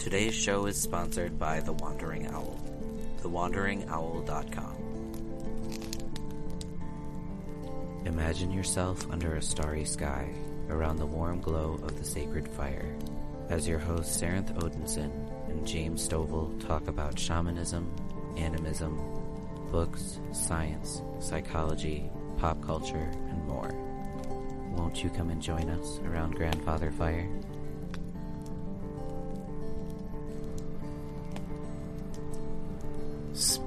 [0.00, 2.58] Today's show is sponsored by The Wandering Owl,
[3.20, 4.76] thewanderingowl.com.
[8.06, 10.32] Imagine yourself under a starry sky
[10.70, 12.96] around the warm glow of the sacred fire
[13.50, 15.10] as your hosts Sarenth Odinson
[15.50, 17.94] and James Stovall talk about shamanism,
[18.38, 18.98] animism,
[19.70, 23.70] books, science, psychology, pop culture, and more.
[24.74, 27.28] Won't you come and join us around Grandfather Fire?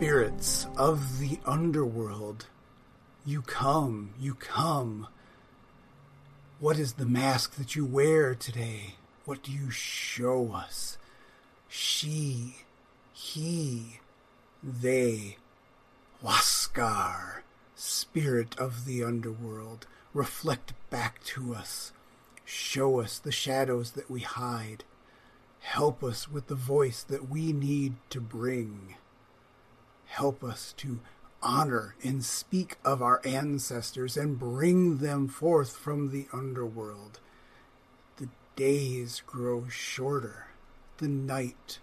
[0.03, 2.47] Spirits of the underworld,
[3.25, 5.07] you come, you come.
[6.59, 8.95] What is the mask that you wear today?
[9.23, 10.97] What do you show us?
[11.69, 12.57] She,
[13.13, 14.01] he,
[14.61, 15.37] they,
[16.21, 21.93] Huascar, spirit of the underworld, reflect back to us.
[22.43, 24.83] Show us the shadows that we hide.
[25.61, 28.95] Help us with the voice that we need to bring.
[30.13, 30.99] Help us to
[31.41, 37.19] honor and speak of our ancestors and bring them forth from the underworld.
[38.17, 40.49] The days grow shorter,
[40.97, 41.79] the night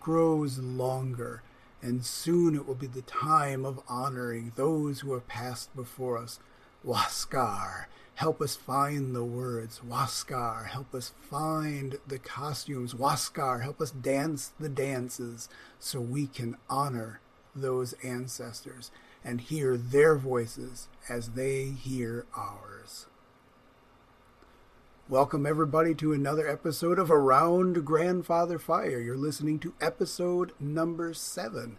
[0.00, 1.40] grows longer,
[1.80, 6.40] and soon it will be the time of honoring those who have passed before us.
[6.84, 7.86] Huascar,
[8.16, 9.80] help us find the words.
[9.88, 12.92] Huascar, help us find the costumes.
[12.92, 15.48] Huascar, help us dance the dances
[15.78, 17.20] so we can honor
[17.54, 18.90] those ancestors
[19.24, 23.06] and hear their voices as they hear ours.
[25.08, 29.00] Welcome, everybody, to another episode of Around Grandfather Fire.
[29.00, 31.76] You're listening to episode number seven.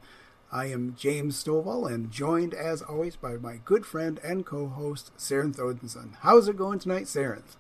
[0.51, 5.11] I am James Stovall and joined, as always, by my good friend and co host,
[5.17, 6.15] Sarenth Odinson.
[6.19, 7.55] How's it going tonight, Sarenth?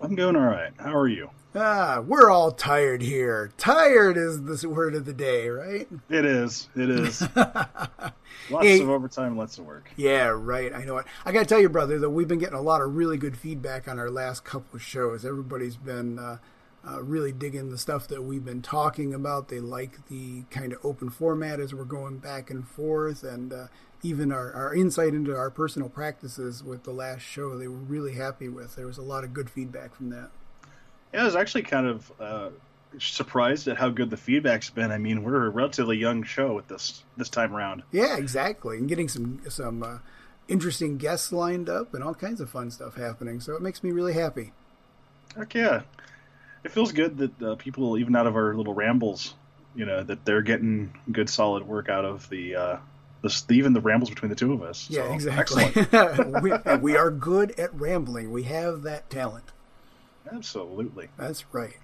[0.00, 0.72] I'm doing all right.
[0.78, 1.30] How are you?
[1.56, 3.52] Ah, we're all tired here.
[3.56, 5.86] Tired is the word of the day, right?
[6.10, 6.68] It is.
[6.74, 7.22] It is.
[7.36, 9.88] lots hey, of overtime, lots of work.
[9.94, 10.74] Yeah, right.
[10.74, 11.06] I know it.
[11.24, 13.36] I got to tell you, brother, that we've been getting a lot of really good
[13.36, 15.24] feedback on our last couple of shows.
[15.24, 16.38] Everybody's been uh,
[16.84, 19.48] uh, really digging the stuff that we've been talking about.
[19.48, 23.66] They like the kind of open format as we're going back and forth, and uh,
[24.02, 28.14] even our, our insight into our personal practices with the last show, they were really
[28.14, 28.74] happy with.
[28.74, 30.30] There was a lot of good feedback from that.
[31.14, 32.48] Yeah, I was actually kind of uh,
[32.98, 34.90] surprised at how good the feedback's been.
[34.90, 37.84] I mean, we're a relatively young show at this this time around.
[37.92, 39.98] Yeah, exactly, and getting some some uh,
[40.48, 43.38] interesting guests lined up and all kinds of fun stuff happening.
[43.38, 44.52] So it makes me really happy.
[45.36, 45.82] Heck yeah,
[46.64, 49.34] it feels good that uh, people, even out of our little rambles,
[49.76, 52.56] you know, that they're getting good solid work out of the.
[52.56, 52.76] Uh,
[53.22, 54.86] the, even the rambles between the two of us.
[54.90, 55.72] Yeah, so, exactly.
[56.42, 56.52] we,
[56.82, 58.30] we are good at rambling.
[58.30, 59.53] We have that talent.
[60.30, 61.08] Absolutely.
[61.16, 61.76] That's right.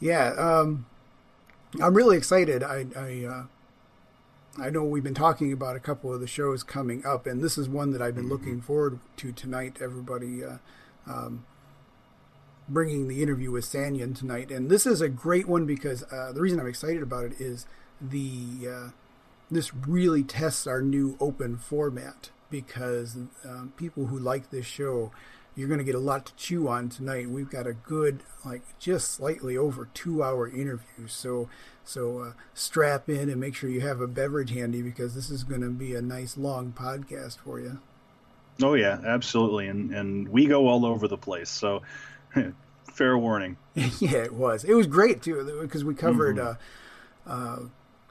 [0.00, 0.86] Yeah, um,
[1.80, 2.62] I'm really excited.
[2.62, 3.44] I I, uh,
[4.62, 7.58] I know we've been talking about a couple of the shows coming up, and this
[7.58, 8.32] is one that I've been mm-hmm.
[8.32, 9.78] looking forward to tonight.
[9.80, 10.58] Everybody, uh,
[11.06, 11.44] um,
[12.68, 16.40] bringing the interview with Sannion tonight, and this is a great one because uh, the
[16.40, 17.66] reason I'm excited about it is
[18.00, 18.88] the uh,
[19.50, 25.10] this really tests our new open format because um, people who like this show
[25.54, 27.28] you're going to get a lot to chew on tonight.
[27.28, 31.06] We've got a good, like, just slightly over two-hour interview.
[31.06, 31.48] So,
[31.84, 35.44] so uh, strap in and make sure you have a beverage handy because this is
[35.44, 37.80] going to be a nice long podcast for you.
[38.62, 41.50] Oh yeah, absolutely, and and we go all over the place.
[41.50, 41.82] So,
[42.92, 43.56] fair warning.
[43.74, 44.62] yeah, it was.
[44.62, 46.36] It was great too because we covered.
[46.36, 47.30] Mm-hmm.
[47.30, 47.58] Uh, uh,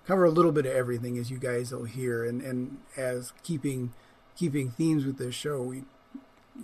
[0.06, 3.94] cover a little bit of everything as you guys will hear and, and as keeping
[4.36, 5.84] keeping themes with this show we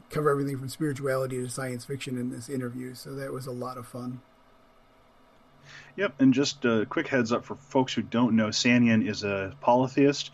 [0.09, 2.93] cover everything from spirituality to science fiction in this interview.
[2.93, 4.21] So that was a lot of fun.
[5.95, 9.53] Yep, and just a quick heads up for folks who don't know, Sannion is a
[9.61, 10.31] polytheist,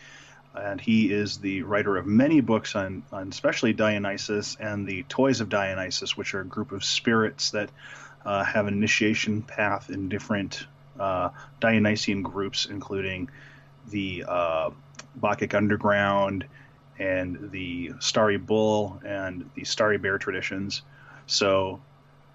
[0.53, 5.41] and he is the writer of many books on, on especially Dionysus and the Toys
[5.41, 7.69] of Dionysus, which are a group of spirits that
[8.25, 10.67] uh, have initiation path in different
[10.99, 11.29] uh,
[11.59, 13.29] Dionysian groups, including
[13.89, 14.69] the uh,
[15.15, 16.45] Bacchic Underground,
[16.99, 20.81] and the Starry Bull and the Starry Bear traditions.
[21.27, 21.81] So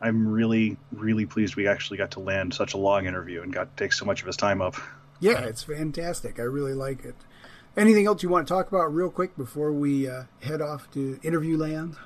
[0.01, 3.77] I'm really, really pleased we actually got to land such a long interview and got
[3.77, 4.77] to take so much of his time up.
[5.23, 6.41] Yeah, it's fantastic.
[6.41, 7.15] I really like it.
[7.77, 11.21] Anything else you want to talk about real quick before we uh, head off to
[11.23, 11.97] interview land?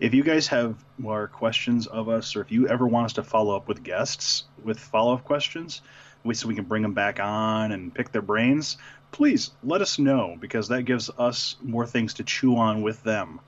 [0.00, 3.22] If you guys have more questions of us, or if you ever want us to
[3.22, 5.82] follow up with guests with follow up questions,
[6.32, 8.76] so we can bring them back on and pick their brains,
[9.12, 13.40] please let us know because that gives us more things to chew on with them.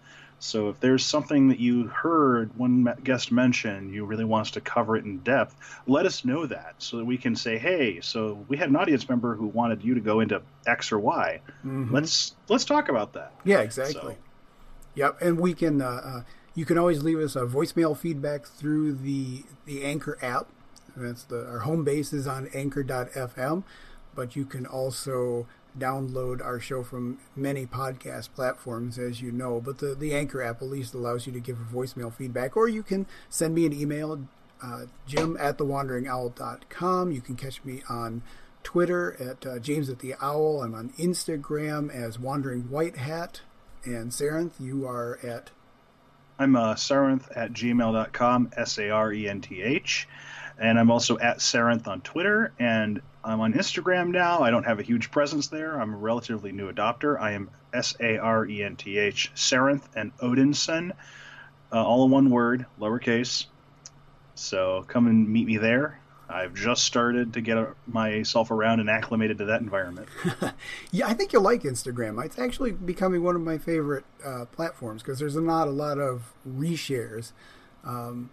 [0.42, 4.60] So if there's something that you heard one guest mention, you really want us to
[4.60, 5.54] cover it in depth,
[5.86, 9.08] let us know that so that we can say, hey, so we had an audience
[9.08, 11.40] member who wanted you to go into X or Y.
[11.64, 11.94] Mm-hmm.
[11.94, 13.32] Let's let's talk about that.
[13.44, 14.14] Yeah, exactly.
[14.14, 14.16] So.
[14.96, 15.80] Yep, and we can.
[15.80, 16.22] Uh, uh,
[16.54, 20.48] you can always leave us a voicemail feedback through the the Anchor app.
[20.96, 23.64] That's the our home base is on Anchor.fm,
[24.14, 25.46] but you can also
[25.78, 29.60] download our show from many podcast platforms, as you know.
[29.60, 32.68] But the, the Anchor app at least allows you to give a voicemail feedback, or
[32.68, 34.26] you can send me an email,
[34.62, 37.12] uh, jim at thewanderingowl.com.
[37.12, 38.22] You can catch me on
[38.62, 40.62] Twitter at uh, James at the Owl.
[40.62, 43.40] I'm on Instagram as Wandering White Hat.
[43.84, 45.50] And Sarenth, you are at.
[46.38, 50.08] I'm uh, Sarenth at gmail.com, S A R E N T H.
[50.58, 52.52] And I'm also at Sarenth on Twitter.
[52.58, 54.40] And I'm on Instagram now.
[54.40, 55.80] I don't have a huge presence there.
[55.80, 57.20] I'm a relatively new adopter.
[57.20, 60.92] I am S A R E N T H, Sarenth and Odinson,
[61.72, 63.46] uh, all in one word, lowercase.
[64.34, 65.98] So come and meet me there.
[66.28, 70.08] I've just started to get myself around and acclimated to that environment.
[70.90, 72.24] yeah, I think you'll like Instagram.
[72.24, 76.32] It's actually becoming one of my favorite uh, platforms because there's not a lot of
[76.48, 77.32] reshares.
[77.84, 78.30] Um,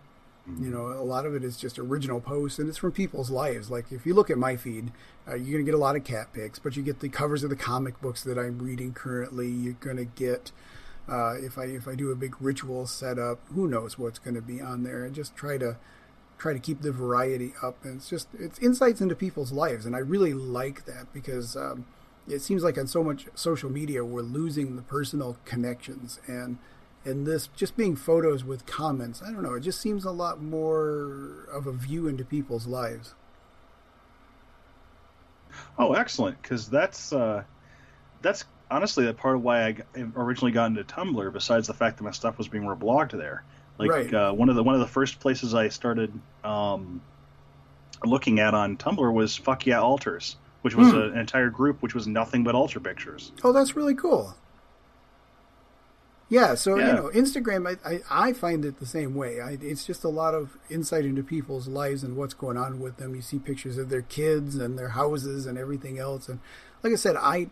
[0.60, 3.70] you know, a lot of it is just original posts, and it's from people's lives.
[3.70, 4.92] Like if you look at my feed,
[5.28, 7.44] uh, you're going to get a lot of cat pics, but you get the covers
[7.44, 9.48] of the comic books that I'm reading currently.
[9.48, 10.52] You're going to get
[11.08, 14.42] uh, if I if I do a big ritual setup, who knows what's going to
[14.42, 15.78] be on there, and just try to
[16.38, 17.84] try to keep the variety up.
[17.84, 21.56] And it's just it's insights into people's lives, and I really like that because.
[21.56, 21.86] Um,
[22.28, 26.60] it seems like on so much social media we're losing the personal connections and
[27.10, 30.42] and this just being photos with comments i don't know it just seems a lot
[30.42, 33.14] more of a view into people's lives
[35.78, 37.44] oh excellent because that's uh,
[38.22, 39.76] that's honestly that part of why i
[40.16, 43.44] originally got into tumblr besides the fact that my stuff was being reblogged there
[43.78, 44.14] like right.
[44.14, 46.14] uh, one of the one of the first places i started
[46.44, 47.02] um,
[48.06, 51.02] looking at on tumblr was fuck yeah altars which was mm.
[51.02, 54.36] a, an entire group which was nothing but altar pictures oh that's really cool
[56.30, 56.88] yeah, so yeah.
[56.88, 59.42] you know, Instagram, I, I, I, find it the same way.
[59.42, 62.98] I, it's just a lot of insight into people's lives and what's going on with
[62.98, 63.16] them.
[63.16, 66.30] You see pictures of their kids and their houses and everything else.
[66.30, 66.40] And
[66.84, 67.48] like I said, I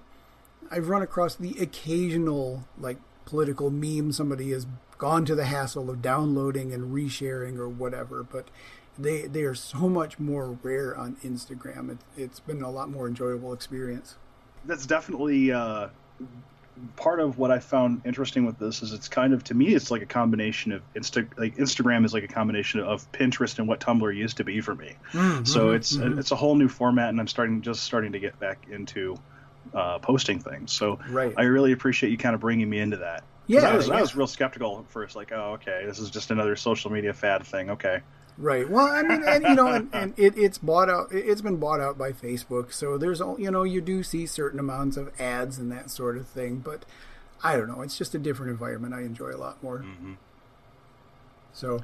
[0.69, 4.67] I've run across the occasional like political meme somebody has
[4.99, 8.49] gone to the hassle of downloading and resharing or whatever, but
[8.95, 11.91] they they are so much more rare on Instagram.
[11.91, 14.17] It, it's been a lot more enjoyable experience.
[14.65, 15.51] That's definitely.
[15.51, 15.89] Uh
[16.95, 19.91] part of what I found interesting with this is it's kind of to me it's
[19.91, 23.79] like a combination of Insta like Instagram is like a combination of Pinterest and what
[23.79, 24.95] Tumblr used to be for me.
[25.11, 26.19] Mm-hmm, so it's mm-hmm.
[26.19, 29.19] it's a whole new format, and I'm starting just starting to get back into
[29.73, 30.71] uh, posting things.
[30.71, 31.33] So right.
[31.37, 33.23] I really appreciate you kind of bringing me into that.
[33.47, 33.95] Yeah, I was, yeah.
[33.95, 37.13] I was real skeptical at first, like, oh, okay, this is just another social media
[37.13, 37.71] fad thing.
[37.71, 38.01] Okay.
[38.37, 38.69] Right.
[38.69, 41.07] Well, I mean, and, you know, and, and it, it's bought out.
[41.11, 44.95] It's been bought out by Facebook, so there's you know you do see certain amounts
[44.95, 46.85] of ads and that sort of thing, but
[47.43, 47.81] I don't know.
[47.81, 48.93] It's just a different environment.
[48.93, 49.79] I enjoy a lot more.
[49.79, 50.13] Mm-hmm.
[51.51, 51.81] So,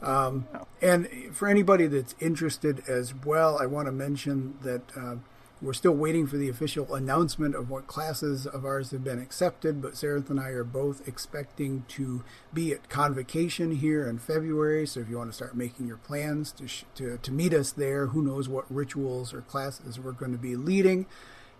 [0.00, 0.46] um,
[0.80, 4.82] and for anybody that's interested as well, I want to mention that.
[4.96, 5.16] Uh,
[5.62, 9.80] we're still waiting for the official announcement of what classes of ours have been accepted,
[9.80, 12.22] but Sarah and I are both expecting to
[12.52, 14.86] be at convocation here in February.
[14.86, 17.72] So if you want to start making your plans to, sh- to, to meet us
[17.72, 21.06] there, who knows what rituals or classes we're going to be leading.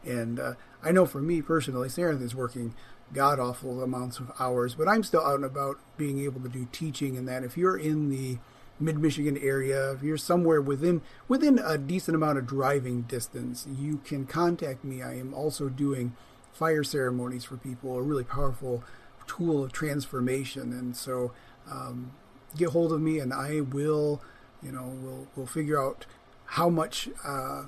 [0.05, 2.75] And uh, I know for me personally, Sarah is working
[3.15, 6.69] god awful amounts of hours, but I'm still out and about being able to do
[6.71, 7.45] teaching and that.
[7.45, 8.39] If you're in the
[8.79, 13.99] mid Michigan area, if you're somewhere within within a decent amount of driving distance, you
[14.05, 15.03] can contact me.
[15.03, 16.15] I am also doing
[16.53, 18.83] fire ceremonies for people, a really powerful
[19.27, 21.33] tool of transformation, and so
[21.71, 22.13] um,
[22.57, 24.21] get hold of me, and I will,
[24.63, 26.07] you know, we'll we'll figure out
[26.47, 27.09] how much.
[27.25, 27.65] Uh,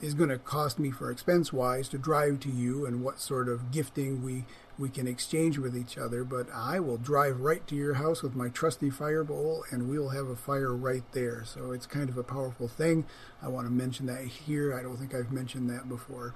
[0.00, 3.48] is going to cost me for expense wise to drive to you and what sort
[3.48, 4.44] of gifting we
[4.82, 8.34] we can exchange with each other, but I will drive right to your house with
[8.34, 11.44] my trusty fire bowl and we'll have a fire right there.
[11.44, 13.06] So it's kind of a powerful thing.
[13.40, 14.74] I want to mention that here.
[14.76, 16.34] I don't think I've mentioned that before.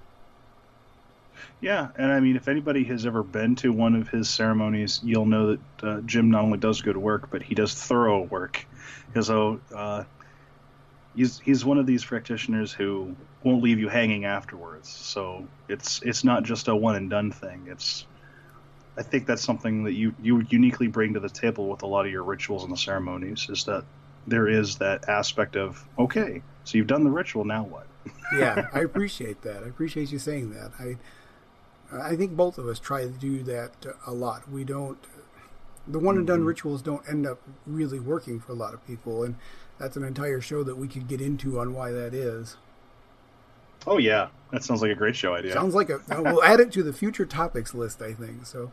[1.60, 5.26] Yeah, and I mean, if anybody has ever been to one of his ceremonies, you'll
[5.26, 8.64] know that uh, Jim not only does good work, but he does thorough work.
[9.20, 10.04] So uh,
[11.16, 14.88] he's he's one of these practitioners who won't leave you hanging afterwards.
[14.88, 17.66] So it's it's not just a one and done thing.
[17.68, 18.06] It's
[18.98, 22.06] I think that's something that you you uniquely bring to the table with a lot
[22.06, 23.84] of your rituals and the ceremonies is that
[24.26, 27.86] there is that aspect of okay, so you've done the ritual, now what?
[28.38, 29.62] yeah, I appreciate that.
[29.62, 30.72] I appreciate you saying that.
[30.78, 30.96] I
[31.92, 33.72] I think both of us try to do that
[34.06, 34.50] a lot.
[34.50, 34.98] We don't
[35.86, 36.48] The one and done mm-hmm.
[36.48, 39.36] rituals don't end up really working for a lot of people, and
[39.78, 42.56] that's an entire show that we could get into on why that is.
[43.86, 45.52] Oh yeah, that sounds like a great show idea.
[45.52, 46.00] Sounds like a.
[46.08, 48.46] we'll add it to the future topics list, I think.
[48.46, 48.72] So,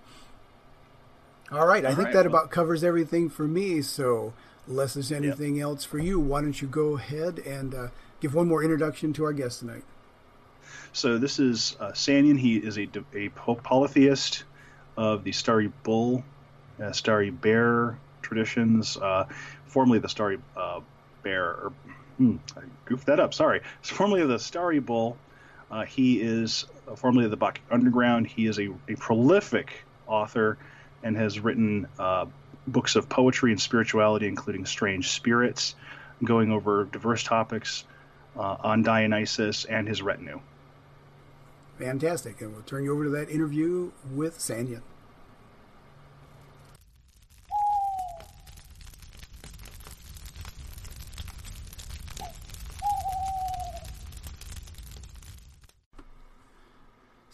[1.51, 2.41] all right, I all think right, that well.
[2.41, 3.81] about covers everything for me.
[3.81, 4.33] So,
[4.67, 5.63] unless there's anything yep.
[5.63, 7.87] else for you, why don't you go ahead and uh,
[8.19, 9.83] give one more introduction to our guest tonight?
[10.93, 12.37] So this is uh, Sannion.
[12.37, 14.43] He is a, a polytheist
[14.95, 16.23] of the Starry Bull,
[16.81, 19.25] uh, Starry Bear traditions, uh,
[19.65, 20.81] formerly the Starry uh,
[21.23, 21.45] Bear.
[21.45, 21.73] Or,
[22.17, 23.33] hmm, I goofed that up.
[23.33, 23.61] Sorry.
[23.79, 25.17] It's formerly of the Starry Bull.
[25.71, 28.27] Uh, he is uh, formerly of the Bacchic Underground.
[28.27, 30.57] He is a, a prolific author
[31.01, 32.25] and has written uh,
[32.67, 35.75] books of poetry and spirituality, including Strange Spirits,
[36.23, 37.83] going over diverse topics
[38.35, 40.39] on Dionysus and his retinue.
[41.77, 42.41] Fantastic.
[42.41, 44.81] And we'll turn you over to that interview with Sannion.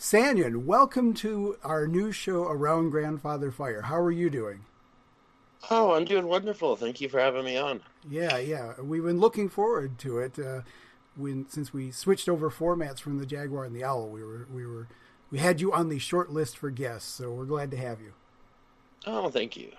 [0.10, 3.84] Sannion, welcome to our new show around Grandfather Fire.
[3.84, 4.66] How are you doing?
[5.70, 6.76] Oh, I'm doing wonderful.
[6.76, 7.82] Thank you for having me on.
[8.10, 8.74] Yeah, yeah.
[8.82, 10.40] We've been looking forward to it.
[10.40, 10.62] Uh,
[11.16, 14.66] when since we switched over formats from the Jaguar and the Owl, we were we
[14.66, 14.88] were
[15.30, 18.14] we had you on the short list for guests, so we're glad to have you.
[19.06, 19.74] Oh, thank you.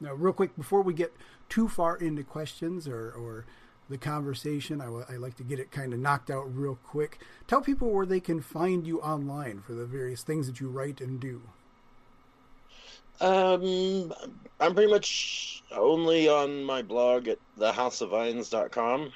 [0.00, 1.14] Now, real quick, before we get
[1.50, 3.44] too far into questions or, or
[3.90, 7.20] the conversation, I, w- I like to get it kind of knocked out real quick.
[7.46, 11.00] Tell people where they can find you online for the various things that you write
[11.00, 11.42] and do.
[13.20, 14.14] Um,
[14.58, 19.12] I'm pretty much only on my blog at thehouseofvines.com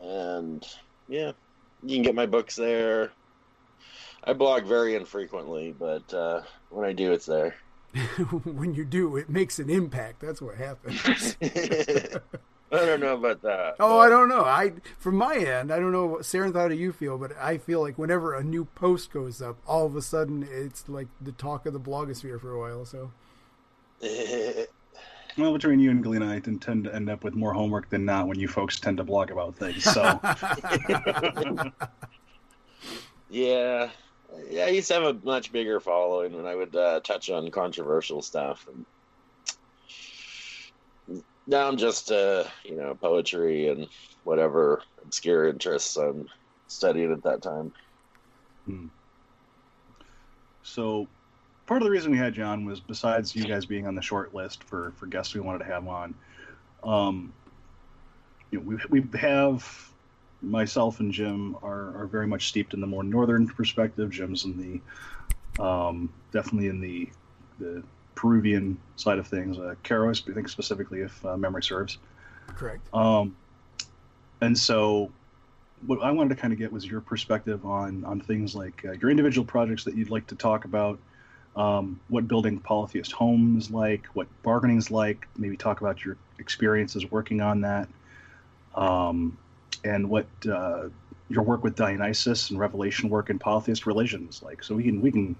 [0.00, 0.66] and
[1.08, 1.32] yeah,
[1.82, 3.10] you can get my books there.
[4.24, 7.56] I blog very infrequently, but uh, when I do, it's there.
[8.44, 10.20] when you do, it makes an impact.
[10.20, 11.36] That's what happens.
[12.72, 13.76] I don't know about that.
[13.78, 14.06] Oh, but...
[14.06, 14.44] I don't know.
[14.44, 17.18] I from my end, I don't know, Sarenth, how do you feel?
[17.18, 20.88] But I feel like whenever a new post goes up, all of a sudden it's
[20.88, 22.84] like the talk of the blogosphere for a while.
[22.84, 23.12] So.
[25.36, 28.28] Well, between you and Galina, I tend to end up with more homework than not
[28.28, 29.82] when you folks tend to blog about things.
[29.82, 30.02] So,
[33.30, 33.90] yeah,
[34.48, 37.50] yeah, I used to have a much bigger following when I would uh, touch on
[37.50, 38.68] controversial stuff.
[38.68, 38.86] And
[41.52, 43.86] I'm just, uh, you know, poetry and
[44.24, 46.28] whatever obscure interests I'm
[46.68, 47.72] studying at that time.
[48.64, 48.86] Hmm.
[50.62, 51.06] So,
[51.66, 54.34] part of the reason we had John was besides you guys being on the short
[54.34, 56.14] list for for guests we wanted to have on.
[56.82, 57.32] Um,
[58.50, 59.90] you know, we we have
[60.40, 64.10] myself and Jim are, are very much steeped in the more northern perspective.
[64.10, 64.80] Jim's in
[65.56, 67.10] the um, definitely in the
[67.58, 67.82] the
[68.14, 69.58] Peruvian side of things.
[69.58, 71.98] Uh, Q'ero, I think specifically, if uh, memory serves.
[72.48, 72.86] Correct.
[72.94, 73.36] Um,
[74.40, 75.10] and so,
[75.86, 78.92] what I wanted to kind of get was your perspective on on things like uh,
[78.92, 80.98] your individual projects that you'd like to talk about,
[81.56, 85.26] um, what building polytheist homes like, what bargaining is like.
[85.36, 87.88] Maybe talk about your experiences working on that,
[88.74, 89.36] um,
[89.84, 90.88] and what uh,
[91.28, 94.62] your work with Dionysus and Revelation work in polytheist religions like.
[94.62, 95.36] So we can we can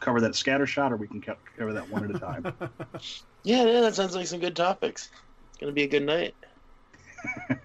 [0.00, 2.44] cover that scatter shot, or we can cover that one at a time.
[3.42, 5.10] yeah, yeah, that sounds like some good topics.
[5.50, 6.34] It's gonna be a good night.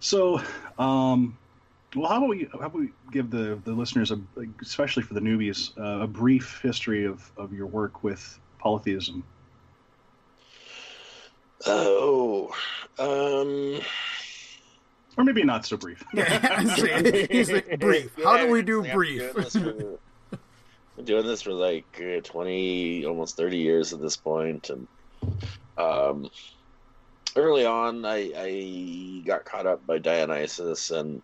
[0.00, 0.40] so,
[0.78, 1.36] um,
[1.94, 4.20] well, how about we how about we give the the listeners, a,
[4.62, 9.24] especially for the newbies, uh, a brief history of of your work with polytheism.
[11.66, 12.54] Oh,
[12.98, 13.80] um,
[15.16, 16.02] or maybe not so brief.
[17.30, 18.12] He's like brief.
[18.22, 19.34] How do we do brief?
[20.98, 24.86] I'm doing this for like uh, 20 almost 30 years at this point and
[25.78, 26.28] um,
[27.36, 31.22] early on I, I got caught up by dionysus and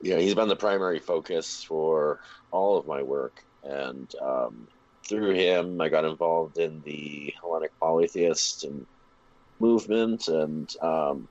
[0.00, 3.42] you know, he's been the primary focus for all of my work.
[3.62, 4.66] And um,
[5.08, 8.86] through him, I got involved in the Hellenic polytheist and
[9.58, 10.28] movement.
[10.28, 11.26] And um,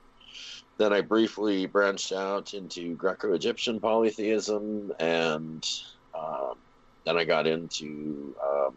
[0.79, 4.91] then I briefly branched out into Greco Egyptian polytheism.
[4.99, 5.63] And
[6.17, 6.55] um,
[7.05, 8.75] then I got into, um,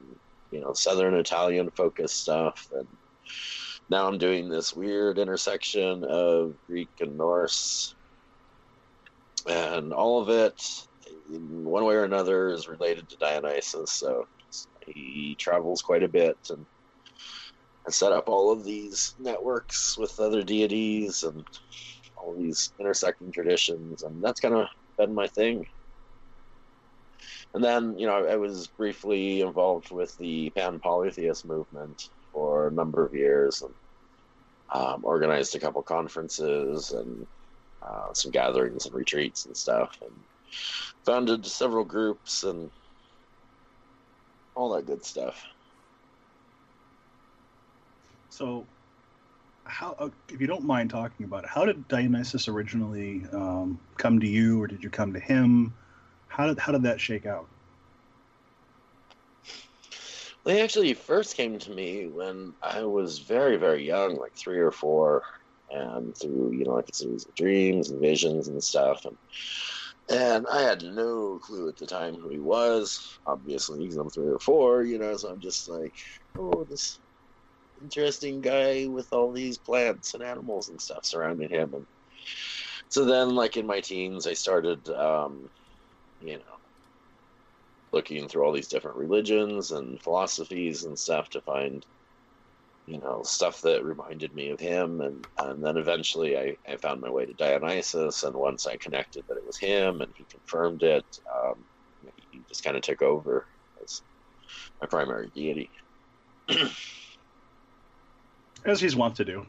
[0.50, 2.68] you know, Southern Italian focused stuff.
[2.73, 2.87] And
[3.88, 7.95] now I'm doing this weird intersection of Greek and Norse
[9.49, 10.61] and all of it,
[11.33, 13.92] in one way or another, is related to Dionysus.
[13.92, 14.26] So
[14.87, 16.66] he travels quite a bit and,
[17.85, 21.45] and set up all of these networks with other deities and
[22.16, 24.66] all these intersecting traditions, and that's kind of
[24.99, 25.64] been my thing.
[27.57, 32.71] And then you know I, was briefly involved with the pan polytheist movement for a
[32.71, 33.75] number of years and
[34.73, 37.27] um, organized a couple conferences and
[37.83, 40.13] uh, some gatherings and retreats and stuff and
[41.05, 42.71] founded several groups and
[44.55, 45.43] all that good stuff
[48.37, 48.67] So,
[49.65, 54.21] how, uh, if you don't mind talking about it, how did Dionysus originally um, come
[54.21, 55.73] to you, or did you come to him?
[56.37, 57.49] How did how did that shake out?
[60.45, 64.71] They actually first came to me when I was very, very young, like three or
[64.71, 65.23] four,
[65.71, 69.16] and through you know like a series of dreams and visions and stuff, and
[70.11, 73.00] and I had no clue at the time who he was.
[73.26, 75.95] Obviously, because I'm three or four, you know, so I'm just like,
[76.38, 77.00] oh, this
[77.83, 81.87] interesting guy with all these plants and animals and stuff surrounding him, and
[82.90, 85.49] so then, like in my teens, I started, um,
[86.26, 86.59] you know
[87.92, 91.87] looking through all these different religions and philosophies and stuff to find
[92.87, 97.00] you know stuff that reminded me of him and and then eventually I, I found
[97.00, 100.83] my way to dionysus and once i connected that it was him and he confirmed
[100.83, 101.64] it um,
[102.30, 103.47] he just kind of took over
[103.83, 104.02] as
[104.80, 105.71] my primary deity
[108.64, 109.47] As he's wont to do.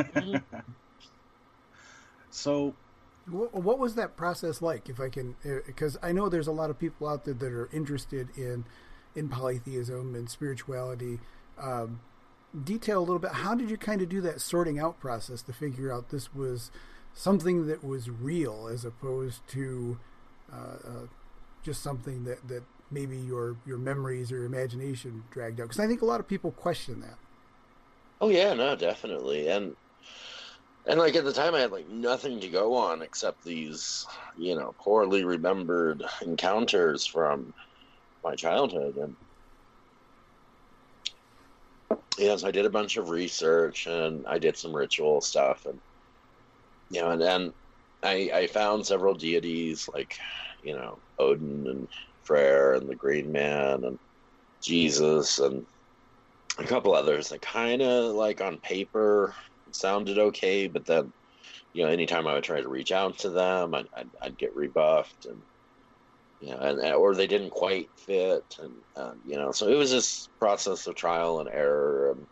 [0.00, 0.44] Mhm.
[2.30, 2.76] so,
[3.28, 4.88] What, was that process like?
[4.88, 5.34] If I can,
[5.66, 8.64] because I know there's a lot of people out there that are interested in
[9.16, 11.18] in polytheism and spirituality.
[11.58, 12.00] Um,
[12.64, 13.32] detail a little bit.
[13.32, 16.70] How did you kind of do that sorting out process to figure out this was
[17.14, 19.98] something that was real as opposed to
[20.52, 21.06] uh, uh,
[21.62, 25.64] just something that, that maybe your your memories or your imagination dragged out?
[25.64, 27.18] Because I think a lot of people question that.
[28.20, 29.48] Oh yeah, no, definitely.
[29.48, 29.76] And
[30.86, 34.54] and like at the time I had like nothing to go on except these, you
[34.54, 37.52] know, poorly remembered encounters from
[38.22, 38.96] my childhood.
[38.96, 39.16] And
[42.18, 45.80] yes, I did a bunch of research and I did some ritual stuff and
[46.90, 47.52] you know, and then
[48.02, 50.14] I I found several deities like,
[50.62, 51.88] you know, Odin and
[52.22, 53.98] Freyr and the Green Man and
[54.62, 55.66] Jesus and
[56.58, 59.34] a couple others that kind of like on paper
[59.74, 61.12] sounded okay, but then
[61.72, 64.54] you know anytime I would try to reach out to them, I'd, I'd, I'd get
[64.56, 65.42] rebuffed and
[66.40, 69.90] you know, and or they didn't quite fit, and uh, you know, so it was
[69.90, 72.26] this process of trial and error, and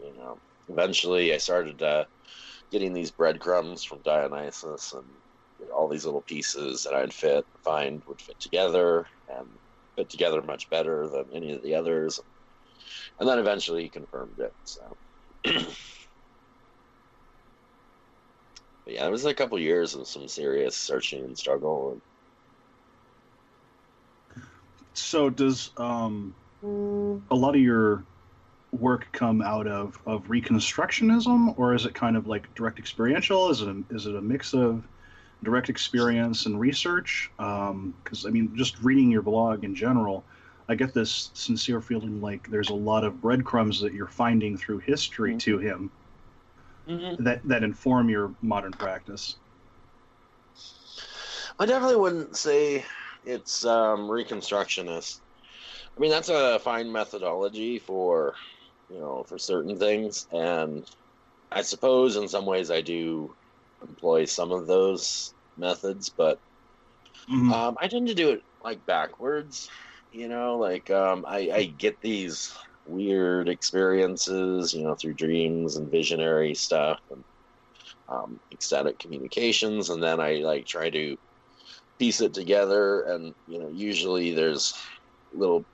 [0.00, 2.04] you know, eventually I started uh,
[2.70, 5.04] getting these breadcrumbs from Dionysus and
[5.74, 9.48] all these little pieces that I'd fit find would fit together and
[9.96, 12.20] fit together much better than any of the others
[13.18, 14.52] and then eventually he confirmed it.
[14.64, 14.96] So,
[18.88, 22.00] but yeah, it was a couple years of some serious searching and struggle.
[24.94, 26.34] so does um,
[27.30, 28.04] a lot of your
[28.72, 33.50] work come out of, of reconstructionism, or is it kind of like direct experiential?
[33.50, 34.88] Is it a, is it a mix of
[35.42, 37.30] direct experience and research?
[37.36, 40.24] Because I mean, just reading your blog in general,
[40.68, 44.78] I get this sincere feeling like there's a lot of breadcrumbs that you're finding through
[44.78, 45.40] history Mhm.
[45.40, 45.92] to him
[46.88, 47.16] Mm-hmm.
[47.18, 49.38] that that inform your modern practice.
[51.58, 52.84] I definitely wouldn't say
[53.24, 55.20] it's um, reconstructionist.
[55.96, 58.34] I mean, that's a fine methodology for
[58.88, 60.86] you know for certain things, and
[61.52, 63.36] I suppose in some ways I do
[63.82, 66.42] employ some of those methods, but
[67.28, 67.52] Mhm.
[67.52, 69.68] Um, I tend to do it like backwards,
[70.10, 72.52] you know, like um, I, I get these
[72.88, 77.22] weird experiences, you know, through dreams and visionary stuff and
[78.08, 81.16] um, ecstatic communications, and then I like try to
[81.98, 84.72] piece it together, and you know, usually there's
[85.32, 85.64] little,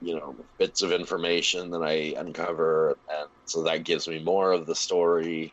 [0.00, 4.66] you know, bits of information that I uncover, and so that gives me more of
[4.66, 5.52] the story,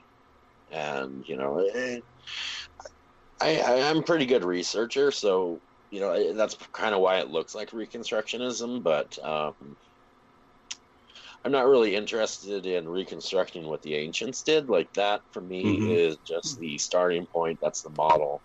[0.71, 2.03] and you know, it,
[3.41, 7.56] I, I I'm pretty good researcher, so you know that's kind of why it looks
[7.56, 8.84] like Reconstructionism.
[8.84, 9.53] But um,
[11.43, 14.69] I'm not really interested in reconstructing what the ancients did.
[14.69, 15.88] Like that, for me, Mhm.
[15.88, 17.60] is just the starting point.
[17.62, 18.43] That's the model,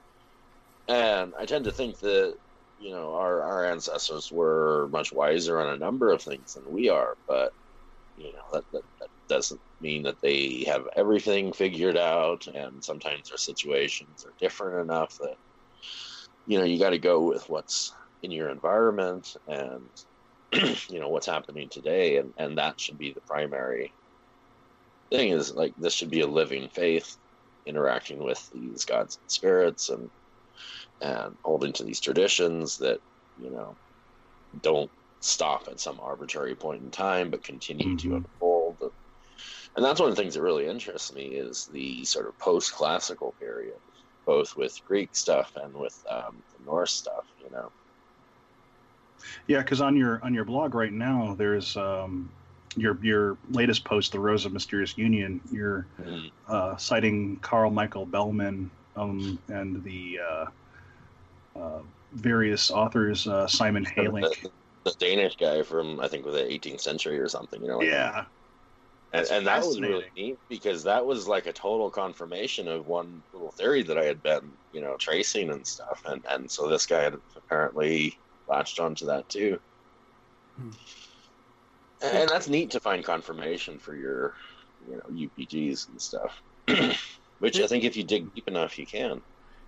[0.88, 2.37] and I tend to think that
[2.78, 6.88] you know our our ancestors were much wiser on a number of things than we
[6.90, 7.16] are.
[7.28, 7.52] But
[8.16, 13.28] you know that that, that doesn't mean that they have everything figured out and sometimes
[13.30, 15.37] their situations are different enough that
[16.46, 17.90] you know you got to go with what's
[18.22, 19.90] in your environment and
[20.88, 23.94] you know what's happening today and and that should be the primary
[25.11, 27.16] thing is like this should be a living faith
[27.66, 30.11] interacting with these gods and spirits and
[31.00, 33.00] and holding to these traditions that
[33.37, 33.78] you know
[34.61, 38.16] don't stop at some arbitrary point in time, but continue to Mhm.
[38.16, 38.82] unfold.
[39.76, 43.37] And that's one of the things that really interests me is the sort of post-classical
[43.40, 43.78] period,
[44.26, 47.26] both with Greek stuff and with um, the Norse stuff.
[47.38, 47.72] You know.
[49.46, 52.31] Yeah, because on your on your blog right now, there's um,
[52.76, 56.31] your your latest post, "The Rose of Mysterious Union." You're Mhm.
[56.48, 60.46] uh, citing Carl Michael Bellman um, and the uh,
[61.59, 64.40] uh, various authors, uh, Simon Halink.
[64.42, 64.50] The,
[64.85, 67.62] the Danish guy from I think with the 18th century or something.
[67.62, 67.78] You know.
[67.78, 68.24] Like Yeah,
[69.12, 73.22] and, and that was really neat because that was like a total confirmation of one
[73.33, 76.87] little theory that I had been, you know, tracing and stuff, and and so this
[76.87, 79.58] guy had apparently latched onto that too.
[80.56, 80.70] Hmm.
[82.02, 84.34] And, and that's neat to find confirmation for your,
[84.88, 86.42] you know, UPGs and stuff.
[87.38, 89.20] Which I think if you dig deep enough, you can.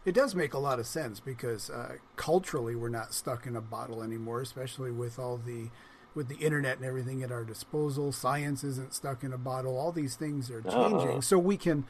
[0.04, 3.60] It does make a lot of sense because uh, culturally we're not stuck in a
[3.60, 5.68] bottle anymore, especially with all the
[6.14, 8.10] with the internet and everything at our disposal.
[8.10, 9.76] Science isn't stuck in a bottle.
[9.78, 11.20] All these things are changing, Uh-uh.
[11.20, 11.84] so we can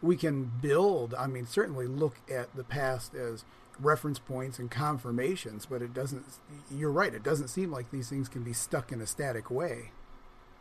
[0.00, 1.14] we can build.
[1.14, 3.44] I mean, certainly look at the past as
[3.80, 6.24] reference points and confirmations, but it doesn't.
[6.70, 7.14] You're right.
[7.14, 9.92] It doesn't seem like these things can be stuck in a static way.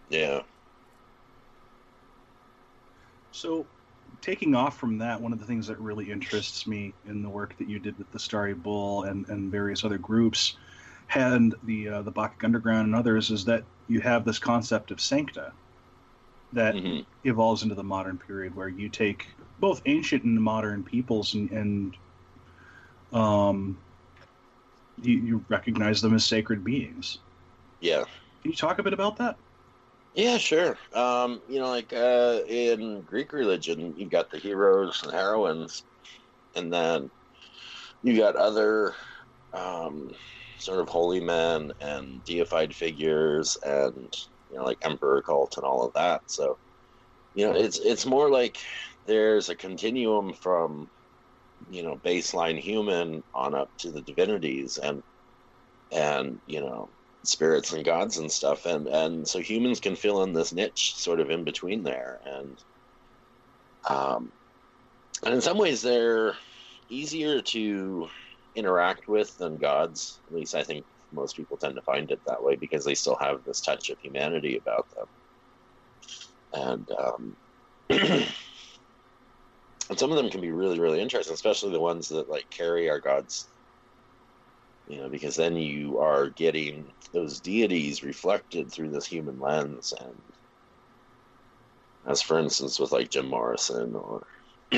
[0.10, 0.41] Yeah.
[3.32, 3.67] So,
[4.21, 7.58] taking off from that, one of the things that really interests me in the work
[7.58, 10.58] that you did with the Starry Bull and, and various other groups,
[11.13, 15.01] and the uh, the Bacchic Underground and others, is that you have this concept of
[15.01, 15.54] sancta
[16.54, 19.28] that hmm evolves into the modern period, where you take
[19.60, 21.97] both ancient and modern peoples and, and
[23.15, 23.78] um,
[25.01, 27.17] you, you recognize them as sacred beings.
[27.80, 28.04] Yeah.
[28.41, 29.38] Can you talk a bit about that?
[30.13, 30.78] Yeah, sure.
[30.93, 35.84] Um, you know, like uh, in Greek religion, you've got the heroes and heroines,
[36.56, 37.10] and then
[38.01, 38.93] you got other
[39.51, 40.10] um,
[40.58, 44.13] sort of holy men and deified figures, and
[44.49, 46.21] you know, like emperor cult and all of that.
[46.28, 46.58] So,
[47.34, 48.58] you know, it's it's more like
[49.06, 50.89] there's a continuum from
[51.70, 55.02] you know baseline human on up to the divinities, and
[55.91, 58.65] and you know spirits and gods and stuff.
[58.65, 62.20] And and so humans can fill in this niche sort of in between there.
[62.26, 62.63] And
[63.89, 64.32] um
[65.24, 66.36] and in some ways they're
[66.89, 68.10] easier to
[68.56, 70.22] interact with than gods.
[70.28, 73.18] At least i think most people tend to find it that way because they still
[73.22, 75.08] have this touch of humanity about them.
[76.54, 77.38] And um
[79.89, 82.89] and some of them can be really really interesting especially the ones that like carry
[82.89, 83.50] our gods.
[84.88, 89.93] You know because then you are getting those deities reflected through this human lens.
[90.00, 90.21] And
[92.06, 94.26] as for instance with like jim morrison or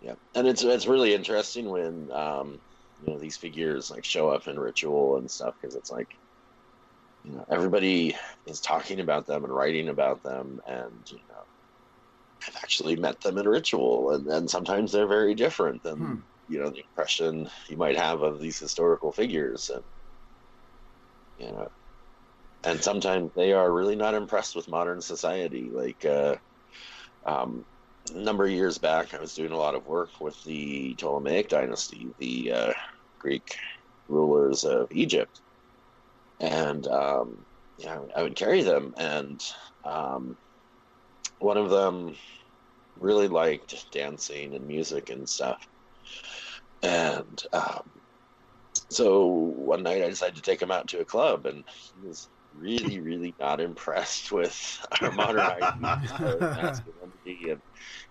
[0.00, 0.14] yeah.
[0.34, 2.60] And it's it's really interesting when um
[3.00, 6.08] you know these figures like show up in ritual and stuff because it's like
[7.28, 11.44] you know everybody is talking about them and writing about them and you know
[12.46, 16.20] I've actually met them in ritual, and, and sometimes they're very different than Hmm.
[16.46, 19.84] you know the impression you might have of these historical figures, and
[21.36, 21.68] you know,
[22.64, 25.70] and sometimes they are really not impressed with modern society.
[25.72, 26.36] Like uh,
[27.26, 27.66] um,
[28.14, 31.48] a number of years back, I was doing a lot of work with the Ptolemaic
[31.48, 32.72] dynasty, the uh,
[33.20, 33.48] Greek
[34.08, 35.42] rulers of Egypt,
[36.40, 37.44] and um,
[37.76, 39.40] yeah, I would carry them and.
[39.84, 40.36] Um,
[41.38, 42.14] one of them
[42.96, 45.64] really liked dancing and music and stuff.
[46.82, 47.82] And um,
[48.90, 52.28] so one night I decided to take him out to a club, and he was
[52.56, 57.60] really, really not impressed with our modern ideas of masculinity, and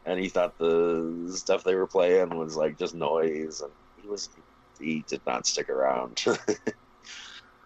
[0.05, 4.29] and he thought the stuff they were playing was like just noise, and he was
[4.79, 6.23] he did not stick around.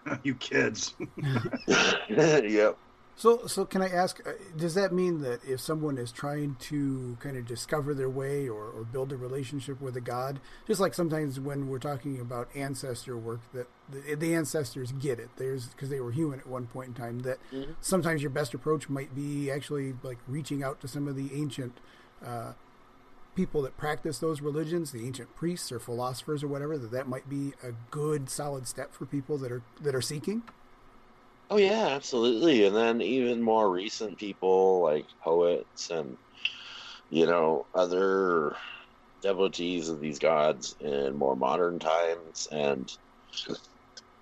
[0.24, 0.94] you kids.
[1.68, 2.78] yep.
[3.18, 4.20] So, so can I ask?
[4.26, 8.48] uh, Does that mean that if someone is trying to kind of discover their way
[8.50, 12.48] or, or build a relationship with a god, just like sometimes when we're talking about
[12.56, 15.30] ancestor work, that the, the ancestors get it.
[15.38, 17.20] There's because they were human at one point in time.
[17.20, 17.76] That Mhm.
[17.80, 21.78] sometimes your best approach might be actually like reaching out to some of the ancient
[22.26, 22.54] uh,
[23.36, 26.78] people that practice those religions, the ancient priests or philosophers or whatever.
[26.78, 30.44] That that might be a good solid step for people that are that are seeking.
[31.50, 32.66] Oh yeah, absolutely.
[32.66, 36.18] And then even more recent people like poets and
[37.10, 38.56] you know other
[39.22, 42.98] devotees of these gods in more modern times and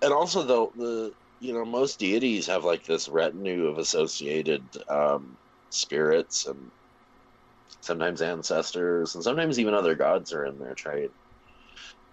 [0.02, 5.36] and also though the you know most deities have like this retinue of associated um,
[5.70, 6.70] spirits and
[7.80, 11.10] sometimes ancestors, and sometimes even other gods are in there, right?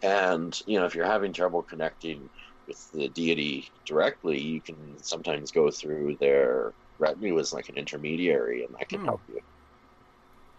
[0.02, 2.30] And you know, if you're having trouble connecting
[2.68, 8.64] with the deity directly, you can sometimes go through their retinue as like an intermediary,
[8.64, 9.06] and that can Hmm.
[9.06, 9.40] help you.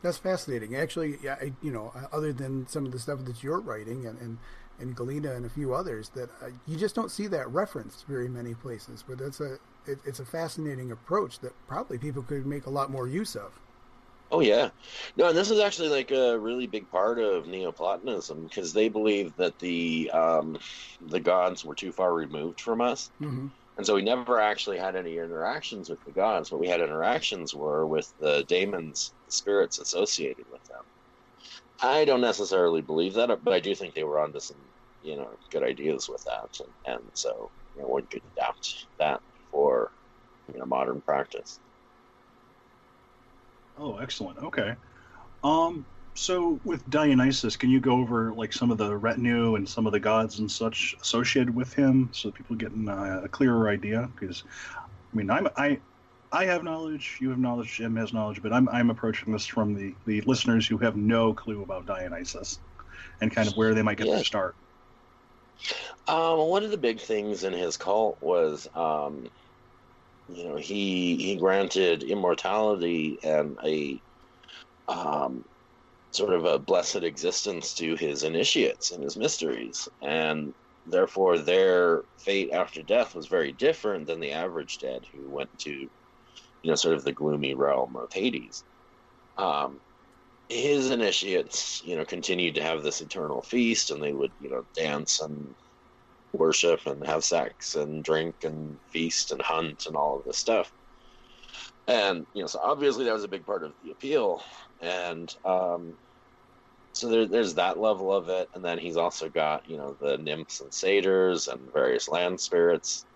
[0.02, 0.76] That's fascinating.
[0.76, 4.18] Actually, yeah, I, you know, other than some of the stuff that you're writing and
[4.18, 4.38] and,
[4.78, 8.28] and Galina and a few others, that uh, you just don't see that referenced very
[8.28, 9.02] many places.
[9.02, 9.54] But that's a
[9.86, 13.60] it, it's a fascinating approach that probably people could make a lot more use of.
[14.30, 14.70] Oh yeah,
[15.16, 19.34] no, and this is actually like a really big part of Neoplatonism because they believe
[19.36, 20.58] that the um,
[21.00, 24.96] the gods were too far removed from us, hmm and so we never actually had
[24.96, 26.50] any interactions with the gods.
[26.52, 30.84] What we had interactions were with the daemons, the spirits associated with them.
[31.80, 35.36] I don't necessarily believe that, but I do think they were onto some, you know,
[35.50, 39.92] good ideas with that, and, and so you know, one could adapt that for
[40.52, 41.60] you know modern practice.
[43.78, 44.38] Oh, excellent.
[44.38, 44.74] Okay.
[45.42, 49.86] Um, so with Dionysus, can you go over like some of the retinue and some
[49.86, 53.28] of the gods and such associated with him, so that people get an, uh, a
[53.28, 54.10] clearer idea?
[54.14, 54.44] Because,
[55.12, 55.80] I mean, I'm I.
[56.30, 59.74] I have knowledge, you have knowledge, Jim has knowledge, but I'm I'm approaching this from
[59.74, 62.60] the, the listeners who have no clue about Dionysus
[63.20, 64.16] and kind of where they might get Yeah.
[64.16, 64.56] their start.
[66.06, 69.26] Um, one of the big things in his cult was, um,
[70.28, 74.00] you know, he he granted immortality and a
[74.88, 75.44] um,
[76.12, 80.52] sort of a blessed existence to his initiates and his mysteries, and
[80.86, 85.70] therefore their fate after death was very different than the average dead who went to,
[85.70, 85.90] you
[86.70, 88.64] know, sort of the gloomy realm of Hades.
[89.36, 89.80] Um,
[90.48, 94.62] his initiates, you know, continued to have this eternal feast, and they would, you know,
[94.74, 95.54] dance and
[96.32, 100.72] worship and have sex and drink and feast and hunt and all of this stuff.
[101.86, 104.42] And you know, so obviously that was a big part of the appeal,
[104.80, 105.94] and um,
[106.92, 108.48] so there, there's that level of it.
[108.54, 113.06] And then he's also got you know the nymphs and satyrs and various land spirits,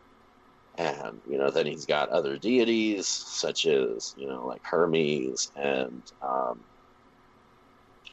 [0.76, 6.02] and you know then he's got other deities such as you know like Hermes and
[6.22, 6.64] um,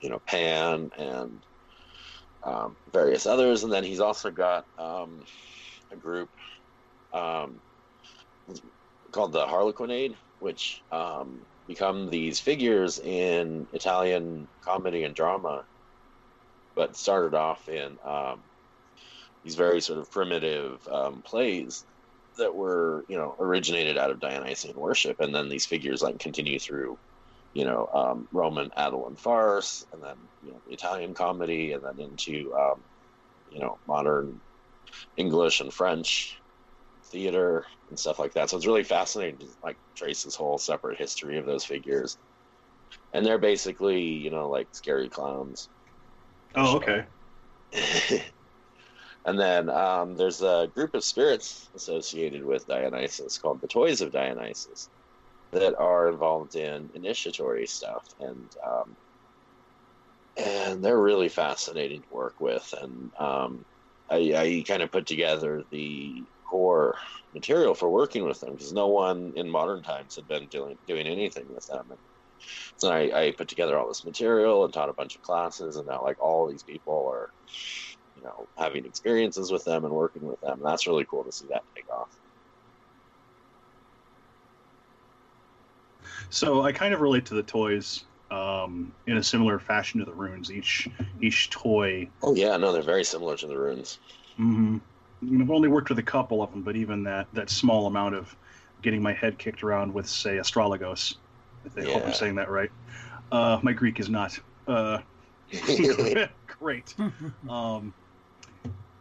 [0.02, 1.46] you know Pan and
[2.44, 5.24] um, various others, and then he's also got um,
[5.92, 6.30] a group
[7.14, 7.60] um,
[9.12, 15.66] called the Harlequinade, which um, become these figures in Italian comedy and drama,
[16.76, 18.42] but started off in um,
[19.44, 21.86] these very sort of primitive um, plays
[22.38, 26.60] that were, you know, originated out of Dionysian worship, and then these figures like continue
[26.60, 26.98] through
[27.54, 32.54] you know, um, Roman Atellan farce, and then you know, Italian comedy, and then into
[32.54, 32.84] um,
[33.50, 34.40] you know modern
[35.18, 36.38] English and French
[37.12, 38.50] theater and stuff like that.
[38.50, 42.18] So it's really fascinating to like trace this whole separate history of those figures,
[43.14, 45.70] and they're basically you know like scary clowns.
[46.56, 47.06] Oh, okay.
[49.26, 54.12] and then um, there's a group of spirits associated with Dionysus called the Toys of
[54.12, 54.90] Dionysus
[55.52, 58.96] that are involved in initiatory stuff, and um,
[60.38, 62.68] and they're really fascinating to work with.
[62.82, 63.64] And um,
[64.10, 66.96] I, I kind of put together the core
[67.34, 71.08] material for working with them because no one in modern times had been doing doing
[71.08, 71.86] anything with them.
[71.90, 72.00] And
[72.78, 75.88] so I, I put together all this material and taught a bunch of classes, and
[75.88, 77.30] now like all these people are,
[78.16, 80.60] you know, having experiences with them and working with them.
[80.60, 82.10] And that's really cool to see that take off.
[86.30, 90.14] So I kind of relate to the toys um, in a similar fashion to the
[90.14, 90.52] runes.
[90.52, 90.88] Each
[91.22, 92.10] each toy.
[92.22, 94.00] Oh yeah, no, they're very similar to the runes.
[94.38, 94.78] hmm
[95.22, 98.36] I've only worked with a couple of them, but even that that small amount of
[98.82, 101.16] getting my head kicked around with, say, astrologos.
[101.78, 102.06] I hope Yeah.
[102.08, 102.72] I'm saying that right.
[103.32, 105.00] Uh, my Greek is not uh,
[106.60, 106.96] great.
[107.50, 107.94] Um,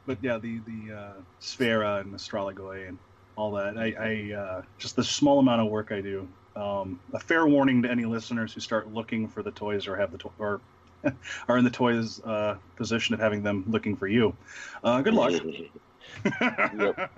[0.07, 2.99] but yeah, the the uh, Sphera and Astrologoi and
[3.37, 3.77] all that.
[3.79, 6.29] I, I uh, just the small amount of work I do.
[6.59, 10.11] Um, a fair warning to any listeners who start looking for the toys or have
[10.11, 10.61] the to- or
[11.49, 14.35] are in the toys uh, position of having them looking for you.
[14.83, 15.33] Uh, good luck.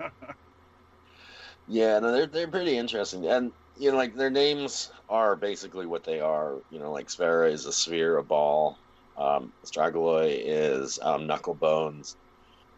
[1.67, 6.03] Yeah, no, they're they're pretty interesting, and you know, like their names are basically what
[6.03, 6.57] they are.
[6.69, 8.77] You know, like Sphera is a sphere, a ball.
[9.15, 12.17] Um, Stragoloi is um, knuckle bones.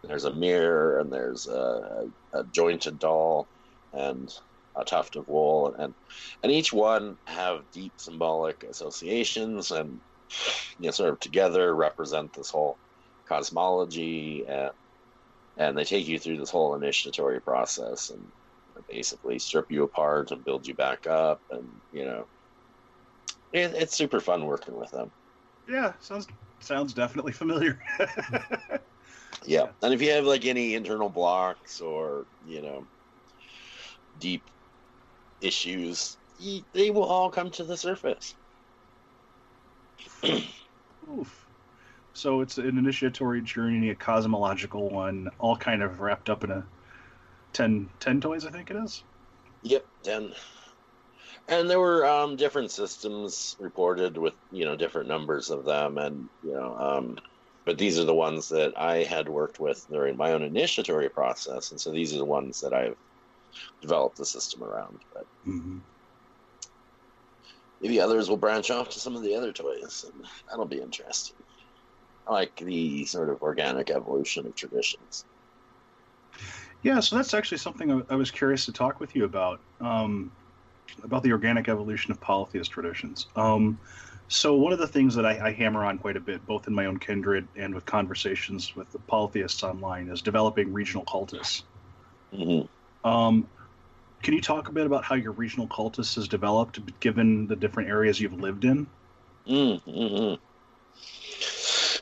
[0.04, 3.48] There's a mirror, and there's a, a jointed doll,
[3.94, 4.30] and
[4.76, 5.96] a tuft of wool, and
[6.44, 10.02] and each one have deep symbolic associations, and
[10.78, 12.80] you know, sort of together represent this whole
[13.28, 14.72] cosmology, and
[15.58, 18.32] and they take you through this whole initiatory process, and
[18.88, 22.28] basically strip you apart and build you back up and you know
[23.52, 25.12] it, it's super fun working with them.
[25.68, 26.28] Yeah, sounds
[26.60, 27.80] sounds definitely familiar.
[29.46, 32.88] Yeah, and if you have like any internal blocks or you know
[34.18, 34.50] deep
[35.44, 36.18] issues,
[36.74, 38.36] they will all come to the surface.
[40.24, 41.48] Oof.
[42.14, 46.66] So it's an initiatory journey, a cosmological one, all kind of wrapped up in a
[47.54, 49.04] 10, 10 toys, I think it is.
[49.64, 50.34] Yep, 10.
[51.48, 56.30] and there were um, different systems reported with you know different numbers of them, and
[56.42, 57.18] you know, um,
[57.66, 61.72] but these are the ones that I had worked with during my own initiatory process,
[61.72, 62.98] and so these are the ones that I've
[63.82, 65.02] developed the system around.
[65.14, 65.80] But Mm-hmm.
[67.82, 71.38] maybe others will branch off to some of the other toys, and that'll be interesting.
[72.28, 75.26] I like the sort of organic evolution of traditions.
[76.82, 80.32] Yeah, so that's actually something I, was curious to talk with you about, um,
[81.04, 83.28] about the organic evolution of polytheist traditions.
[83.36, 83.80] Um,
[84.28, 86.74] so one of the things that I, I hammer on quite a bit, both in
[86.74, 91.64] my own kindred and with conversations with the polytheists online, is developing regional cultus.
[92.32, 92.66] hmm
[93.04, 93.48] Um,
[94.22, 97.90] can you talk a bit about how your regional cultus has developed, given the different
[97.90, 98.88] areas you've lived in?
[99.48, 100.36] Mm-hmm.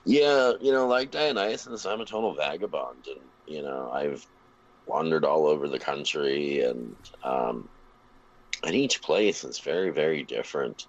[0.06, 4.26] Yeah, you know, like Dionysus, I'm a total vagabond, and you know, I've
[4.86, 7.68] wandered all over the country, and um,
[8.64, 10.84] and each place is very, very different,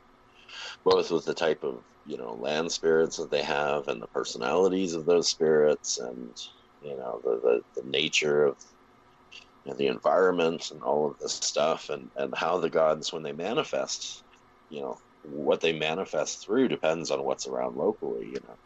[0.85, 4.95] both with the type of you know land spirits that they have, and the personalities
[4.95, 6.37] of those spirits, and
[6.81, 7.41] you know the
[7.75, 8.57] the, the nature of
[9.65, 14.25] the environment and all of this stuff, and and how the gods when they manifest,
[14.69, 18.57] you know, what they manifest through depends on what's around locally, you know.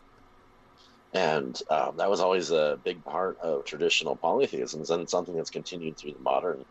[1.13, 5.99] And um, that was always a big part of traditional polytheisms, and something that's continued
[5.99, 6.65] through the modern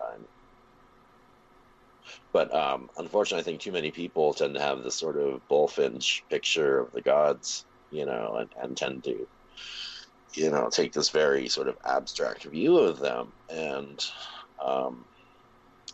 [0.00, 0.24] time.
[2.32, 6.22] But um, unfortunately, I think too many people tend to have this sort of Bulfinch
[6.30, 9.26] picture of the gods, you know, and, and tend to,
[10.34, 14.04] you know, take this very sort of abstract view of them, and
[14.62, 15.04] um,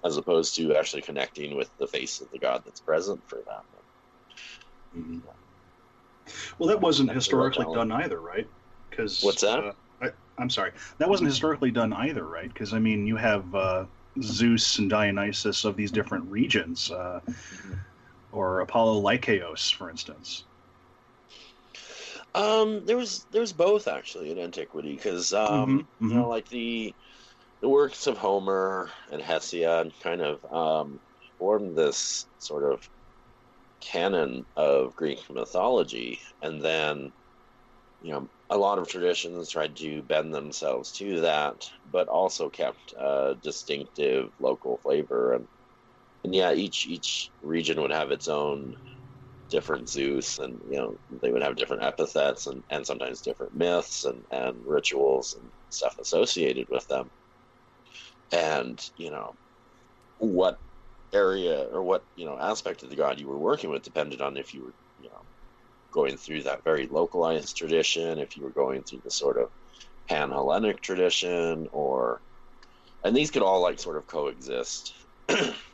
[0.04, 3.62] as opposed to actually connecting with the face of the god that's present for them.
[4.96, 5.18] Mm-hmm.
[6.58, 8.46] Well, that wasn't That's historically done either, right?
[8.88, 9.58] Because What's that?
[9.58, 12.52] Uh, I, I'm sorry, that wasn't historically done either, right?
[12.52, 13.84] Because I mean, you have uh,
[14.22, 17.20] Zeus and Dionysus of these different regions, uh,
[18.32, 20.44] or Apollo Lycaos, for instance.
[22.34, 26.48] Um, there was there was both actually in antiquity because um, Mhm, you know like
[26.48, 26.94] the
[27.62, 31.00] the works of Homer and Hesiod kind of um,
[31.38, 32.82] formed this sort of
[33.80, 37.12] canon of Greek mythology, and then
[38.00, 42.92] you know a lot of traditions tried to bend themselves to that, but also kept
[42.98, 45.34] a distinctive local flavor.
[45.34, 45.48] And
[46.24, 48.74] and yeah, each each region would have its own
[49.50, 54.04] different Zeus, and you know they would have different epithets and, and sometimes different myths
[54.04, 57.10] and, and rituals and stuff associated with them.
[58.32, 59.34] And you know
[60.18, 60.58] what
[61.12, 64.36] area or what you know aspect of the god you were working with depended on
[64.36, 65.26] if you were you know
[65.92, 69.48] going through that very localized tradition, if you were going through the sort of
[70.08, 72.22] pan Hellenic tradition, or
[73.04, 74.94] and these could all like sort of coexist.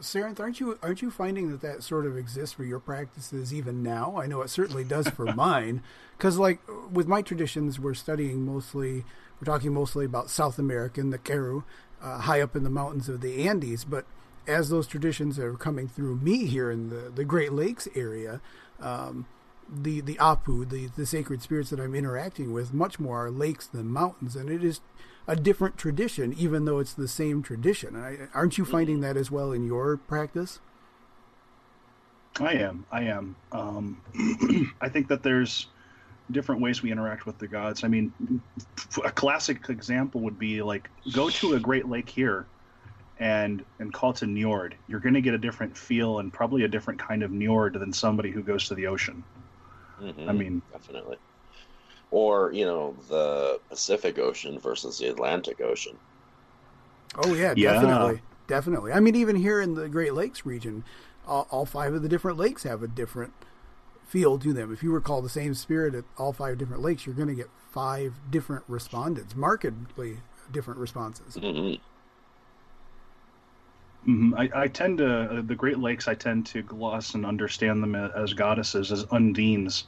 [0.00, 3.82] Sarenth, aren't you aren't you finding that that sort of exists for your practices even
[3.82, 4.16] now?
[4.16, 5.82] I know it certainly does for mine,
[6.16, 9.04] because like with my traditions, we're studying mostly,
[9.40, 11.64] we're talking mostly about South American, the Q'ero,
[12.02, 13.84] uh, high up in the mountains of the Andes.
[13.84, 14.04] But
[14.46, 18.40] as those traditions are coming through me here in the the Great Lakes area,
[18.80, 19.26] um,
[19.68, 23.66] the the Apu, the the sacred spirits that I'm interacting with, much more are lakes
[23.66, 24.80] than mountains, and it is
[25.28, 27.94] a different tradition, even though it's the same tradition.
[27.94, 30.58] And I, aren't you finding that as well in your practice?
[32.40, 32.86] I am.
[32.90, 33.36] I am.
[33.52, 34.00] Um,
[34.80, 35.66] I think that there's
[36.30, 37.84] different ways we interact with the gods.
[37.84, 38.12] I mean,
[39.04, 42.46] a classic example would be like go to a Great Lake here
[43.18, 44.74] and and call to Njord.
[44.86, 47.92] You're going to get a different feel and probably a different kind of Njord than
[47.92, 49.24] somebody who goes to the ocean.
[50.00, 50.28] Mhm.
[50.28, 51.16] I mean, definitely.
[52.10, 56.00] Or you know the Pacific Ocean versus the Atlantic Ocean.
[57.14, 57.54] Oh yeah, Yeah.
[57.54, 58.92] definitely, definitely.
[58.92, 60.84] I mean, even here in the Great Lakes region,
[61.26, 63.32] all, all five of the different lakes have a different
[64.04, 64.72] feel to them.
[64.72, 67.50] If you recall the same spirit at all five different lakes, you're going to get
[67.72, 70.18] five different respondents, markedly
[70.52, 71.40] different responses.
[71.40, 71.78] hmm
[74.06, 76.08] mhm, I, I tend to uh, the Great Lakes.
[76.08, 79.84] I tend to gloss and understand them as goddesses, as undines.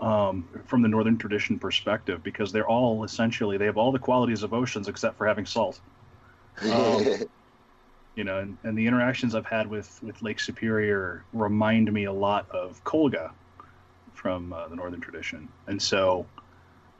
[0.00, 4.42] Um, from the northern tradition perspective, because they're all essentially they have all the qualities
[4.42, 5.78] of oceans except for having salt.
[6.62, 7.04] Um,
[8.16, 12.12] You know, and, and the interactions I've had with with Lake Superior remind me a
[12.12, 13.30] lot of Kolga
[14.14, 16.26] from uh, the Northern tradition, and so,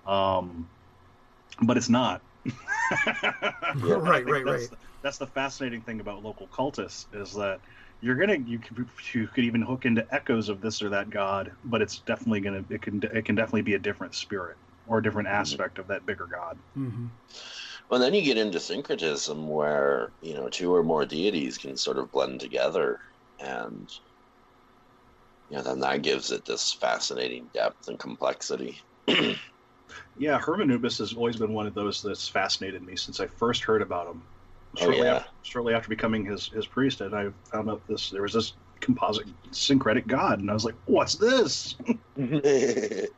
[0.07, 0.69] um,
[1.61, 2.23] but it's not.
[3.83, 4.79] right, right, that's, right.
[5.03, 7.61] That's the fascinating thing about local cultists is that
[8.01, 11.53] you're gonna you could you could even hook into echoes of this or that god,
[11.65, 15.03] but it's definitely gonna it can it can definitely be a different spirit or a
[15.03, 16.59] different aspect of that bigger god.
[16.75, 17.07] hmm
[17.91, 21.99] Well, then you get into syncretism, where you know two or more deities can sort
[21.99, 22.99] of blend together,
[23.39, 23.89] and
[25.49, 28.81] you know then that gives it this fascinating depth and complexity.
[30.15, 33.83] Yeah, Hermanubis has always been one of those that's fascinated me since I first heard
[33.83, 34.29] about him.
[34.79, 35.15] Oh, Shortly, yeah.
[35.17, 38.55] after, shortly after becoming his his priest, and I found out this there was this
[38.81, 41.75] composite syncretic god, and I was like, "What's this?"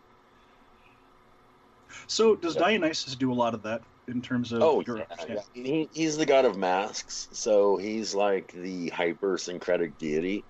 [2.09, 2.63] So, does Yeah.
[2.63, 4.63] Dionysus do a lot of that in terms of?
[4.63, 5.43] oh your yeah, yeah.
[5.53, 10.47] He, he's the god of masks, so he's like the hyper syncretic deity.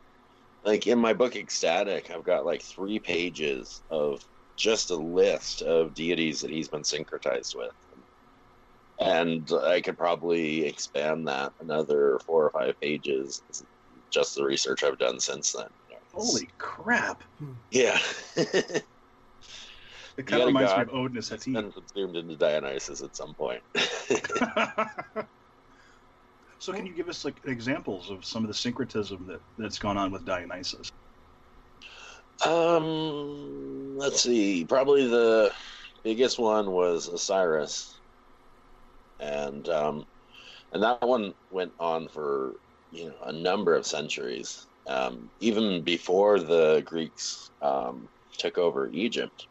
[0.64, 4.22] Like in my book Ecstatic, I've got like three pages of
[4.57, 7.72] just a list of deities that he's been syncretized with.
[9.05, 13.42] And I could probably expand that another four or five pages.
[14.11, 15.68] Just the research I've done since then.
[16.12, 17.24] Holy crap!
[17.70, 17.98] Yeah.
[20.16, 21.55] It kind of reminds me of Odin as It's Hati.
[21.55, 23.62] been consumed into Dionysus at some point.
[26.59, 29.96] so, can you give us like examples of some of the syncretism that that's gone
[29.96, 30.92] on with Dionysus?
[32.44, 34.64] Um, let's see.
[34.66, 35.50] Probably the
[36.05, 38.01] biggest one was Osiris,
[39.23, 40.07] and um,
[40.73, 42.57] and that one went on for
[42.91, 48.09] you know a number of centuries, um, even before the Greeks um,
[48.39, 49.49] took over Egypt.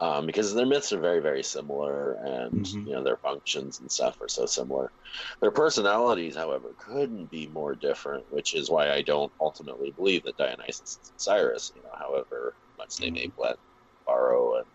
[0.00, 2.84] Um, because their myths are very, very similar, and Mhm.
[2.84, 4.92] you know their functions and stuff are so similar.
[5.40, 10.36] Their personalities, however, couldn't be more different, which is why I don't ultimately believe that
[10.36, 11.70] Dionysus is Osiris.
[11.76, 13.58] You know, however much they may blend,
[14.04, 14.66] borrow, and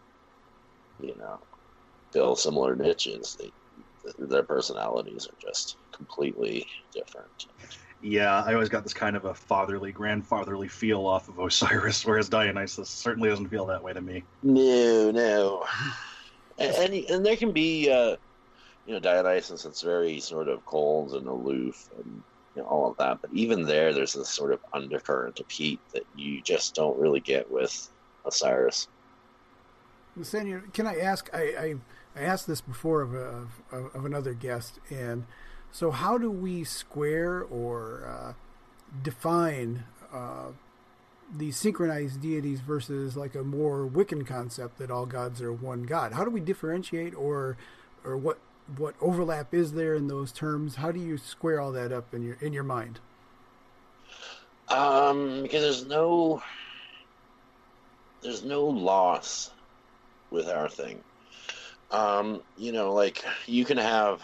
[0.99, 1.39] you know,
[2.13, 3.53] fill similar niches, they,
[4.17, 7.47] their personalities are just completely different.
[8.01, 12.29] Yeah, I always got this kind of a fatherly, grandfatherly feel off of Osiris, whereas
[12.29, 14.23] Dionysus certainly doesn't feel that way to me.
[14.41, 15.65] No, no,
[16.57, 18.15] and and, and there can be, uh,
[18.85, 22.23] you know, Dionysus that's very sort of cold and aloof and
[22.55, 23.19] you know, all of that.
[23.21, 27.19] But even there, there's this sort of undercurrent of heat that you just don't really
[27.19, 27.89] get with
[28.25, 28.87] Osiris.
[30.15, 31.29] Nathaniel, can I ask?
[31.33, 31.75] I, I,
[32.15, 35.25] I asked this before of, a, of of another guest, and
[35.71, 38.33] so how do we square or uh,
[39.03, 40.47] define uh,
[41.35, 46.13] these syncretized deities versus like a more Wiccan concept that all gods are one god?
[46.13, 47.57] How do we differentiate, or
[48.03, 48.39] or what
[48.77, 50.75] what overlap is there in those terms?
[50.75, 52.99] How do you square all that up in your in your mind?
[54.69, 56.41] Um, because there's no
[58.21, 59.51] there's no loss
[60.29, 61.01] with our thing.
[61.91, 64.21] Um, you know, like you can have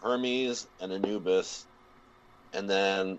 [0.00, 1.66] Hermes and Anubis,
[2.52, 3.18] and then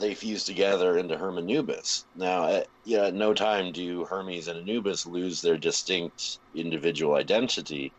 [0.00, 2.04] they fuse together into Hermanubis.
[2.14, 7.14] Now, at, you know, at no time do Hermes and Anubis lose their distinct individual
[7.16, 7.92] identity.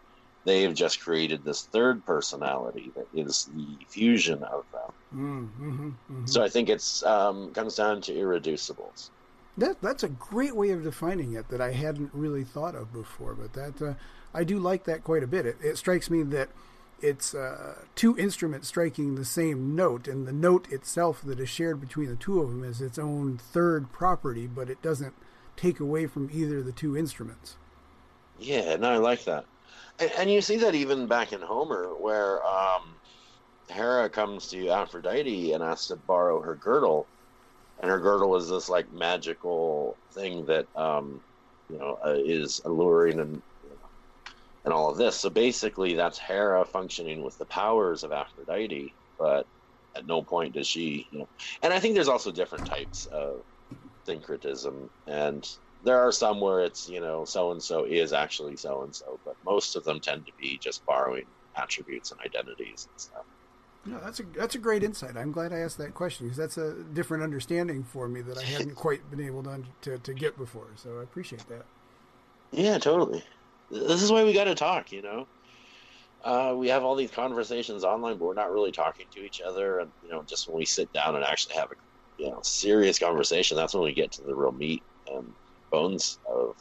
[0.46, 4.92] They have just created this third personality that is the fusion of them.
[5.14, 9.10] Mm, hmm hmm So I think it's um, comes down to irreducibles.
[9.58, 13.34] That that's a great way of defining it that I hadn't really thought of before.
[13.36, 13.94] But that uh,
[14.36, 15.46] I do like that quite a bit.
[15.46, 16.50] It, it strikes me that
[17.02, 21.80] it's uh, two instruments striking the same note, and the note itself that is shared
[21.80, 25.14] between the two of them is its own third property, but it doesn't
[25.56, 27.56] take away from either of the two instruments.
[28.40, 29.46] Yeah, no, I like that.
[30.00, 32.96] And, and you see that even back in Homer, where um,
[33.70, 37.08] Hera comes to Aphrodite and asks to borrow her girdle,
[37.80, 41.22] and her girdle is this like magical thing that um,
[41.70, 43.42] you know uh, is alluring and
[44.66, 45.16] and all of this.
[45.16, 49.47] So basically, that's Hera functioning with the powers of Aphrodite, but
[49.95, 51.28] at no point does she, you know.
[51.61, 53.43] And I think there's also different types of
[54.05, 55.47] syncretism, and
[55.84, 59.20] there are some where it's you know so and so is actually so and so,
[59.24, 63.26] but most of them tend to be just borrowing attributes and identities and stuff.
[63.86, 65.16] No, that's a that's a great insight.
[65.16, 68.43] I'm glad I asked that question because that's a different understanding for me that I
[68.43, 70.68] hadn't quite been able to to, to get before.
[70.76, 71.66] So I appreciate that.
[72.51, 73.24] Yeah, totally.
[73.70, 75.28] This is why we got to talk, you know.
[76.24, 79.80] Uh, we have all these conversations online, but we're not really talking to each other.
[79.80, 81.76] And you know, just when we sit down and actually have a
[82.18, 85.34] you know serious conversation, that's when we get to the real meat and
[85.72, 86.55] bones of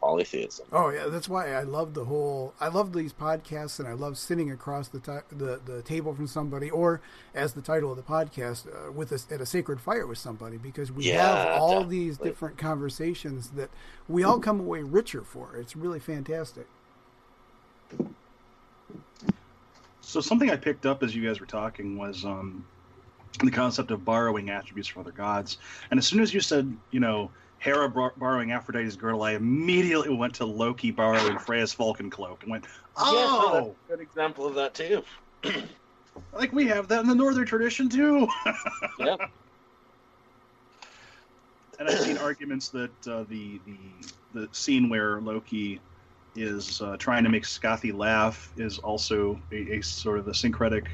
[0.00, 0.66] polytheism.
[0.72, 2.54] Oh yeah, that's why I love the whole.
[2.60, 6.26] I love these podcasts, and I love sitting across the ta- the, the table from
[6.26, 7.00] somebody, or
[7.34, 10.56] as the title of the podcast, uh, with us at a sacred fire with somebody,
[10.56, 11.98] because we Yeah, have all definitely.
[11.98, 13.70] these different conversations that
[14.08, 15.56] we all come away richer for.
[15.56, 16.66] It's really fantastic.
[20.00, 22.64] So something I picked up as you guys were talking was um,
[23.44, 25.58] the concept of borrowing attributes from other gods.
[25.90, 27.30] And as soon as you said, you know,
[27.60, 32.50] Hera bar- borrowing Aphrodite's girdle, I immediately went to Loki borrowing Freya's falcon cloak and
[32.50, 35.02] went, Yeah, oh, that's a good example of that too.
[36.32, 38.26] like we have that in the northern tradition too.
[38.98, 39.16] Yeah.
[41.78, 43.78] and I've seen arguments that uh, the the
[44.32, 45.80] the scene where Loki
[46.34, 50.86] is uh, trying to make Skathi laugh is also a, a sort of a syncretic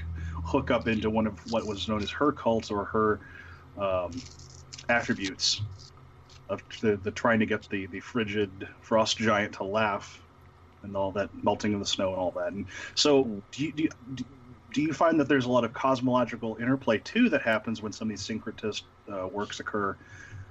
[0.45, 3.21] hookup into one of what was known as her cult or her
[3.77, 4.23] um,
[4.89, 5.62] attributes
[6.49, 10.20] of the, the trying to get the, the frigid frost giant to laugh
[10.82, 12.53] and all that melting of the snow and all that.
[12.53, 13.88] And so, do you, do you,
[14.72, 18.11] do you find that there's a lot of cosmological interplay too that happens when some
[18.11, 18.82] of these syncretist
[19.12, 19.97] uh, works occur?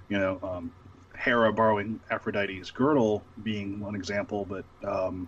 [0.09, 0.71] You know, um,
[1.17, 5.27] Hera borrowing Aphrodite's girdle being one example, but um,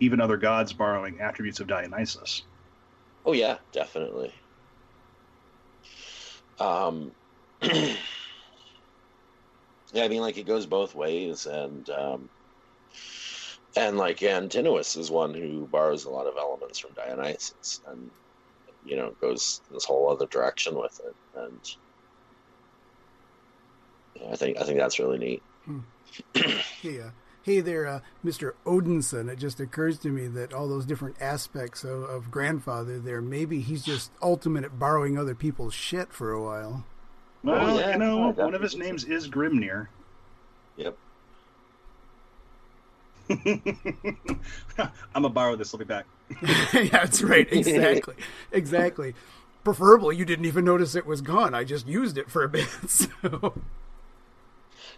[0.00, 2.42] even other gods borrowing attributes of Dionysus.
[3.24, 4.32] Oh yeah, definitely.
[6.58, 7.12] Um,
[9.92, 12.28] yeah, I mean, like it goes both ways, and um,
[13.76, 18.10] and like Antinous is one who borrows a lot of elements from Dionysus, and
[18.84, 21.76] you know goes this whole other direction with it, and
[24.16, 25.42] yeah, I think I think that's really neat.
[26.82, 27.10] Hey, uh,
[27.42, 28.52] hey there, uh, Mr.
[28.66, 29.30] Odinson.
[29.30, 33.60] It just occurs to me that all those different aspects of, of grandfather there, maybe
[33.60, 36.84] he's just ultimate at borrowing other people's shit for a while.
[37.44, 39.88] Well, oh, yeah, you know, yeah, one of his names is Grimnir.
[40.76, 40.96] Yep.
[43.30, 45.74] I'm gonna borrow this.
[45.74, 46.06] I'll be back.
[46.72, 47.50] yeah, that's right.
[47.50, 48.14] Exactly.
[48.52, 49.14] exactly.
[49.64, 51.54] Preferably, you didn't even notice it was gone.
[51.54, 52.68] I just used it for a bit.
[52.88, 53.08] So.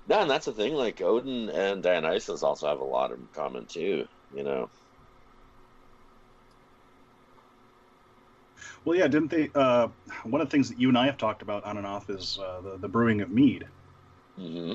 [0.07, 0.74] No, and that's the thing.
[0.74, 4.07] Like Odin and Dionysus also have a lot in common too.
[4.34, 4.70] You know.
[8.85, 9.51] Well, yeah, didn't they?
[9.55, 9.89] Uh,
[10.24, 12.39] one of the things that you and I have talked about on and off is
[12.39, 13.66] uh, the, the brewing of mead.
[14.37, 14.74] hmm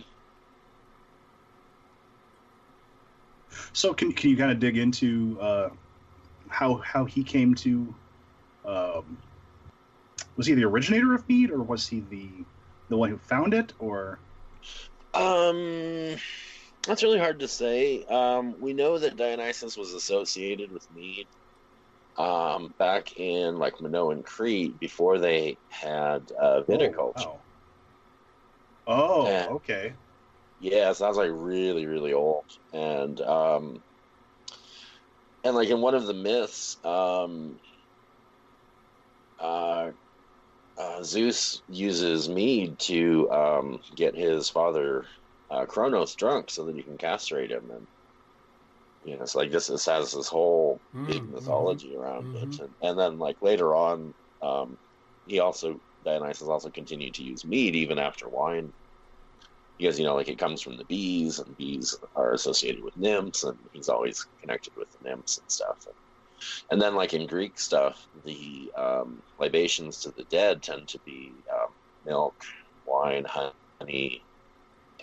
[3.74, 5.70] So, can, can you kind of dig into uh,
[6.50, 7.94] how how he came to?
[8.66, 9.18] Um,
[10.36, 12.46] was he the originator of mead, or was he the
[12.90, 14.20] the one who found it, or?
[15.14, 16.18] Um,
[16.86, 18.04] that's really hard to say.
[18.06, 21.28] Um, we know that Dionysus was associated with mead
[22.18, 27.14] um, back in like Minoan Crete before they had uh, viticulture.
[27.18, 27.42] Oh,
[28.88, 29.26] oh.
[29.28, 29.94] Oh okay.
[30.60, 32.46] Yeah, so that's like really, really old.
[32.74, 33.84] And um
[35.44, 37.60] and like in one of the myths, um
[39.40, 39.92] uh,
[40.78, 45.06] uh Zeus uses mead to um get his father
[45.50, 47.88] uh Kronos drunk so that he can castrate him and
[49.10, 52.36] you know, it's like this this has this whole big Mm, mythology around mhm.
[52.36, 52.58] it.
[52.60, 54.78] And, and then like later on, um
[55.26, 58.74] he also Dionysus also continued to use mead even after wine
[59.78, 63.44] because you know like it comes from the bees and bees are associated with nymphs
[63.44, 65.96] and he's always connected with the nymphs and stuff and,
[66.72, 71.44] and then like in greek stuff the um, libations to the dead tend to be
[71.54, 71.70] um,
[72.04, 72.36] milk
[72.86, 74.26] wine honey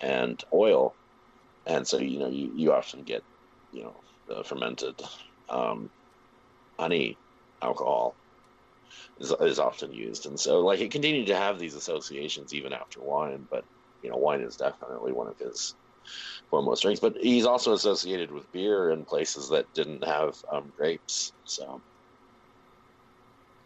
[0.00, 0.98] and oil
[1.66, 3.24] and so you know you, you often get
[3.76, 5.00] you know the fermented
[5.48, 5.90] um,
[6.78, 7.18] honey
[7.62, 8.16] alcohol
[9.18, 13.00] is, is often used and so like he continued to have these associations even after
[13.00, 13.64] wine but
[14.02, 15.74] you know, wine is definitely one of his
[16.50, 17.00] foremost drinks.
[17.00, 21.32] But he's also associated with beer in places that didn't have um, grapes.
[21.44, 21.82] So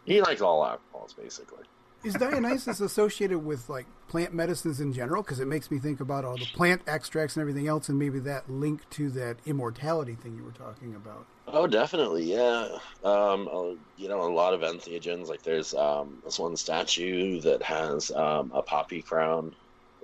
[0.03, 1.63] he likes all alcohols, basically.
[2.03, 5.21] Is Dionysus associated with like plant medicines in general?
[5.21, 8.17] Because it makes me think about all the plant extracts and everything else, and maybe
[8.19, 11.27] that link to that immortality thing you were talking about.
[11.47, 12.69] Oh, definitely, yeah.
[13.03, 15.27] Um, you know, a lot of entheogens.
[15.27, 19.55] Like there's um, this one statue that has um, a poppy crown,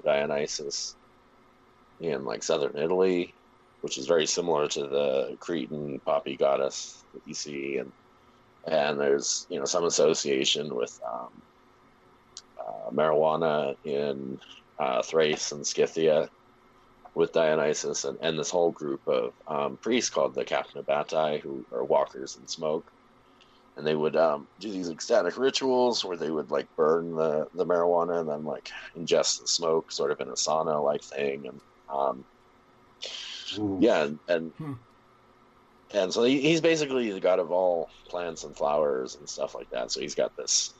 [0.03, 0.95] Dionysus,
[1.99, 3.33] in like southern Italy,
[3.81, 7.91] which is very similar to the Cretan poppy goddess that you see, and
[8.67, 11.29] and there's you know some association with um,
[12.91, 14.39] marijuana in
[14.79, 16.29] uh, Thrace and Scythia
[17.15, 21.85] with Dionysus and, and this whole group of um, priests called the Capnobatai, who are
[21.85, 22.91] walkers in smoke.
[23.75, 27.65] And they would um, do these ecstatic rituals where they would like burn the, the
[27.65, 31.47] marijuana and then like ingest the smoke, sort of in a sauna like thing.
[31.47, 32.25] And um,
[33.79, 34.73] Yeah, and Hmm.
[35.93, 39.69] and so he, he's basically the god of all plants and flowers and stuff like
[39.71, 39.91] that.
[39.91, 40.76] So he's got this,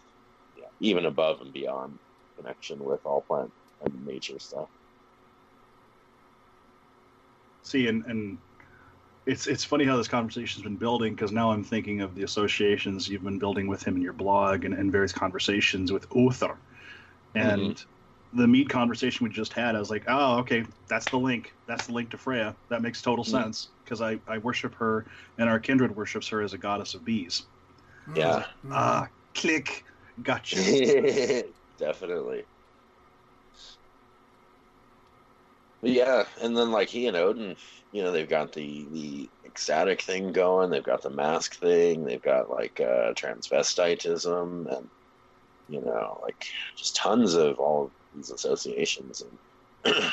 [0.80, 2.00] even above and beyond
[2.38, 4.70] connection with all plant and nature stuff.
[7.64, 8.40] See, and and
[9.26, 13.08] it's it's funny how this conversation's been building because now I'm thinking of the associations
[13.10, 16.58] you've been building with him in your blog and, and various conversations with Uther,
[17.36, 17.84] and
[18.34, 19.76] the meat conversation we just had.
[19.76, 21.54] I was like, oh, okay, that's the link.
[21.68, 22.56] That's the link to Freya.
[22.70, 23.30] That makes total Mhm.
[23.32, 25.06] sense because I I worship her
[25.38, 27.44] and our kindred worships her as a goddess of bees.
[28.16, 28.46] Yeah.
[28.64, 28.72] Mhm.
[28.74, 29.84] Ah, click,
[30.22, 31.44] gotcha.
[31.78, 32.46] Definitely.
[35.82, 37.56] But yeah, and then like he and Odin,
[37.92, 40.72] you know, they've got the the ecstatic thing going.
[40.72, 42.04] They've got the mask thing.
[42.04, 44.92] They've got like uh, transvestitism, and
[45.68, 46.46] you know, like
[46.78, 49.22] just tons of all of these associations.
[49.86, 50.04] And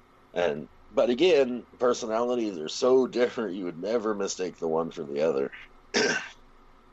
[0.34, 3.54] and but again, personalities are so different.
[3.56, 5.50] You would never mistake the one for the other.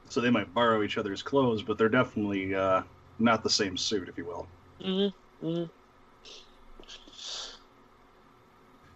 [0.09, 2.81] So they might borrow each other's clothes, but they're definitely uh,
[3.19, 4.47] not the same suit, if you will.
[4.81, 5.45] Mm-hmm.
[5.45, 5.65] Mm-hmm.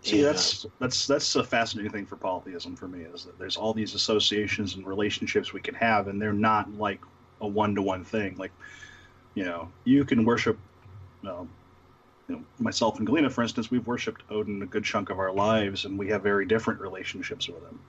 [0.02, 3.74] See, that's that's that's a fascinating thing for polytheism for me is that there's all
[3.74, 7.00] these associations and relationships we can have, and they're not like
[7.40, 8.36] a one-to-one thing.
[8.38, 8.52] Like,
[9.34, 10.58] you know, you can worship,
[11.26, 11.50] um,
[12.28, 15.32] you know, myself and Galina, for instance, we've worshipped Odin a good chunk of our
[15.32, 17.80] lives, and we have very different relationships with him,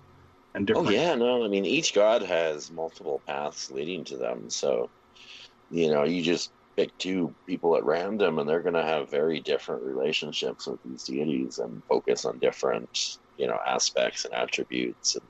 [0.55, 4.91] and Oh yeah, no, I mean each god has multiple paths leading to them, so
[5.71, 9.83] you know, you just pick two people at random and they're gonna have very different
[9.85, 12.91] relationships with these deities and focus on different,
[13.37, 15.29] you know, aspects and attributes and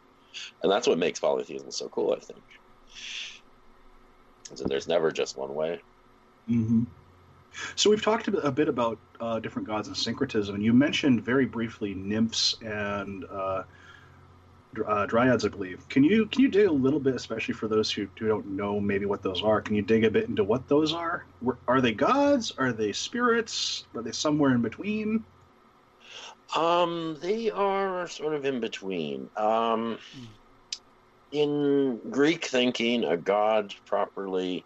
[0.62, 2.44] and that's what makes polytheism so cool, I think.
[4.54, 5.82] So there's never just one way.
[6.46, 6.84] hmm
[7.76, 11.46] So we've talked a bit- about uh, different gods and syncretism, and you mentioned very
[11.46, 13.64] briefly nymphs and uh,
[14.86, 15.88] uh, dryads, I believe.
[15.88, 18.80] Can you can you dig a little bit, especially for those who, who don't know
[18.80, 19.60] maybe what those are?
[19.60, 21.24] Can you dig a bit into what those are?
[21.68, 22.52] Are they gods?
[22.58, 23.86] Are they spirits?
[23.94, 25.24] Are they somewhere in between?
[26.56, 29.28] Um, they are sort of in between.
[29.36, 29.98] Um,
[31.32, 34.64] in Greek thinking, a god properly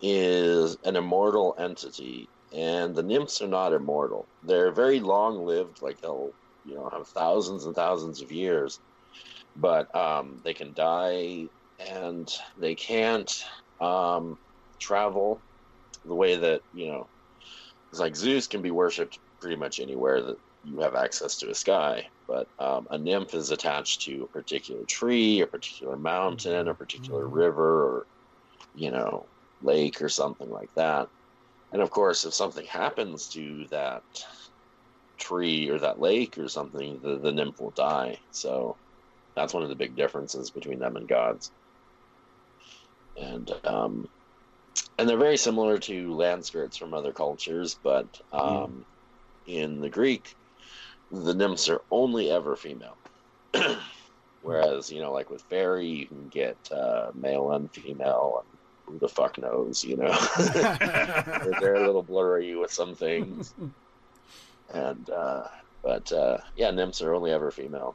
[0.00, 4.26] is an immortal entity, and the nymphs are not immortal.
[4.42, 6.32] They're very long lived, like they'll,
[6.66, 8.80] you know, have thousands and thousands of years,
[9.56, 11.48] but um, they can die
[11.78, 13.32] and they can't
[13.80, 14.36] um,
[14.80, 15.44] travel
[16.04, 17.10] the way that, you know,
[17.90, 21.54] it's like Zeus can be worshipped pretty much anywhere that you have access to a
[21.54, 26.74] sky, but um, a nymph is attached to a particular tree, a particular mountain, a
[26.74, 27.28] particular Mhm.
[27.28, 28.06] river, or
[28.74, 29.30] you know,
[29.60, 31.08] lake or something like that.
[31.72, 34.02] And of course, if something happens to that
[35.18, 38.18] tree or that lake or something, the, the nymph will die.
[38.30, 38.78] So
[39.34, 41.50] that's one of the big differences between them and gods.
[43.16, 44.08] And um,
[44.98, 48.84] and they're very similar to land spirits from other cultures, but um,
[49.46, 50.34] in the Greek,
[51.10, 52.96] the nymphs are only ever female.
[54.42, 58.98] Whereas, you know, like with fairy, you can get uh, male and female, and who
[58.98, 60.16] the fuck knows, you know?
[60.52, 63.54] they're, they're a little blurry with some things.
[64.74, 65.42] And, uh,
[65.82, 67.94] but uh, yeah, nymphs are only ever female.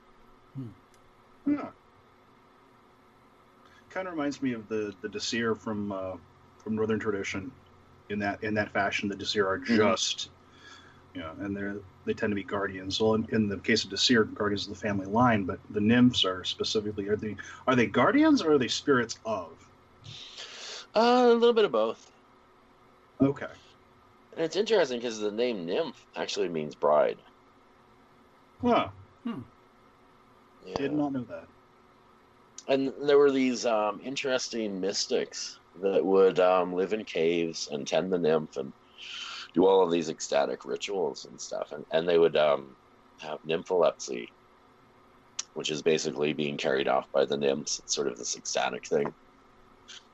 [1.47, 1.71] Yeah.
[3.89, 6.17] Kind of reminds me of the the Disir from uh,
[6.57, 7.51] from Northern tradition,
[8.09, 9.07] in that in that fashion.
[9.09, 9.65] The Disir are Mhm.
[9.77, 10.29] just,
[11.13, 12.99] you know, and they're they tend to be guardians.
[12.99, 16.25] Well, in, in the case of Disir, guardians of the family line, but the nymphs
[16.25, 19.57] are specifically are they are they guardians or are they spirits of?
[20.93, 22.11] Uh, a little bit of both.
[23.21, 23.47] Okay.
[24.33, 27.23] And it's interesting because the name nymph actually means bride.
[28.61, 28.89] Huh.
[30.67, 30.75] Yeah.
[30.75, 31.47] Did not know that.
[32.67, 38.11] and there were these um, interesting mystics that would um, live in caves and tend
[38.11, 38.73] the nymph and
[39.53, 42.75] do all of these ecstatic rituals and stuff and, and they would um,
[43.21, 44.27] have nympholepsy
[45.53, 49.07] which is basically being carried off by the nymphs it's sort of this ecstatic thing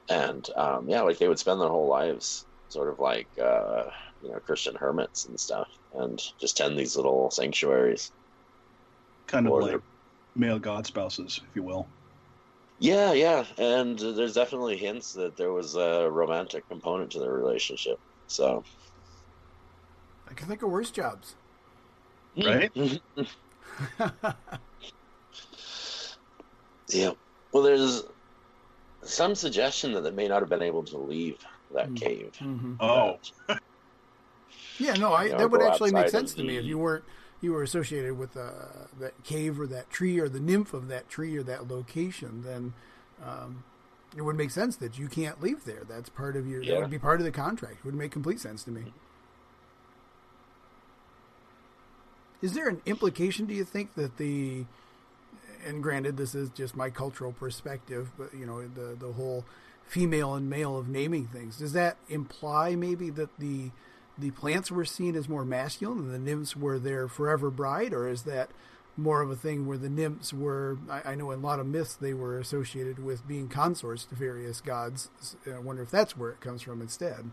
[0.09, 3.83] and um, yeah like they would spend their whole lives sort of like uh,
[4.21, 8.11] you know christian hermits and stuff and just tend these little sanctuaries
[9.27, 9.81] Kind of Or like
[10.36, 11.88] male god spouses, if you will.
[12.79, 17.97] Yeah, yeah, and there's definitely hints that there was a romantic component to their relationship.
[18.27, 18.63] So,
[20.27, 21.36] I can think of worse jobs.
[22.36, 22.71] Right?
[26.89, 27.11] yeah.
[27.51, 28.03] Well, there's
[29.03, 31.38] some suggestion that they may not have been able to leave
[31.71, 31.95] that Mm.
[31.95, 32.31] cave.
[32.39, 32.77] Mhm.
[32.79, 33.19] Oh,
[34.79, 37.05] Yeah, no, I, You know, that would actually make sense to me if you weren't
[37.43, 38.51] you were associated with uh,
[38.99, 42.73] that cave or that tree or the nymph of that tree or that location, then
[43.23, 43.63] um,
[44.15, 45.83] it would make sense that you can't leave there.
[45.87, 46.61] That's part of your.
[46.61, 46.75] Yeah.
[46.75, 47.79] That would be part of the contract.
[47.79, 48.93] It would make complete sense to me.
[52.41, 53.45] Is there an implication?
[53.45, 54.65] Do you think that the
[55.65, 59.45] and granted, this is just my cultural perspective, but you know the the whole
[59.85, 61.57] female and male of naming things.
[61.57, 63.71] Does that imply maybe that the
[64.18, 68.07] the plants were seen as more masculine and the nymphs were their forever bride, or
[68.07, 68.51] is that
[68.95, 70.78] more of a thing where the nymphs were?
[70.89, 74.16] I, I know in a lot of myths they were associated with being consorts to
[74.16, 75.09] various gods.
[75.47, 77.32] I wonder if that's where it comes from instead.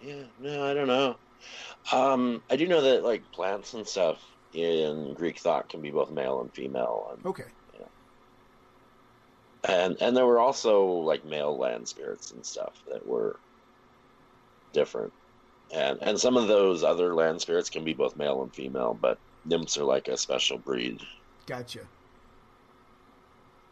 [0.00, 1.18] Yeah, no, I don't know.
[1.92, 4.18] Um, I do know that like plants and stuff
[4.52, 7.44] in Greek thought can be both male and female, and Okay.
[9.64, 13.40] and and there were also like male land spirits and stuff that were
[14.72, 15.12] different,
[15.72, 19.18] and and some of those other land spirits can be both male and female, but
[19.44, 21.00] nymphs are like a special breed.
[21.46, 21.90] Gotcha.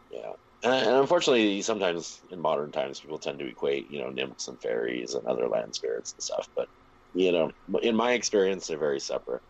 [0.09, 0.33] Yeah.
[0.63, 4.59] And, and unfortunately, sometimes in modern times, people tend to equate, you know, nymphs and
[4.61, 6.47] fairies and other land spirits and stuff.
[6.55, 6.69] But,
[7.13, 9.43] you know, in my experience, they're very separate.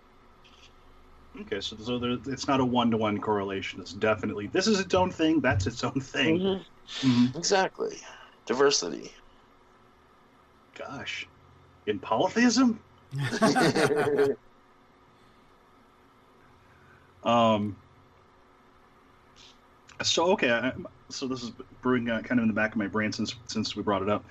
[1.41, 3.79] Okay, so, so there, it's not a one to one correlation.
[3.79, 5.41] It's definitely this is its own thing.
[5.41, 6.39] That's its own thing.
[6.39, 6.65] Mhm.
[7.03, 7.35] Mhm.
[7.37, 8.01] Exactly.
[8.47, 9.13] Diversity.
[10.73, 11.29] Gosh,
[11.89, 12.79] in polytheism.
[17.23, 17.75] Um.
[20.01, 20.71] So okay, I,
[21.09, 23.75] so this is brewing uh, kind of in the back of my brain since since
[23.75, 24.23] we brought it up.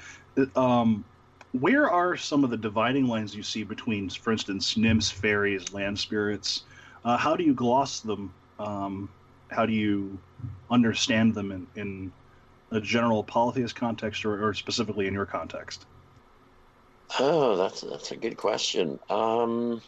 [0.57, 1.05] Um,
[1.53, 5.99] where are some of the dividing lines you see between, for instance, nymphs, fairies, land
[5.99, 6.63] spirits?
[7.05, 8.33] Uh, how do you gloss them?
[8.59, 9.09] Um,
[9.51, 10.19] how do you
[10.71, 12.13] understand them in, in
[12.71, 15.87] a general polytheist context, or, or specifically in your context?
[17.19, 18.99] Oh, that's that's a good question.
[19.09, 19.83] Um,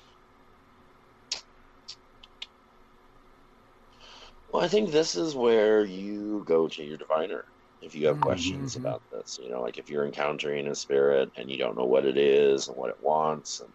[4.49, 7.45] well, I think this is where you go to your diviner
[7.81, 9.39] if you have Mhm, questions about this.
[9.41, 12.69] You know, like if you're encountering a spirit and you don't know what it is
[12.69, 13.73] and what it wants, and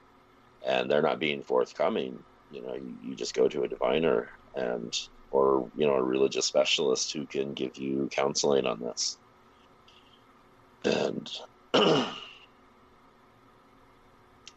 [0.66, 2.26] and they're not being forthcoming.
[2.50, 4.94] You know, you, you just go to a diviner and
[5.32, 9.20] or you know a religious specialist who can give you counseling on this.
[10.86, 11.30] And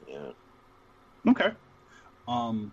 [0.08, 0.30] yeah.
[1.30, 1.50] Okay.
[2.26, 2.72] Um,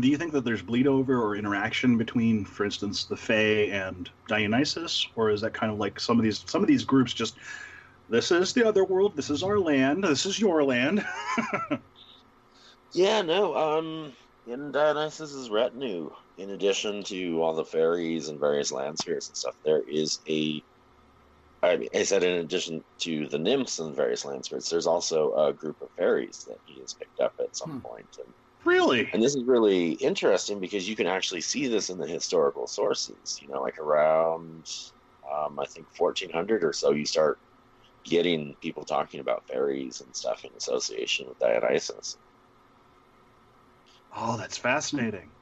[0.00, 4.10] do you think that there's bleed over or interaction between, for instance, the Fae and
[4.28, 7.36] Dionysus, or is that kind of like some of these some of these groups just
[8.10, 11.04] this is the other world, this is our land, this is your land?
[12.94, 13.54] Yeah, no.
[13.54, 14.12] Um,
[14.46, 19.56] in Dionysus's retinue, in addition to all the fairies and various land spirits and stuff,
[19.64, 20.62] there is a.
[21.62, 25.34] I, mean, I said in addition to the nymphs and various land spirits, there's also
[25.34, 27.80] a group of fairies that he has picked up at some Hmm.
[27.82, 28.16] point.
[28.24, 28.34] And,
[28.64, 29.12] really?
[29.12, 33.38] and this is really interesting because you can actually see this in the historical sources.
[33.40, 34.66] You know, like around,
[35.30, 37.40] um, I think 1400 or so, you start
[38.04, 42.18] getting people talking about fairies and stuff in association with Dionysus.
[44.10, 45.34] Oh, that's fascinating.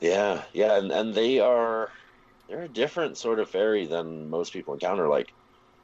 [0.00, 1.92] Yeah, yeah, and, and they are
[2.48, 5.08] they're a different sort of fairy than most people encounter.
[5.08, 5.34] Like,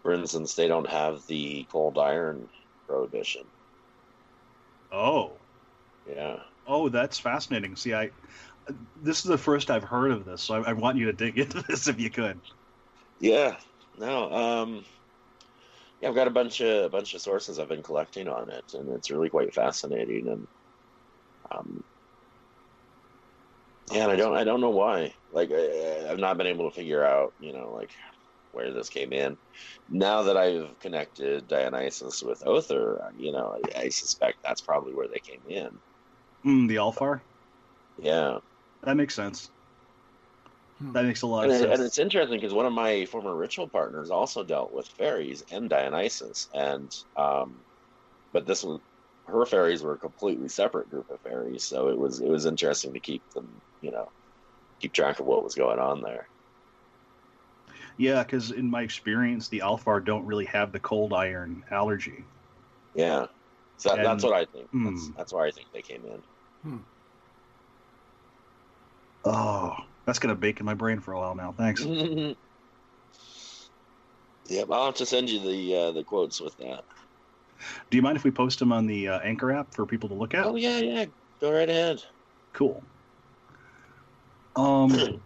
[0.07, 2.49] for instance, they don't have the cold iron
[2.89, 3.51] prohibition.
[4.91, 5.47] Oh,
[6.05, 6.45] Yeah.
[6.67, 7.77] oh, that's fascinating.
[7.77, 8.11] See, I
[8.97, 11.39] this is the first I've heard of this, so I, I want you to dig
[11.39, 12.43] into this if you could.
[13.19, 13.59] Yeah.
[13.95, 14.31] No.
[14.33, 14.85] Um
[16.01, 18.65] yeah, I've got a bunch of a bunch of sources I've been collecting on it,
[18.75, 20.29] and it's really quite fascinating.
[20.29, 20.47] And
[21.51, 21.83] um,
[23.93, 25.15] yeah, and I don't I don't know why.
[25.31, 27.91] Like I, I've not been able to figure out, you know, like
[28.57, 29.37] where this came in.
[29.89, 35.09] Now that I've connected Dionysus with Other, you know, I, I suspect that's probably where
[35.09, 35.69] they came in.
[36.45, 37.21] Mm, the Alfar.
[37.99, 38.39] Yeah.
[38.83, 39.51] That makes sense.
[40.79, 40.93] Hmm.
[40.93, 41.79] That makes a lot And, of it, sense.
[41.79, 45.71] and it's interesting because one of my former ritual partners also dealt with fairies and
[45.71, 47.65] Dionysus, and um,
[48.33, 48.81] but this was
[49.27, 52.93] her fairies were a completely separate group of fairies, so it was it was interesting
[52.95, 54.13] to keep them, you know,
[54.81, 56.29] keep track of what was going on there.
[57.97, 62.25] Yeah, because in my experience, the Alfar don't really have the cold iron allergy.
[62.95, 63.27] Yeah,
[63.77, 64.71] so that, that's what I think.
[64.83, 65.13] That's, Hmm.
[65.17, 66.23] that's why I think they came in.
[69.25, 71.53] Oh, that's gonna bake in my brain for a while now.
[71.53, 71.85] Thanks.
[74.49, 76.85] Yep, I'll have to send you the uh, the quotes with that.
[77.91, 80.15] Do you mind if we post them on the uh, Anchor app for people to
[80.15, 80.47] look at?
[80.47, 81.07] Oh yeah, yeah,
[81.41, 82.03] go right ahead.
[82.53, 82.85] Cool.
[84.55, 84.91] Um.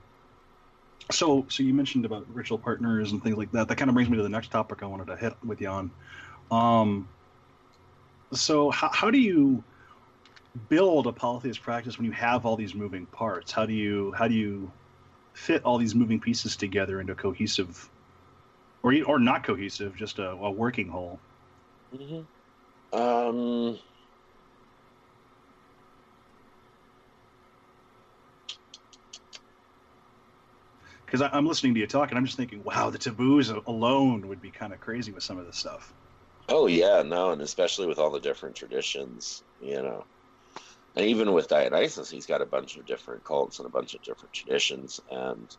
[1.11, 3.69] So, so you mentioned about ritual partners and things like that.
[3.69, 5.69] That kind of brings me to the next topic I wanted to hit with you
[5.69, 5.91] on.
[6.51, 7.09] Um.
[8.33, 9.65] So, how how do you
[10.69, 13.53] build a polytheist practice when you have all these moving parts?
[13.53, 14.71] How do you how do you
[15.35, 17.89] fit all these moving pieces together into a cohesive,
[18.83, 21.19] or or not cohesive, just a, a working whole?
[21.95, 22.99] Mm-hmm.
[22.99, 23.79] Um.
[31.11, 34.41] Because I'm listening to you talk, and I'm just thinking, wow, the taboos alone would
[34.41, 35.93] be kind of crazy with some of this stuff.
[36.49, 40.05] Oh yeah, no, and especially with all the different traditions, you know.
[40.95, 44.03] And even with Dionysus, he's got a bunch of different cults and a bunch of
[44.03, 45.51] different traditions, and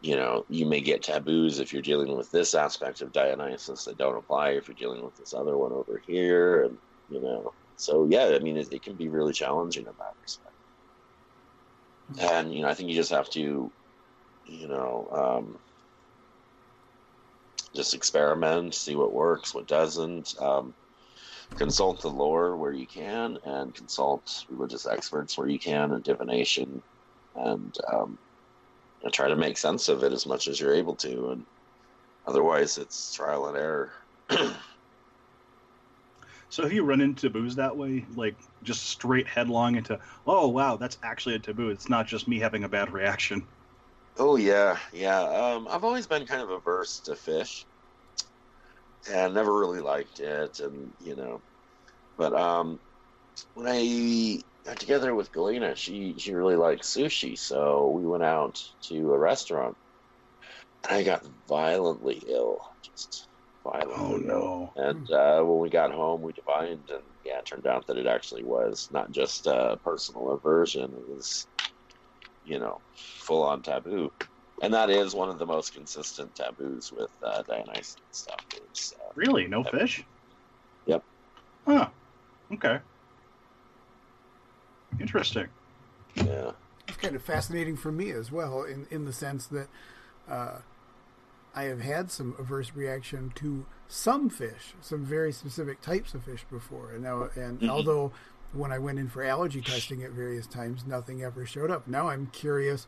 [0.00, 3.98] you know, you may get taboos if you're dealing with this aspect of Dionysus that
[3.98, 7.52] don't apply if you're dealing with this other one over here, and you know.
[7.76, 10.54] So yeah, I mean, it, it can be really challenging in that respect.
[12.20, 13.72] And you know, I think you just have to,
[14.48, 15.58] you know, um,
[17.74, 20.34] just experiment, see what works, what doesn't.
[20.40, 20.74] Um,
[21.56, 26.82] consult the lore where you can, and consult religious experts where you can, and divination,
[27.34, 28.18] and um,
[29.00, 31.30] you know, try to make sense of it as much as you're able to.
[31.30, 31.44] And
[32.26, 33.92] otherwise, it's trial and error.
[36.48, 40.76] so, have you run into taboos that way, like just straight headlong into, oh wow,
[40.76, 41.70] that's actually a taboo.
[41.70, 43.46] It's not just me having a bad reaction.
[44.18, 45.20] Oh yeah, yeah.
[45.22, 47.66] Um, I've always been kind of averse to fish,
[49.10, 51.42] and never really liked it, and you know,
[52.16, 52.80] but um,
[53.54, 58.60] when I got together with Galina, she she really likes sushi, so we went out
[58.84, 59.76] to a restaurant,
[60.88, 63.28] and I got violently ill, just
[63.64, 63.96] violently.
[63.96, 64.72] Oh no!
[64.76, 64.84] Ill.
[64.84, 68.06] And uh, when we got home, we divined, and yeah, it turned out that it
[68.06, 71.46] actually was not just a personal aversion; it was
[72.48, 74.10] you know, full on taboo.
[74.60, 78.44] And that is one of the most consistent taboos with uh, Dionysus stuff.
[78.74, 79.46] Is, uh, really?
[79.46, 79.78] No taboo.
[79.78, 80.04] fish?
[80.86, 81.04] Yep.
[81.66, 81.88] Huh.
[82.52, 82.78] Okay.
[84.98, 85.46] Interesting.
[86.16, 86.52] Yeah.
[86.88, 89.68] It's kind of fascinating for me as well, in, in the sense that
[90.28, 90.58] uh,
[91.54, 96.44] I have had some averse reaction to some fish, some very specific types of fish
[96.50, 96.90] before.
[96.92, 97.70] And now, and mm-hmm.
[97.70, 98.12] although
[98.52, 101.86] when I went in for allergy testing at various times, nothing ever showed up.
[101.86, 102.86] Now I'm curious.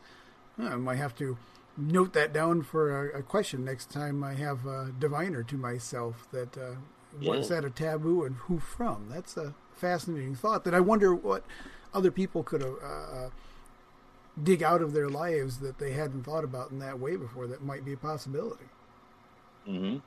[0.59, 1.37] I might have to
[1.77, 6.27] note that down for a, a, question next time I have a diviner to myself.
[6.33, 6.77] That uh,
[7.19, 7.31] yeah.
[7.31, 9.07] what's that a taboo and who from?
[9.11, 10.65] That's a fascinating thought.
[10.65, 11.45] That I wonder what
[11.95, 13.31] other people could uh, uh,
[14.43, 17.47] dig out of their lives that they hadn't thought about in that way before.
[17.47, 18.67] That might be a possibility.
[19.67, 19.99] Hmm.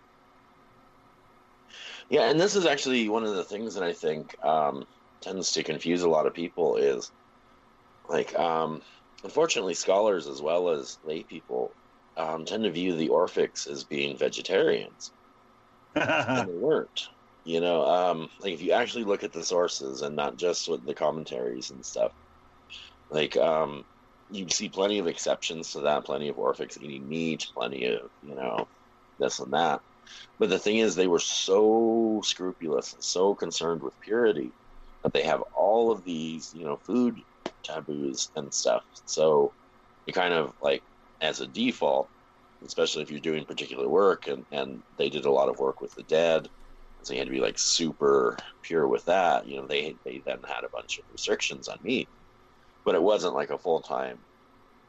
[2.10, 4.36] Yeah, and this is actually one of the things that I think.
[4.44, 4.86] Um,
[5.24, 7.12] tends to confuse a lot of people is
[8.08, 8.82] like um,
[9.24, 11.72] unfortunately scholars as well as lay people
[12.18, 15.12] um, tend to view the orphics as being vegetarians.
[15.96, 17.08] And they weren't
[17.44, 20.86] you know um, like if you actually look at the sources and not just with
[20.86, 22.12] the commentaries and stuff
[23.10, 23.84] like um,
[24.30, 28.36] you see plenty of exceptions to that plenty of orphics eating meat plenty of you
[28.36, 28.68] know
[29.20, 29.82] this and that.
[30.40, 34.52] But the thing is they were so scrupulous and so concerned with purity
[35.04, 37.22] but they have all of these, you know, food
[37.64, 38.84] taboos and stuff.
[39.06, 39.56] So
[40.06, 40.84] you kind of like,
[41.22, 42.12] as a default,
[42.66, 45.94] especially if you're doing particular work, and, and they did a lot of work with
[45.96, 46.50] the dead,
[47.04, 49.48] so you had to be like super pure with that.
[49.48, 52.10] You know, they they then had a bunch of restrictions on meat,
[52.86, 54.26] but it wasn't like a full time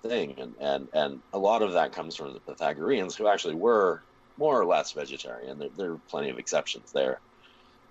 [0.02, 4.04] thing, and and and a lot of that comes from the Pythagoreans, who actually were
[4.36, 5.58] more or less vegetarian.
[5.58, 7.22] There, there are plenty of exceptions there,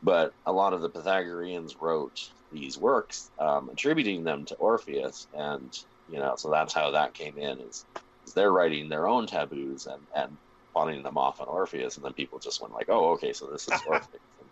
[0.04, 2.20] but a lot of the Pythagoreans wrote
[2.52, 5.74] these works, um, attributing them to Orpheus, and
[6.08, 7.62] you know, so that's how that came in.
[7.62, 7.86] Is,
[8.26, 10.38] is they're writing their own taboos and and
[10.74, 13.68] pawning them off on Orpheus, and then people just went like, "Oh, okay, so this
[13.68, 14.50] is Orpheus." And,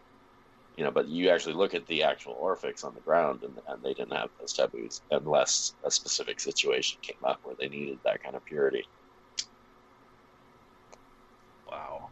[0.77, 3.83] you know, but you actually look at the actual Orphics on the ground, and, and
[3.83, 8.23] they didn't have those taboos unless a specific situation came up where they needed that
[8.23, 8.85] kind of purity.
[11.67, 12.11] Wow.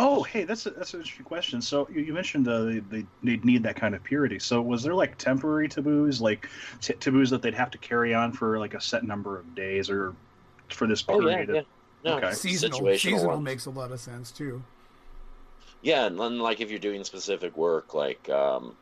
[0.00, 1.60] Oh, hey, that's a, that's an interesting question.
[1.60, 4.38] So you, you mentioned uh, they, they would need that kind of purity.
[4.38, 6.48] So was there like temporary taboos, like
[6.80, 9.90] t- taboos that they'd have to carry on for like a set number of days
[9.90, 10.14] or
[10.70, 11.08] for this period?
[11.10, 11.62] Oh, yeah, yeah.
[12.02, 12.30] No, okay.
[12.30, 14.66] seasonal, seasonal makes a lot of sense too.
[15.80, 18.78] Yeah, and then like if you're doing specific work, like um,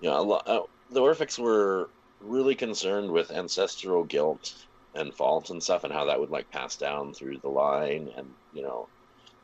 [0.00, 4.54] you know, a lot, uh, the Orphics were really concerned with ancestral guilt
[4.94, 8.36] and fault and stuff, and how that would like pass down through the line, and
[8.52, 8.90] you know.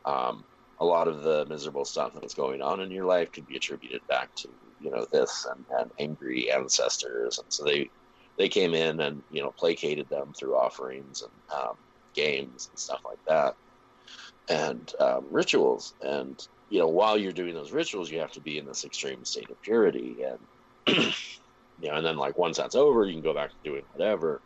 [0.05, 0.45] Um,
[0.79, 4.01] a lot of the miserable stuff that's going on in your life could be attributed
[4.07, 4.49] back to
[4.79, 7.37] you know this and, and angry ancestors.
[7.37, 7.91] And so they
[8.37, 11.75] they came in and you know placated them through offerings and um,
[12.15, 13.55] games and stuff like that
[14.49, 15.93] and um, rituals.
[16.01, 19.25] And you know while you're doing those rituals you have to be in this extreme
[19.25, 20.23] state of purity.
[20.23, 20.39] And
[21.79, 24.41] you know, and then like once that's over, you can go back to doing whatever.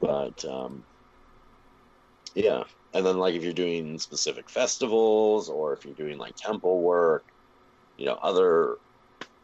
[0.00, 0.84] But um,
[2.34, 2.64] yeah,
[2.94, 7.26] and then like if you're doing specific festivals or if you're doing like temple work,
[7.96, 8.78] you know, other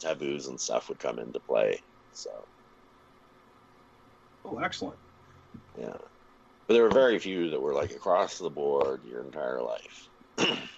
[0.01, 1.81] taboos and stuff would come into play.
[2.13, 2.49] So
[4.45, 4.99] Oh, excellent.
[5.77, 5.97] yeah,
[6.69, 10.09] but there were very few that were like across the board your entire life.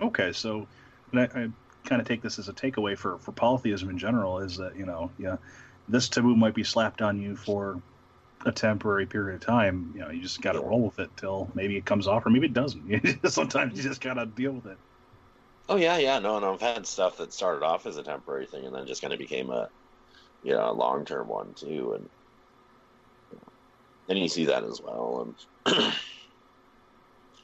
[0.00, 0.68] Okay, so
[1.12, 1.48] and I, I
[1.88, 4.84] kind of take this as a takeaway for for polytheism in general is that you
[4.86, 5.36] know yeah
[5.88, 7.82] this taboo might be slapped on you for
[8.44, 9.90] a temporary period of time.
[9.94, 12.30] You know, you just got to roll with it till maybe it comes off or
[12.30, 13.20] maybe it doesn't.
[13.30, 14.78] Sometimes you just gotta deal with it.
[15.68, 16.54] Oh yeah, yeah, no, no.
[16.54, 19.18] I've had stuff that started off as a temporary thing and then just kind of
[19.18, 19.68] became a,
[20.42, 22.08] you know, a long term one too, and
[24.08, 25.34] and you see that as well,
[25.66, 25.92] and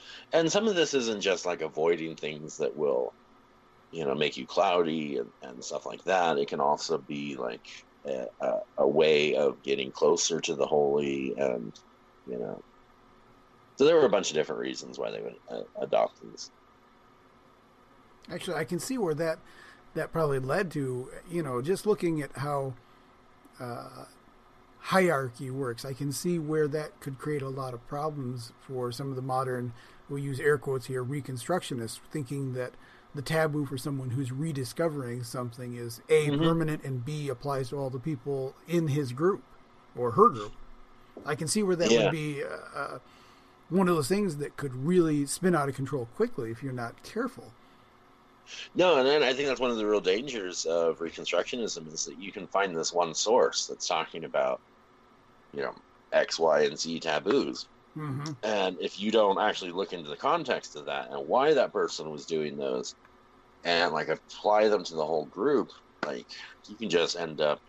[0.33, 3.15] and some of this isn't just like avoiding things that will,
[3.91, 6.39] you know, make you cloudy and, and stuff like that.
[6.39, 7.67] It can also be like
[8.05, 11.73] a, way of getting closer to the holy, and
[12.29, 12.63] you know,
[13.77, 16.51] so there were a bunch of different reasons why they would uh, adopt these.
[18.31, 19.39] Actually, I can see where that
[19.95, 21.11] that probably led to.
[21.31, 22.75] You know, just looking at how
[23.61, 24.05] uh,
[24.79, 29.11] hierarchy works, I can see where that could create a lot of problems for some
[29.11, 29.73] of the modern.
[30.09, 32.73] We'll use air quotes here, reconstructionists, thinking that
[33.15, 36.39] the taboo for someone who's rediscovering something is a Mhm.
[36.39, 39.43] permanent and b applies to all the people in his group
[39.97, 40.53] or her group.
[41.27, 42.05] I can see where that Yeah.
[42.05, 42.99] would be uh, uh,
[43.69, 47.03] one of those things that could really spin out of control quickly if you're not
[47.03, 47.53] careful.
[48.75, 52.19] No, and then I think that's one of the real dangers of Reconstructionism is that
[52.19, 54.61] you can find this one source that's talking about,
[55.55, 55.75] you know,
[56.13, 57.67] X, Y, and Z taboos.
[57.97, 58.33] Mm-hmm.
[58.43, 62.11] And if you don't actually look into the context of that and why that person
[62.11, 62.95] was doing those
[63.65, 65.69] and like apply them to the whole group,
[66.05, 66.27] like
[66.67, 67.61] you can just end up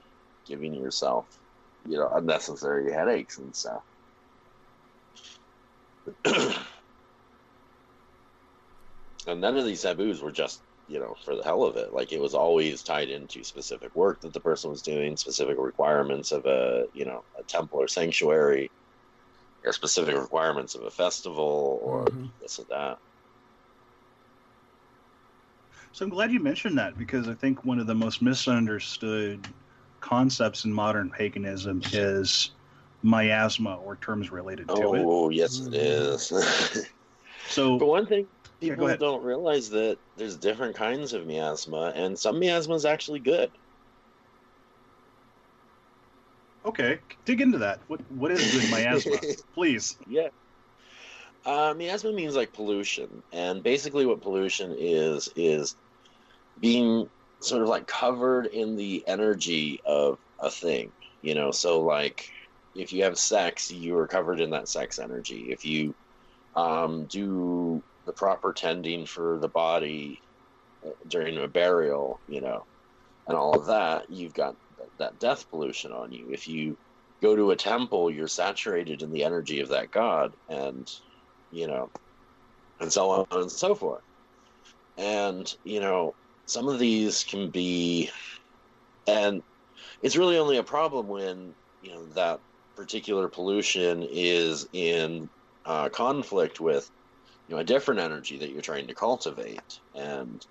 [0.46, 1.28] giving yourself,
[1.86, 3.84] you know, unnecessary headaches and stuff.
[9.28, 12.12] and none of these taboos were just you know for the hell of it like
[12.12, 16.46] it was always tied into specific work that the person was doing specific requirements of
[16.46, 18.72] a you know a temple or sanctuary
[19.66, 22.32] or specific requirements of a festival or Mhm.
[22.40, 23.00] this or that
[25.94, 29.48] So I'm glad you mentioned that because I think one of the most misunderstood
[30.02, 32.52] concepts in modern paganism is
[33.04, 35.06] miasma or terms related to it.
[35.06, 36.32] oh yes it is
[37.50, 38.28] So but one thing
[38.60, 39.00] people ahead.
[39.00, 43.52] don't realize that there's different kinds of miasma and some miasma is actually good
[46.66, 47.82] okay, dig into that.
[47.88, 49.18] What what is good miasma?
[49.54, 49.98] Please.
[50.08, 50.30] Yeah.
[51.46, 55.76] Uh, miasma means like pollution, and basically what pollution is is
[56.60, 57.08] being
[57.42, 60.92] sort of like covered in the energy of a thing.
[61.22, 62.30] You know, so like
[62.76, 65.48] if you have sex, you are covered in that sex energy.
[65.52, 65.96] If you
[66.56, 70.22] um, do the proper tending for the body
[70.86, 72.66] uh, during a burial, you know,
[73.28, 74.56] and all of that, you've got
[75.00, 76.30] that death pollution on you.
[76.32, 76.78] If you
[77.22, 80.88] go to a temple, you're saturated in the energy of that god, and
[81.52, 81.90] you know,
[82.80, 84.04] and so on and so forth.
[84.98, 86.16] And you know,
[86.46, 88.10] some of these can be,
[89.08, 89.42] and
[90.02, 92.40] it's really only a problem when you know that
[92.76, 95.30] particular pollution is in
[95.66, 96.90] uh, conflict with
[97.48, 100.46] you know a different energy that you're trying to cultivate, and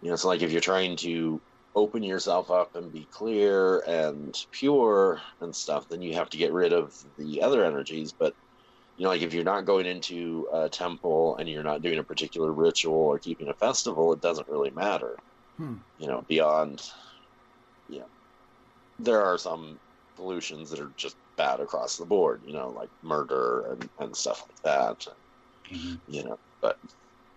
[0.00, 1.40] you know, it's like if you're trying to
[1.74, 6.52] open yourself up and be clear and pure and stuff, then you have to get
[6.52, 8.12] rid of the other energies.
[8.12, 8.34] But
[8.96, 12.02] you know, like if you're not going into a temple and you're not doing a
[12.02, 15.16] particular ritual or keeping a festival, it doesn't really matter.
[15.56, 15.74] Hmm.
[15.98, 16.82] You know, beyond,
[17.88, 18.02] yeah,
[18.98, 19.78] there are some
[20.16, 22.40] pollutions that are just bad across the board.
[22.46, 25.06] You know, like murder and and stuff like that.
[26.08, 26.78] You know, but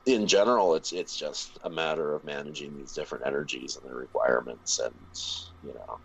[0.06, 4.80] in general, it's it's just a matter of managing these different energies and their requirements,
[4.80, 4.94] and
[5.66, 6.00] you know,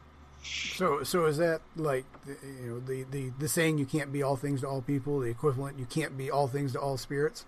[0.44, 4.22] So, so is that like the- you know the, the the saying you can't be
[4.22, 5.20] all things to all people?
[5.20, 7.44] The equivalent you can't be all things to all spirits.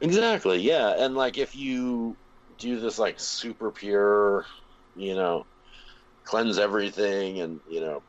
[0.00, 0.94] exactly, yeah.
[1.04, 2.16] And like if you
[2.58, 4.46] do this like super pure,
[4.96, 5.46] you know,
[6.24, 8.02] cleanse everything, and you know,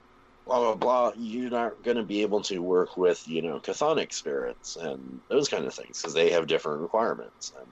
[0.46, 4.14] blah blah blah, you're not going to be able to work with you know chthonic
[4.14, 7.52] spirits and those kind of things because they have different requirements.
[7.58, 7.68] And,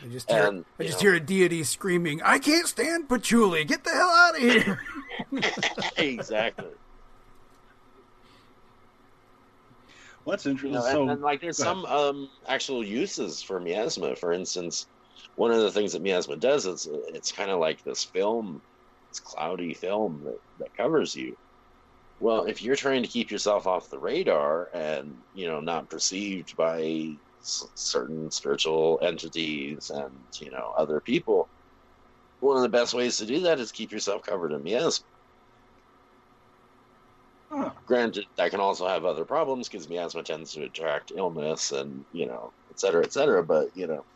[0.00, 3.64] I just hear, And, I just know- hear a deity screaming, "I can't stand patchouli!
[3.64, 4.80] Get the hell out of here!"
[5.98, 6.72] exactly.
[10.24, 10.72] Well, that's You interesting.
[10.72, 14.16] know, so and, and like there's some um, actual uses for miasma.
[14.16, 14.86] For instance,
[15.34, 18.62] one of the things that miasma does is uh, it's kind of like this film
[19.10, 21.34] this cloudy film that, that covers you.
[22.18, 26.56] Well, if you're trying to keep yourself off the radar and you know not perceived
[26.56, 31.50] by s- certain spiritual entities and you know other people,
[32.40, 35.04] one of the best ways to do that is keep yourself covered in miasma.
[37.50, 37.72] Huh.
[37.86, 42.26] Granted, that can also have other problems because miasma tends to attract illness and you
[42.26, 43.42] know, et cetera, et cetera.
[43.44, 44.06] But you know,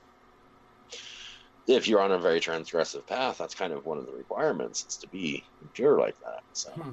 [1.66, 4.98] if you're on a very transgressive path, that's kind of one of the requirements is
[4.98, 6.42] to be pure like that.
[6.52, 6.92] So Hmm.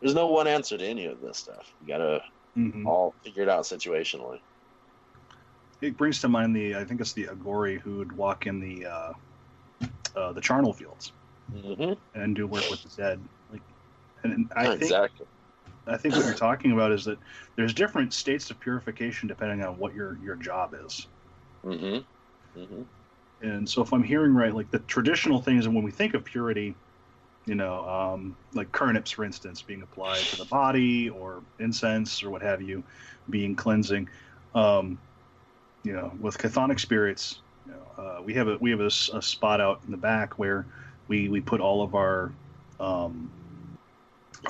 [0.00, 1.68] there's no one answer to any of this stuff.
[1.80, 2.22] You gotta
[2.56, 2.84] Mhm.
[2.84, 4.40] all figure it out situationally.
[5.80, 8.86] It brings to mind the I think it's the Aghori who would walk in the
[8.86, 9.12] uh,
[10.16, 11.12] uh, the charnel fields
[11.50, 13.28] hmm and do work with the dead.
[13.48, 13.62] Like,
[14.22, 15.26] and I think exactly.
[15.86, 17.20] I think what you're talking about is that
[17.56, 21.08] there's different states of purification depending on what your your job is.
[21.62, 22.06] hmm
[22.54, 22.84] hmm
[23.40, 26.24] And so, if I'm hearing right, like the traditional things, and when we think of
[26.24, 26.76] purity,
[27.46, 32.30] you know, um, like khernips, for instance, being applied to the body, or incense, or
[32.30, 32.84] what have you,
[33.30, 34.08] being cleansing.
[34.54, 35.00] Um,
[35.84, 39.22] you know, with chthonic spirits, you know, uh, we have a we have a, a
[39.22, 40.68] spot out in the back where
[41.08, 42.36] we we put all of our
[42.80, 43.32] um,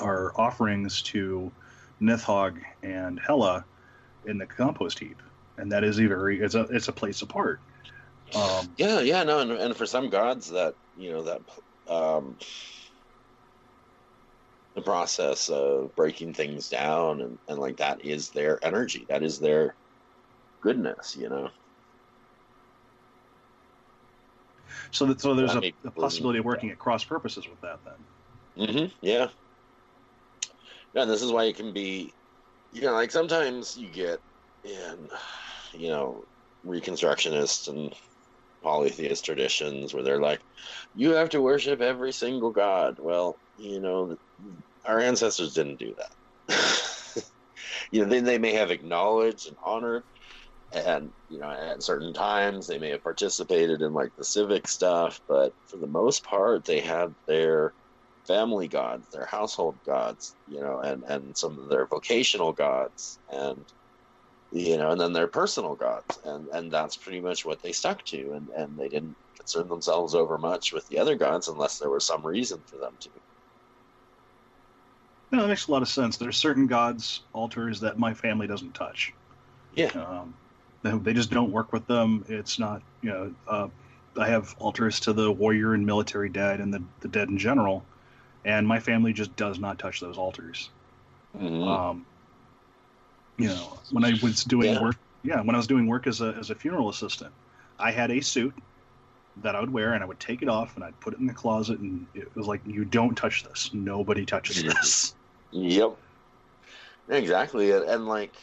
[0.00, 1.52] our offerings to
[2.00, 3.66] Nidhogg and Hela
[4.24, 5.22] in the compost heap,
[5.58, 7.62] and that is a very it's a it's a place apart.
[8.34, 11.42] Um, Yeah, yeah, no, and, and for some gods that you know that
[11.86, 12.38] um,
[14.74, 19.38] the process of breaking things down and, and like that is their energy, that is
[19.38, 19.76] their
[20.62, 21.50] goodness, you know.
[24.92, 27.80] So that so there's That a, a possibility of working at cross purposes with that
[27.84, 28.04] then.
[28.56, 29.30] hmm Yeah.
[30.94, 32.14] And this is why it can be,
[32.72, 34.20] you know, like sometimes you get
[34.64, 35.08] in,
[35.72, 36.24] you know,
[36.64, 37.94] Reconstructionist and
[38.62, 40.42] polytheist traditions where they're like,
[40.94, 42.96] you have to worship every single god.
[42.98, 44.16] Well, you know,
[44.84, 47.24] our ancestors didn't do that.
[47.92, 50.04] you know, then they may have acknowledged and honored,
[50.72, 55.20] and, you know, at certain times they may have participated in like the civic stuff,
[55.28, 57.74] but for the most part, they had their
[58.26, 63.64] family gods, their household gods, you know, and and some of their vocational gods, and
[64.52, 68.04] you know, and then their personal gods, and and that's pretty much what they stuck
[68.06, 71.90] to, and and they didn't concern themselves over much with the other gods unless there
[71.90, 73.08] was some reason for them to.
[75.30, 76.16] No, that makes a lot of sense.
[76.16, 79.12] There's certain gods altars that my family doesn't touch.
[79.74, 79.86] Yeah.
[79.88, 80.34] Um,
[80.82, 82.24] they, they just don't work with them.
[82.28, 83.34] It's not you know.
[83.46, 83.68] Uh,
[84.16, 87.84] I have altars to the warrior and military dead and the, the dead in general,
[88.44, 90.70] and my family just does not touch those altars.
[91.34, 91.66] Mhm.
[91.66, 92.06] Um,
[93.38, 94.82] you know, when I was doing Yeah.
[94.82, 97.34] work, yeah, when I was doing work as a as a funeral assistant,
[97.78, 98.54] I had a suit
[99.36, 101.26] that I would wear, and I would take it off, and I'd put it in
[101.26, 103.70] the closet, and it was like, you don't touch this.
[103.72, 105.14] Nobody touches this.
[105.50, 105.98] Yep.
[107.08, 107.70] Exactly.
[107.70, 108.34] And, and like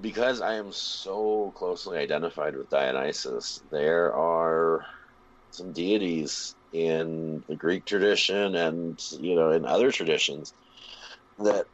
[0.00, 4.84] because I am so closely identified with Dionysus, there are
[5.54, 10.54] some deities in the Greek tradition and you know in other traditions
[11.38, 11.66] that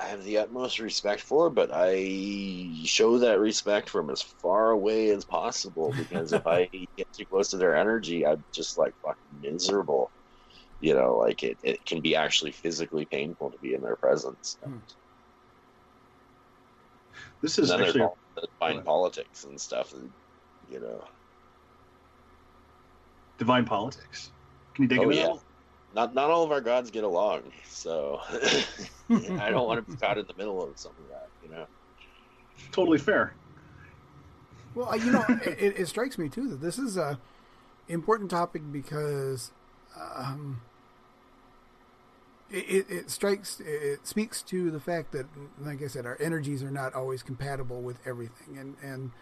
[0.00, 5.10] I have the utmost respect for, but I show that respect from as far away
[5.10, 9.40] as possible because if I get too close to their energy, I'm just like fucking
[9.40, 10.12] miserable.
[10.80, 14.58] You know, like it, it can be actually physically painful to be in their presence.
[14.64, 14.78] Hmm.
[17.40, 18.10] This And is then actually
[18.60, 18.84] fine Right.
[18.84, 20.14] politics and stuff, and,
[20.66, 21.04] you know.
[23.38, 24.30] Divine politics.
[24.74, 25.26] Can you dig Oh, into yeah.
[25.28, 25.38] that?
[25.94, 28.20] Not not all of our gods get along, so
[29.10, 31.66] I don't want to be caught in the middle of something of that, you know.
[32.72, 33.34] Totally fair.
[34.74, 37.20] Well, you know, it, it strikes me too that this is a
[37.86, 39.52] important topic because
[39.96, 40.60] um,
[42.50, 45.26] it, it, it strikes, it speaks to the fact that,
[45.60, 49.12] like I said, our energies are not always compatible with everything, and and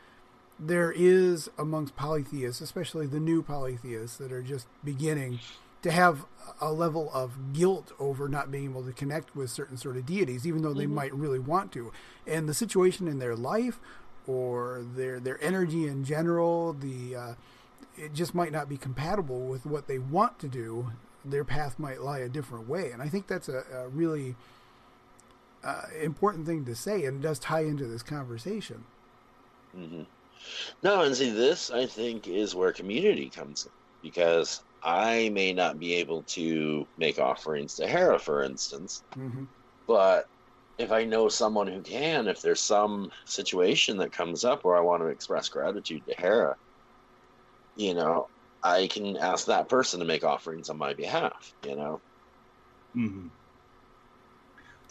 [0.65, 5.41] there is amongst polytheists, especially the new polytheists that are just beginning
[5.83, 6.25] to have
[6.61, 10.47] a level of guilt over not being able to connect with certain sort of deities,
[10.47, 10.91] even though they Mhm.
[10.95, 11.91] might really want to.
[12.27, 13.81] And the situation in their life
[14.27, 17.35] or their their energy in general, the uh,
[17.97, 20.93] it just might not be compatible with what they want to do.
[21.25, 24.37] Their path might lie a different way, and I think that's a, a really
[25.65, 28.85] uh, important thing to say, and it does tie into this conversation.
[29.75, 30.03] hmm
[30.83, 35.79] No, and see, this I think is where community comes in because I may not
[35.79, 39.45] be able to make offerings to Hera, for instance, hmm
[39.87, 40.27] but
[40.79, 44.81] if I know someone who can, if there's some situation that comes up where I
[44.81, 46.57] want to express gratitude to Hera,
[47.75, 48.29] you know,
[48.63, 51.55] I can ask that person to make offerings on my behalf.
[51.63, 52.03] You know.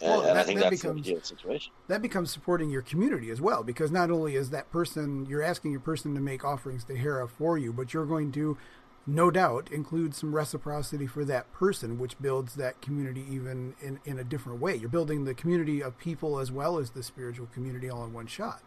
[0.02, 1.72] And, Well, and I that- think that that's becomes- the ideal situation.
[1.86, 5.70] that becomes supporting your community as well because not only is that person you're asking
[5.70, 8.58] your person to make offerings to Hera for you but you're going to
[9.06, 14.18] no doubt include some reciprocity for that person which builds that community even in, in
[14.18, 17.88] a different way you're building the community of people as well as the spiritual community
[17.88, 18.60] all in one shot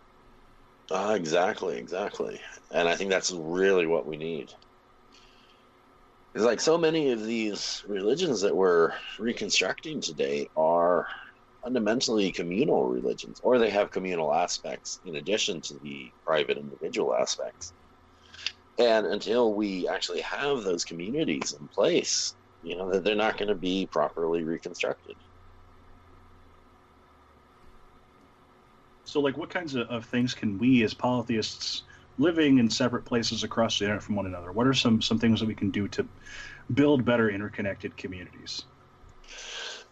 [0.91, 2.39] Uh, exactly, exactly.
[2.71, 4.53] And I think that's really what we need.
[6.35, 11.07] It's like so many of these religions that we're reconstructing today are
[11.65, 17.73] fundamentally communal religions, or they have communal aspects in addition to the private individual aspects.
[18.77, 23.47] And until we actually have those communities in place, you know, that they're not going
[23.47, 25.15] to be properly reconstructed.
[29.05, 31.83] So, like, what kinds of, of things can we, as polytheists,
[32.19, 35.39] living in separate places across the internet from one another, what are some some things
[35.39, 36.07] that we can do to
[36.73, 38.61] build better interconnected communities?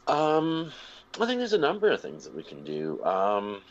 [0.08, 0.72] Um,
[1.20, 3.04] I think there's a number of things that we can do.
[3.04, 3.62] Um,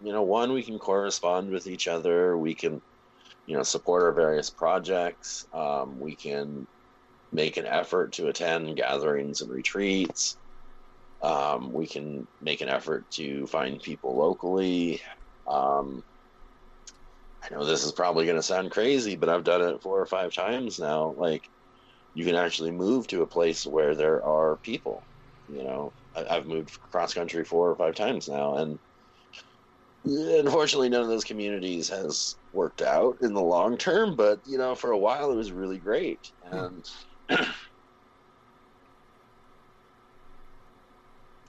[0.00, 2.36] you know, one, we can correspond with each other.
[2.38, 2.80] We can,
[3.46, 5.46] you know, support our various projects.
[5.52, 6.66] Um, we can
[7.32, 10.36] make an effort to attend gatherings and retreats.
[11.22, 15.00] Um, we can make an effort to find people locally.
[15.46, 16.04] Um,
[17.42, 20.06] I know this is probably going to sound crazy, but I've done it four or
[20.06, 21.14] five times now.
[21.16, 21.48] Like,
[22.14, 25.02] you can actually move to a place where there are people
[25.48, 28.78] you know i've moved cross country four or five times now and
[30.04, 34.74] unfortunately none of those communities has worked out in the long term but you know
[34.74, 36.84] for a while it was really great and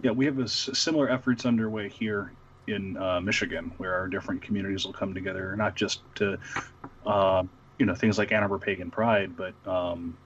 [0.04, 2.34] Yeah, we have a s- similar efforts underway here
[2.68, 6.38] in uh, Michigan, where our different communities will come together, not just to,
[7.06, 7.44] uh,
[7.80, 10.18] you know, things like Ann Arbor Pagan Pride, but um,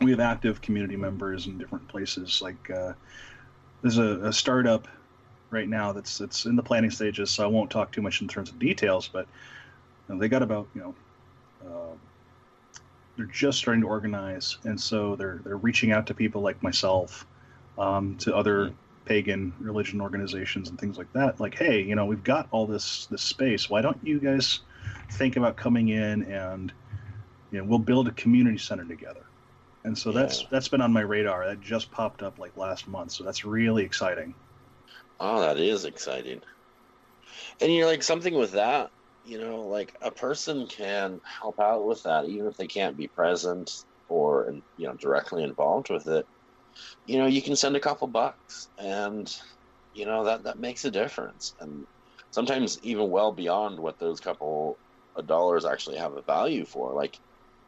[0.00, 2.40] we have active community members in different places.
[2.40, 2.94] Like uh,
[3.84, 4.88] there's a, a startup
[5.50, 8.28] right now that's that's in the planning stages, so I won't talk too much in
[8.28, 9.26] terms of details, but
[10.08, 10.94] you know, they got about you know.
[11.64, 11.94] Uh,
[13.16, 17.26] they're just starting to organize, and so they're they're reaching out to people like myself,
[17.78, 18.72] um, to other
[19.04, 23.04] pagan religion organizations and things like that like hey you know we've got all this
[23.10, 24.60] this space why don't you guys
[25.12, 26.72] think about coming in and
[27.50, 29.23] you know we'll build a community center together
[29.84, 31.46] and so that's that's been on my radar.
[31.46, 33.12] That just popped up like last month.
[33.12, 34.34] So that's really exciting.
[35.18, 36.40] Oh that is exciting.
[37.60, 38.90] And you're like something with that
[39.22, 43.08] you know like a person can help out with that even if they can't be
[43.08, 43.70] present
[44.08, 46.26] or you know directly involved with it.
[47.06, 49.30] You know you can send a couple bucks and
[49.92, 51.54] you know that that makes a difference.
[51.60, 51.86] And
[52.32, 54.80] sometimes even well beyond what those couple
[55.16, 56.94] of dollars actually have a value for.
[56.94, 57.18] Like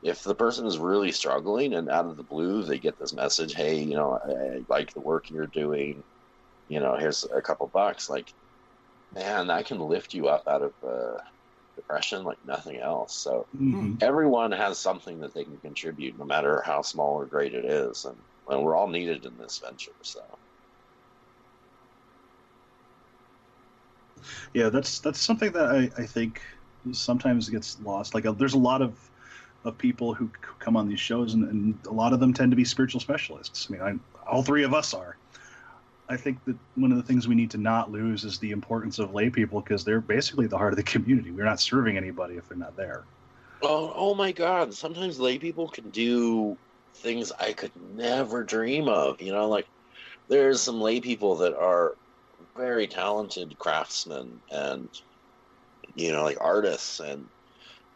[0.02, 3.55] if the person is really struggling and out of the blue they get this message
[3.55, 6.05] hey you know i, like the work you're doing.
[6.68, 8.09] You know here's a couple bucks.
[8.10, 8.32] Like
[9.12, 11.18] man that can lift you up out of uh,
[11.77, 13.23] depression like nothing else.
[13.23, 13.98] So Mhm.
[14.01, 18.05] everyone has something that they can contribute no matter how small or great it is.
[18.05, 18.18] And,
[18.48, 20.20] and we're all needed in this venture so.
[24.55, 26.43] Yeah that's that's something that i, I think
[26.93, 28.14] sometimes gets lost.
[28.14, 29.10] Like uh, there's a lot of
[29.66, 32.56] of people who come on these shows and, and a lot of them tend to
[32.56, 33.68] be spiritual specialists.
[33.68, 35.16] I mean I, all three of us are.
[36.09, 39.01] I think that one of the things we need to not lose is the importance
[39.01, 41.32] of lay people because they're basically the heart of the community.
[41.32, 43.02] We're not serving anybody if they're not there.
[43.62, 44.72] Oh, oh my god.
[44.72, 46.56] Sometimes lay people can do
[46.97, 49.66] things i could never dream of you know like
[50.28, 51.94] there's some lay people that are
[52.56, 54.88] very talented craftsmen and
[55.94, 57.26] you know like artists and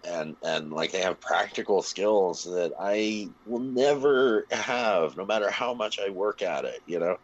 [0.05, 5.75] and and like they have practical skills that I will never have no matter how
[5.75, 7.19] much I work at it you know?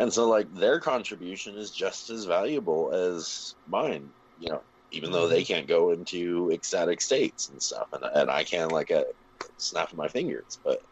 [0.00, 4.08] And so like their contribution is just as valuable as mine
[4.40, 5.52] you know even though they mm-hmm.
[5.52, 9.04] can't go into ecstatic states and stuff and, and I can like a
[9.56, 10.82] snap of my fingers but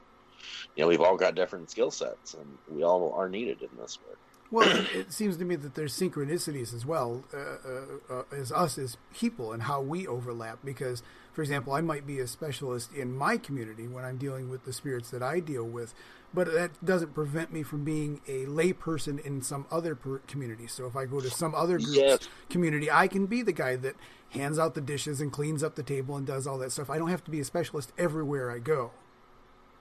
[0.76, 3.98] you know we've all got different skill sets and we all are needed in this
[4.06, 4.18] work
[4.50, 8.78] Well, it, seems to me that there's synchronicities as well uh, uh, uh, as us
[8.78, 10.60] as people and how we overlap.
[10.64, 11.02] Because,
[11.32, 14.72] for example, I might be a specialist in my community when I'm dealing with the
[14.72, 15.94] spirits that I deal with,
[16.32, 20.68] but that doesn't prevent me from being a layperson in some other per- community.
[20.68, 22.28] So if I go to some other group's Yes.
[22.48, 23.96] community, I can be the guy that
[24.30, 26.88] hands out the dishes and cleans up the table and does all that stuff.
[26.90, 28.92] I don't have to be a specialist everywhere I go.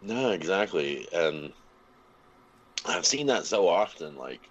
[0.01, 1.07] No, exactly.
[1.13, 1.51] And
[2.85, 4.17] I've seen that so often.
[4.17, 4.41] Like,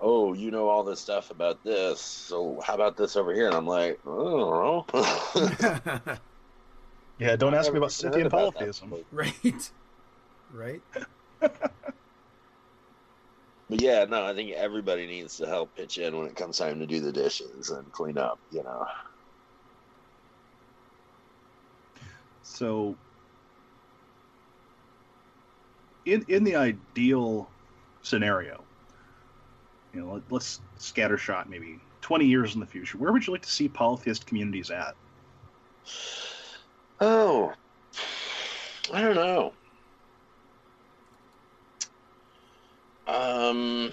[0.00, 2.00] oh, you know all this stuff about this.
[2.00, 3.46] So how about this over here?
[3.46, 6.18] And I'm like, I don't know.
[7.20, 8.94] Yeah, don't ask me about Scythian about polytheism.
[9.12, 9.70] Right.
[10.52, 10.82] Right.
[13.68, 16.80] But yeah, no, I think everybody needs to help pitch in when it comes time
[16.80, 18.40] to do the dishes and clean up.
[18.50, 18.86] You know.
[22.42, 22.96] So,
[26.04, 27.48] in in the ideal
[28.02, 28.64] scenario,
[29.92, 32.98] you know, let, let's scattershot maybe twenty years in the future.
[32.98, 34.94] Where would you like to see polytheist communities at?
[37.00, 37.52] Oh,
[38.92, 39.54] I don't know.
[43.06, 43.92] Um,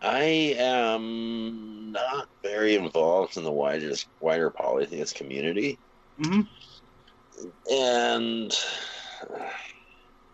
[0.00, 5.80] I am not very involved in the wider wider polytheist community,
[6.20, 6.42] Mm-hmm.
[7.72, 8.52] and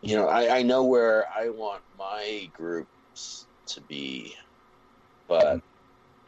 [0.00, 4.36] you know, I, I know where I want my groups to be,
[5.28, 5.60] but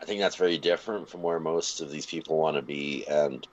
[0.00, 3.46] I think that's very different from where most of these people want to be, and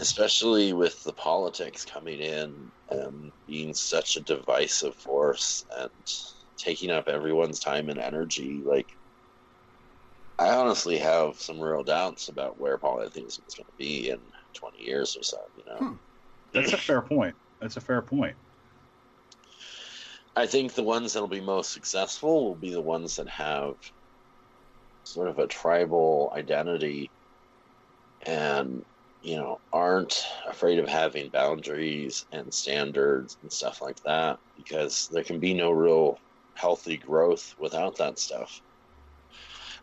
[0.00, 5.90] especially with the politics coming in and being such a divisive force and
[6.56, 8.88] taking up everyone's time and energy, like
[10.38, 14.82] I honestly have some real doubts about where politics is going to be in 20
[14.82, 15.38] years or so.
[15.54, 15.94] You know, Hmm.
[16.52, 17.36] That's a fair point.
[17.60, 18.36] That's a fair point.
[20.38, 23.74] I think the ones that'll be most successful will be the ones that have
[25.02, 27.10] sort of a tribal identity
[28.24, 28.84] and
[29.20, 35.24] you know aren't afraid of having boundaries and standards and stuff like that because there
[35.24, 36.16] can be no real
[36.54, 38.60] healthy growth without that stuff.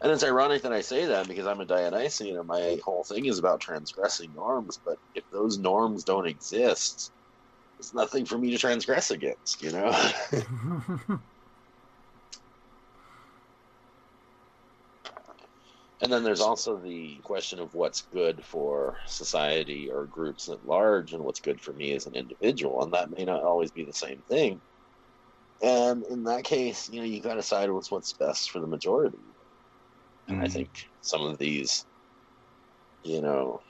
[0.02, 3.26] And it's ironic that i say that because i'm a dionysian and my whole thing
[3.26, 7.12] is about transgressing norms but if those norms don't exist
[7.78, 9.92] there's nothing for me to transgress against you know
[16.02, 21.14] And then there's also the question of what's good for society or groups at large
[21.14, 22.84] and what's good for me as an individual.
[22.84, 24.62] And that may not always be the same thing.
[25.62, 28.68] And in that case, you know, you got to decide what's what's best for the
[28.68, 29.36] majority.
[30.28, 30.50] And I Mhm.
[30.50, 30.72] think
[31.02, 31.86] some of these,
[33.04, 33.62] you know,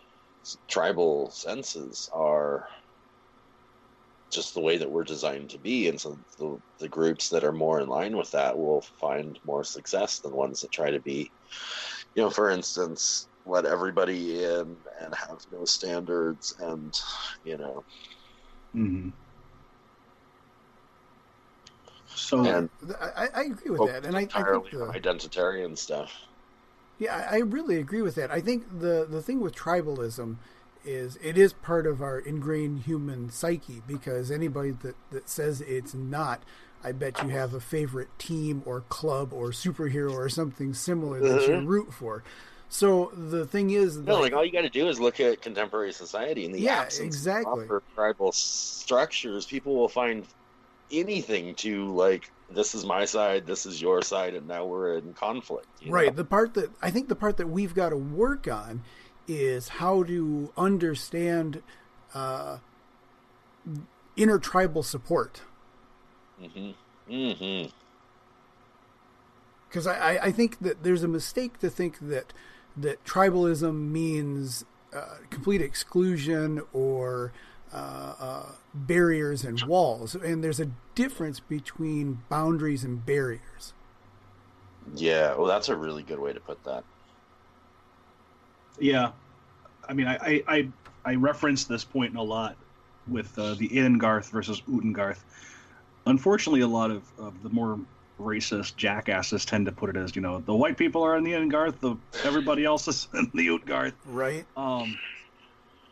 [0.68, 2.68] tribal senses are
[4.32, 5.88] just the way that we're designed to be.
[5.88, 9.64] And so the, the groups that are more in line with that will find more
[9.64, 11.32] success than ones that try to be,
[12.16, 16.94] you know, for instance, let everybody in and have no standards and,
[17.44, 17.84] you know,
[18.76, 19.14] Mhm.
[22.16, 22.70] So, and
[23.00, 26.14] I, I agree with that, and I, I entirely think the, on identitarian stuff.
[26.98, 28.32] Yeah, I I really agree with that.
[28.32, 30.38] I think the the thing with tribalism
[30.86, 35.94] is it is part of our ingrained human psyche because anybody that, that says it's
[35.94, 36.44] not,
[36.84, 41.48] I bet you have a favorite team or club or superhero or something similar that
[41.48, 41.68] you Mhm.
[41.68, 42.24] root for.
[42.70, 45.42] So the thing is, No, that- like all you got to do is look at
[45.42, 46.46] contemporary society.
[46.46, 47.68] and the Yeah, absence exactly.
[47.70, 50.26] of tribal structures, people will find
[50.92, 52.30] anything to like.
[52.52, 53.48] This is my side.
[53.48, 55.66] This is your side, and now we're in conflict.
[55.88, 56.16] right know?
[56.18, 58.82] the part that i think the part that we've got to work on
[59.28, 61.62] is how to understand
[62.14, 62.58] uh,
[64.16, 65.42] intertribal support
[66.40, 66.72] hmm
[67.10, 67.66] hmm
[69.68, 72.32] because I, I, I think that there's a mistake to think that
[72.78, 77.34] that tribalism means uh, complete exclusion or
[77.74, 83.74] uh, uh, barriers and walls, and there's a difference between boundaries and barriers.
[84.96, 85.36] Yeah.
[85.36, 86.86] Well, that's a really good way to put that.
[88.80, 89.12] Yeah,
[89.88, 90.70] I mean, I, I, I,
[91.06, 92.58] I reference this point a lot
[93.08, 95.20] with uh, the Ingarth versus Utangarth.
[96.06, 97.80] Unfortunately, a lot of, of the more
[98.20, 101.34] racist jackasses tend to put it as, you know, the white people are in the
[101.34, 103.94] Ingarth, the everybody else is in the Utgarth.
[104.06, 104.46] Right.
[104.58, 104.98] Um,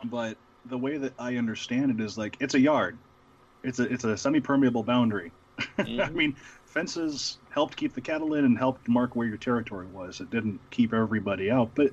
[0.04, 0.36] but
[0.66, 2.98] the way that I understand it is like it's a yard.
[3.62, 5.32] It's a it's a semi-permeable boundary.
[5.78, 6.14] I Mhm.
[6.14, 6.36] mean,
[6.66, 10.20] fences helped keep the cattle in and helped mark where your territory was.
[10.20, 11.92] It didn't keep everybody out, but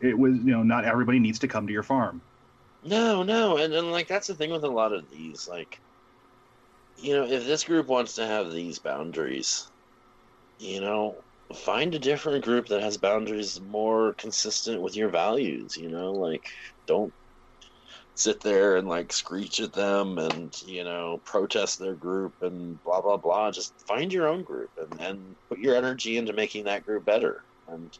[0.00, 2.20] it was you know not everybody needs to come to your farm.
[2.82, 5.48] No, no, and, and like that's the thing with a lot of these.
[5.48, 5.78] Like,
[6.98, 9.70] you know, if this group wants to have these boundaries,
[10.58, 11.16] you know,
[11.54, 15.76] find a different group that has boundaries more consistent with your values.
[15.76, 16.50] You know, like
[16.86, 17.12] don't
[18.14, 23.00] sit there and like screech at them and you know protest their group and blah
[23.00, 23.50] blah blah.
[23.50, 27.42] Just find your own group and and put your energy into making that group better.
[27.68, 27.90] And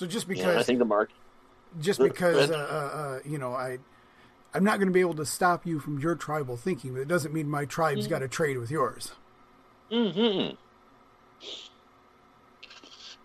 [0.00, 1.10] So just you know, because I think the mark,
[1.78, 3.76] just Go- go because uh, uh, uh, you know I
[4.54, 7.08] I'm not going to be able to stop you from your tribal thinking, but it
[7.08, 8.10] doesn't mean my tribe's Mhm.
[8.10, 9.12] got to trade with yours.
[9.92, 10.54] Mm-hmm.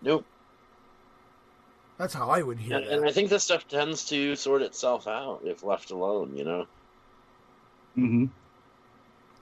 [0.01, 0.25] Nope.
[1.97, 2.91] That's how I would hear And, that.
[2.91, 6.35] and I think this stuff tends to sort itself out if left alone.
[6.35, 6.67] You know.
[7.95, 8.25] hmm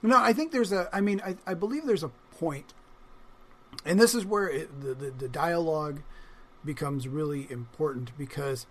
[0.02, 0.88] No, I think there's a.
[0.92, 2.74] I mean, I, I believe there's a point,
[3.84, 6.00] and this is where it, the, the the dialogue
[6.64, 8.66] becomes really important because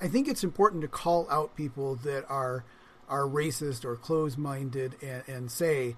[0.00, 2.64] I think it's important to call out people that are
[3.08, 5.96] are racist or closed minded and, and say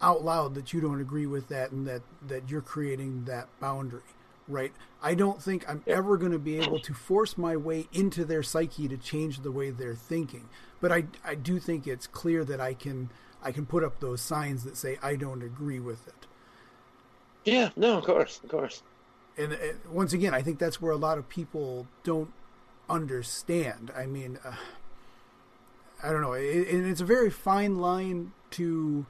[0.00, 4.02] out loud that you don't agree with that and that that you're creating that boundary.
[4.46, 4.72] Right?
[5.02, 8.42] I don't think I'm ever going to be able to force my way into their
[8.42, 10.50] psyche to change the way they're thinking.
[10.82, 13.08] But I, I do think it's clear that I can
[13.42, 16.26] I can put up those signs that say I don't agree with it.
[17.44, 17.70] Yeah.
[17.74, 17.98] No.
[17.98, 18.40] Of course.
[18.42, 18.82] Of course.
[19.36, 19.56] And uh,
[19.90, 22.32] once again, I think that's where a lot of people don't
[22.88, 23.90] understand.
[23.96, 24.54] I mean, uh,
[26.02, 29.06] I don't know, it, and it's a very fine line to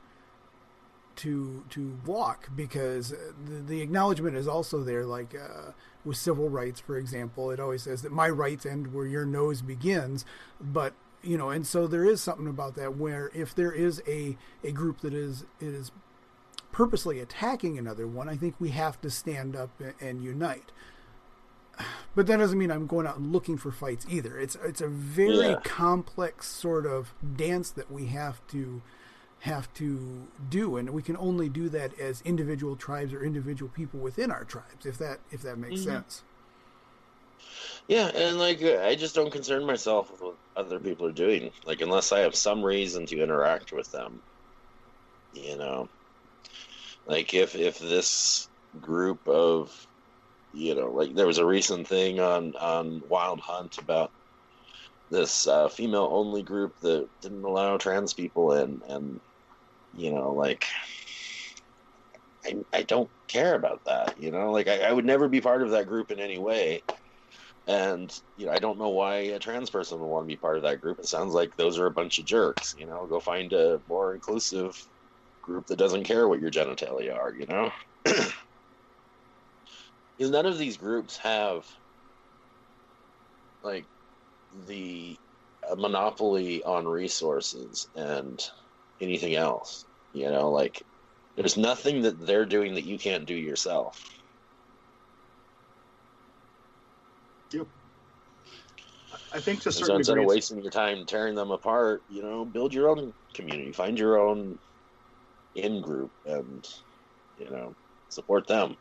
[1.16, 5.04] to to walk because the, the acknowledgement is also there.
[5.04, 5.72] Like uh,
[6.04, 9.62] with civil rights, for example, it always says that my rights end where your nose
[9.62, 10.24] begins,
[10.60, 14.36] but you know, and so there is something about that where if there is a
[14.62, 15.90] a group that is is
[16.74, 19.70] purposely attacking another one, I think we have to stand up
[20.00, 20.72] and, unite.
[22.16, 24.38] But that doesn't mean I'm going out and looking for fights either.
[24.38, 25.60] It's it's a very Yeah.
[25.64, 28.82] complex sort of dance that we have to
[29.40, 33.98] have to do, and we can only do that as individual tribes or individual people
[34.00, 34.86] within our tribes.
[34.86, 35.84] If that if that makes Mhm.
[35.84, 36.22] sense.
[37.88, 41.52] Yeah, and like I just don't concern myself with what other people are doing.
[41.64, 44.22] Like unless I have some reason to interact with them,
[45.32, 45.88] you know.
[47.06, 48.48] Like if if this
[48.80, 49.86] group of,
[50.52, 54.12] you know, like there was a recent thing on on Wild Hunt about
[55.10, 59.20] this uh, female only group that didn't allow trans people in, and
[59.92, 60.66] you know, like
[62.44, 64.20] I I don't care about that.
[64.20, 66.82] You know, like I, I would never be part of that group in any way.
[67.66, 70.56] And you know, I don't know why a trans person would want to be part
[70.56, 70.98] of that group.
[70.98, 72.74] It sounds like those are a bunch of jerks.
[72.76, 74.74] You know, go find a more inclusive
[75.44, 77.34] group that doesn't care what your genitalia are.
[77.34, 77.70] You know,
[78.04, 78.32] because
[80.30, 81.64] none of these groups have
[83.62, 83.86] like
[84.52, 85.16] the
[85.70, 88.40] a monopoly on resources and
[89.00, 89.86] anything else.
[90.12, 90.82] You know, like
[91.36, 94.00] there's nothing that they're doing that you can't do yourself.
[99.32, 102.04] I think to a And so certain instead of wasting your time tearing them apart,
[102.08, 104.58] you know, build your own community, find your own
[105.54, 106.66] in group, and
[107.36, 107.74] you know,
[108.08, 108.76] support them.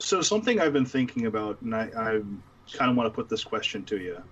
[0.00, 2.20] So something I've been thinking about, and I, I
[2.72, 4.22] kind of want to put this question to you,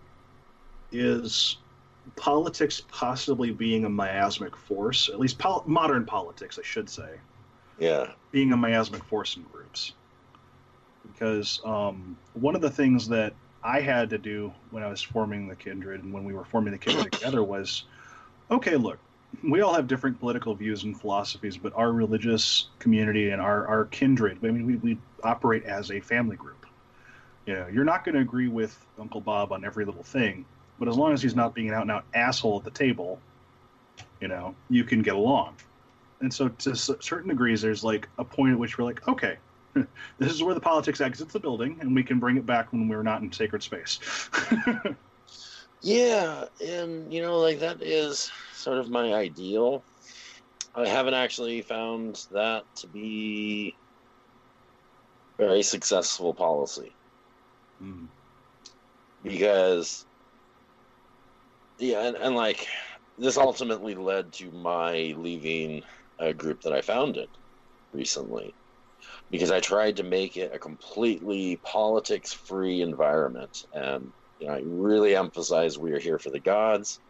[0.92, 1.58] is
[2.14, 7.20] politics possibly being a miasmic force, at least pol- modern politics, I should say,
[7.78, 9.92] Yeah, being a miasmic force in groups.
[11.06, 15.48] Because um, one of the things that I had to do when I was forming
[15.48, 17.84] the Kindred and when we were forming the Kindred together was,
[18.50, 18.98] okay, look,
[19.42, 23.84] we all have different political views and philosophies, but our religious community and our, our
[23.86, 26.66] kindred, I mean, we, we operate as a family group.
[27.46, 30.44] You know, you're not going to agree with Uncle Bob on every little thing,
[30.78, 33.20] but as long as he's not being an out and out asshole at the table,
[34.20, 35.54] you know, you can get along.
[36.20, 39.36] And so, to certain degrees, there's like a point at which we're like, okay,
[39.74, 42.88] this is where the politics exits the building, and we can bring it back when
[42.88, 44.00] we're not in sacred space.
[45.82, 49.84] yeah, and you know, like that is sort of my ideal.
[50.74, 53.78] I haven't actually found that to be
[55.38, 56.96] very successful policy.
[57.80, 58.08] Mm.
[59.22, 60.06] because
[61.78, 62.66] yeah and, and like
[63.18, 65.82] this ultimately led to my leaving
[66.18, 67.28] a group that i founded
[67.92, 68.56] recently
[69.30, 74.62] because i tried to make it a completely politics free environment and you know i
[74.64, 77.00] really emphasize we are here for the gods.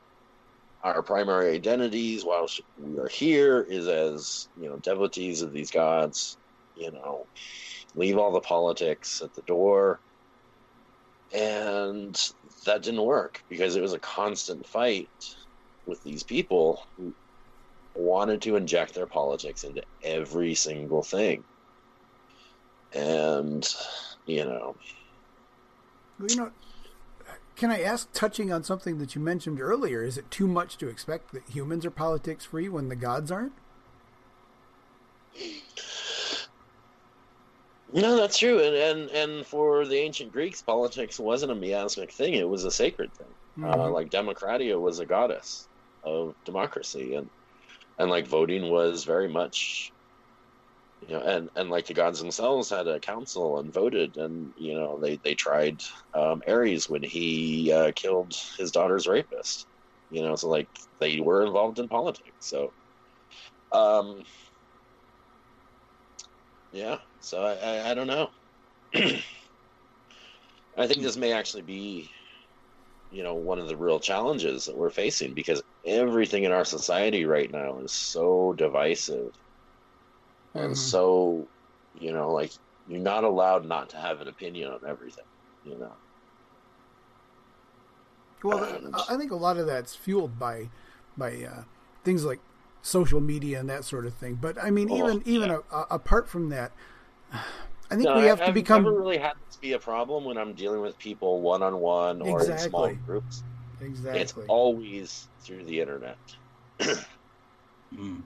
[0.83, 2.47] Our primary identities while
[2.79, 6.37] we are here is as you know devotees of these gods
[6.77, 7.27] you know
[7.97, 10.01] leave all the politics at the door.
[11.33, 12.17] And
[12.67, 15.09] that didn't work because it was a constant fight
[15.85, 17.15] with these people who
[17.95, 21.43] wanted to inject their politics into every single thing.
[22.93, 23.67] And
[24.27, 24.77] you know.
[26.19, 26.51] Well, you know,
[27.57, 30.89] can I ask, touching on something that you mentioned earlier, is it too much to
[30.89, 33.53] expect that humans are politics free when the gods aren't?
[37.93, 42.35] no that's true and, and and for the ancient greeks politics wasn't a miasmic thing
[42.35, 43.93] it was a sacred thing uh, Mhm.
[43.93, 45.69] like Demokratia was a goddess
[46.03, 47.31] of democracy and
[47.99, 49.93] and like voting was very much
[51.07, 54.75] you know, and and like the gods themselves had a council and voted, and you
[54.75, 55.81] know they they tried
[56.15, 59.67] um, Ares when he uh, killed his daughter's rapist.
[60.11, 60.69] You know, so like
[61.01, 62.35] they were involved in politics.
[62.41, 62.75] So,
[63.73, 64.23] um,
[66.73, 66.99] yeah.
[67.21, 68.29] So I I, I don't know.
[70.77, 72.11] I think this may actually be,
[73.11, 77.25] you know, one of the real challenges that we're facing because everything in our society
[77.25, 79.31] right now is so divisive
[80.59, 80.77] and Mhm.
[80.77, 81.47] so,
[81.99, 82.53] you know, like
[82.89, 85.25] you're not allowed not to have an opinion on everything.
[85.65, 85.93] You know.
[88.43, 90.71] Well, And- I I think a lot of that's fueled by
[91.17, 91.65] by uh,
[92.05, 92.41] things like
[92.83, 94.35] social media and that sort of thing.
[94.41, 95.59] But I mean, Oh, even even yeah.
[95.73, 96.73] a, a, apart from that,
[97.33, 97.41] I
[97.91, 100.25] think No, we I- have to I've become never really had this be a problem
[100.25, 103.43] when I'm dealing with people one on one or in small groups.
[103.81, 104.21] exactly.
[104.21, 106.19] It's always through the internet.
[107.95, 108.21] Mm.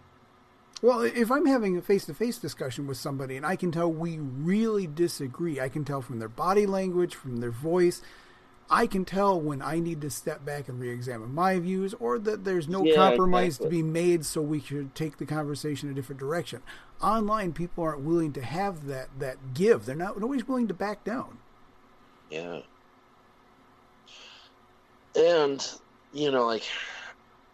[0.82, 3.92] Well, if I'm having a face to face discussion with somebody and I can tell
[3.92, 8.00] we really disagree, I can tell from their body language, from their voice,
[8.70, 12.18] I can tell when I need to step back and re examine my views or
[12.20, 15.94] that there's no Yeah, compromise to be made so we should take the conversation a
[15.94, 16.62] different direction.
[17.02, 19.86] Online, people aren't willing to have that, that give.
[19.86, 21.38] They're not always willing to back down.
[22.30, 22.60] Yeah.
[25.16, 25.66] And,
[26.12, 26.62] you know, like,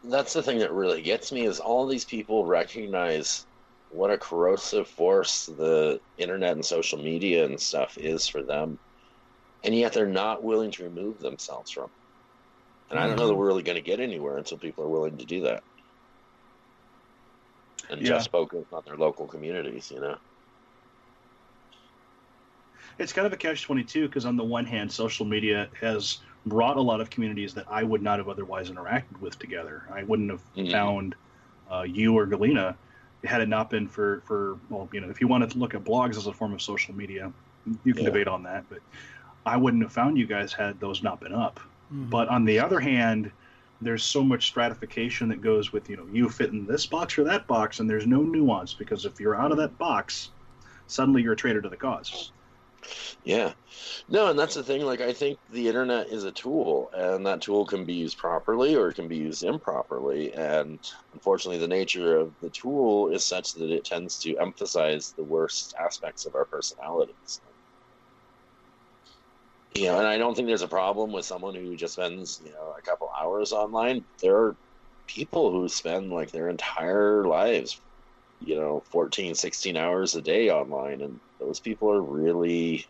[0.09, 3.47] that's the thing that really gets me is all these people recognize
[3.89, 8.79] what a corrosive force the internet and social media and stuff is for them.
[9.63, 11.91] And yet they're not willing to remove themselves from it.
[12.91, 13.41] And I don't know that mm-hmm.
[13.41, 15.63] we're really going to get anywhere until people are willing to do that.
[17.91, 18.09] And Yeah.
[18.09, 20.17] just focus on their local communities, you know?
[22.99, 26.19] It's kind of a catch twenty two because on the one hand, social media has
[26.47, 29.83] brought a lot of communities that I would not have otherwise interacted with together.
[29.93, 30.71] I wouldn't have Mhm.
[30.73, 31.15] found
[31.71, 32.77] uh, you or Galina
[33.25, 35.83] had it not been for for well, you know, if you wanted to look at
[35.83, 37.33] blogs as a form of social media,
[37.85, 38.11] you can Yeah.
[38.11, 38.79] debate on that, but
[39.45, 41.59] I wouldn't have found you guys had those not been up.
[41.93, 42.09] Mhm.
[42.11, 43.33] But on the other hand,
[43.83, 47.25] there's so much stratification that goes with you know you fit in this box or
[47.25, 50.31] that box, and there's no nuance because if you're out of that box,
[50.87, 52.31] suddenly you're a traitor to the cause.
[53.23, 53.55] Yeah.
[54.09, 54.83] No, and that's the thing.
[54.85, 58.75] Like, I think the internet is a tool, and that tool can be used properly
[58.77, 60.33] or it can be used improperly.
[60.33, 60.83] And
[61.13, 65.75] unfortunately, the nature of the tool is such that it tends to emphasize the worst
[65.81, 67.41] aspects of our personalities.
[69.75, 72.53] You know, and I don't think there's a problem with someone who just spends, you
[72.53, 74.07] know, a couple hours online.
[74.23, 74.59] There are
[75.07, 77.81] people who spend like their entire lives,
[78.45, 82.87] you know, 14, 16 hours a day online, and those people are really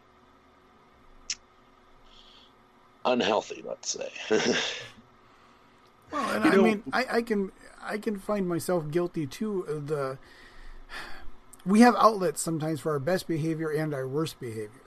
[3.05, 4.11] unhealthy, let's say.
[6.13, 7.51] Well, and You I know- mean, I, I can
[7.83, 9.63] I can find myself guilty too.
[9.63, 10.19] Of the
[11.65, 14.83] we have outlets sometimes for our best behavior and our worst behavior,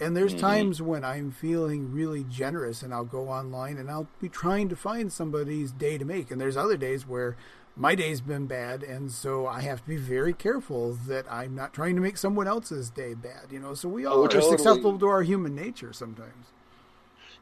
[0.00, 0.38] and there's Mhm.
[0.40, 4.76] times when I'm feeling really generous and I'll go online and I'll be trying to
[4.76, 7.36] find somebody's day to make, and there's other days where
[7.76, 11.72] my day's been bad, and so I have to be very careful that I'm not
[11.72, 13.50] trying to make someone else's day bad.
[13.52, 14.40] You know, so we all Oh, are totally.
[14.40, 16.52] susceptible to our human nature sometimes.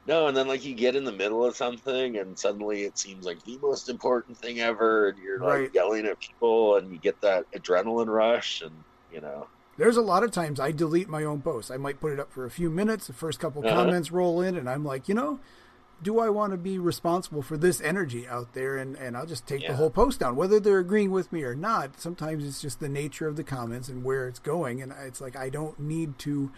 [0.07, 3.25] no, and then like you get in the middle of something, and suddenly it seems
[3.25, 5.73] like the most important thing ever, and you're like Right.
[5.73, 9.47] yelling at people, and you get that adrenaline rush, and you know,
[9.77, 11.71] There's a lot of times I delete my own posts.
[11.71, 13.07] I might put it up for a few minutes.
[13.07, 13.93] The first couple Uh-huh.
[13.93, 15.41] comments roll in, and I'm like, you know,
[16.03, 18.77] do I want to be responsible for this energy out there?
[18.77, 21.55] And, and I'll just take the whole post down, whether they're agreeing with me or
[21.55, 22.01] not.
[22.01, 24.83] Sometimes it's just the nature of the comments and where it's going.
[24.83, 26.51] And it's like, I don't need to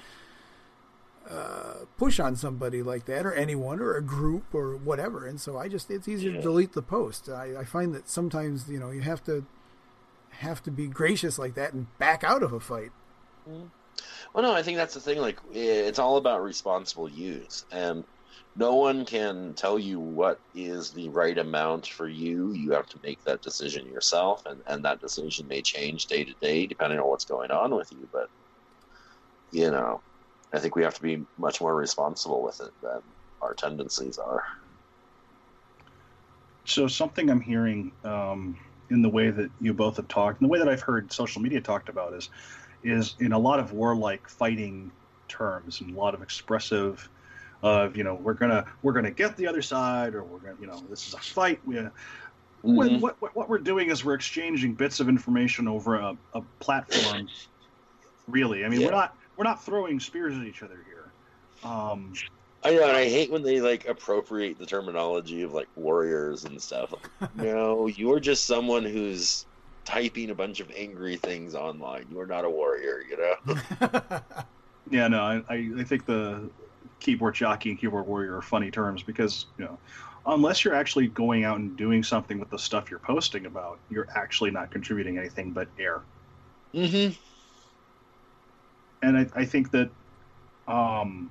[1.28, 5.26] uh, push on somebody like that or anyone or a group or whatever.
[5.26, 7.28] And so I just, it's easier to delete the post.
[7.28, 9.44] I, I find that sometimes, you know, you have to
[10.30, 12.90] have to be gracious like that and back out of a fight.
[13.46, 15.18] Well, no, I think that's the thing.
[15.18, 18.02] Like, it's all about responsible use, and
[18.56, 22.52] no one can tell you what is the right amount for you.
[22.52, 26.34] You have to make that decision yourself, and and that decision may change day to
[26.40, 28.08] day depending on what's going on with you.
[28.12, 28.28] But
[29.50, 30.02] you know,
[30.52, 33.00] I think we have to be much more responsible with it than
[33.40, 34.44] our tendencies are.
[36.64, 38.58] So something I'm hearing um,
[38.90, 41.42] in the way that you both have talked, and the way that I've heard social
[41.42, 42.30] media talked about is,
[42.82, 44.90] is in a lot of warlike fighting
[45.28, 47.08] terms and a lot of expressive,
[47.64, 50.66] of you know we're gonna we're gonna get the other side or we're gonna you
[50.66, 51.58] know this is a fight.
[51.64, 51.88] We, uh,
[52.60, 56.42] when, what, what what we're doing is we're exchanging bits of information over a, a
[56.60, 57.26] platform.
[58.28, 58.86] really, I mean Yeah.
[58.86, 61.12] we're not we're not throwing spears at each other here.
[61.68, 62.12] Um,
[62.62, 66.60] I know, and I hate when they like appropriate the terminology of like warriors and
[66.60, 66.92] stuff.
[66.92, 69.46] Like, no, you're just someone who's
[69.86, 72.06] typing a bunch of angry things online.
[72.10, 73.56] You are not a warrior, you know.
[74.90, 75.42] yeah, no, I,
[75.78, 76.50] I think the
[77.00, 79.78] keyboard jockey and keyboard warrior are funny terms because you know
[80.26, 84.08] unless you're actually going out and doing something with the stuff you're posting about, you're
[84.14, 86.02] actually not contributing anything but air.
[86.72, 87.12] Mm-hmm.
[89.06, 89.90] And I, I think that,
[90.66, 91.30] um,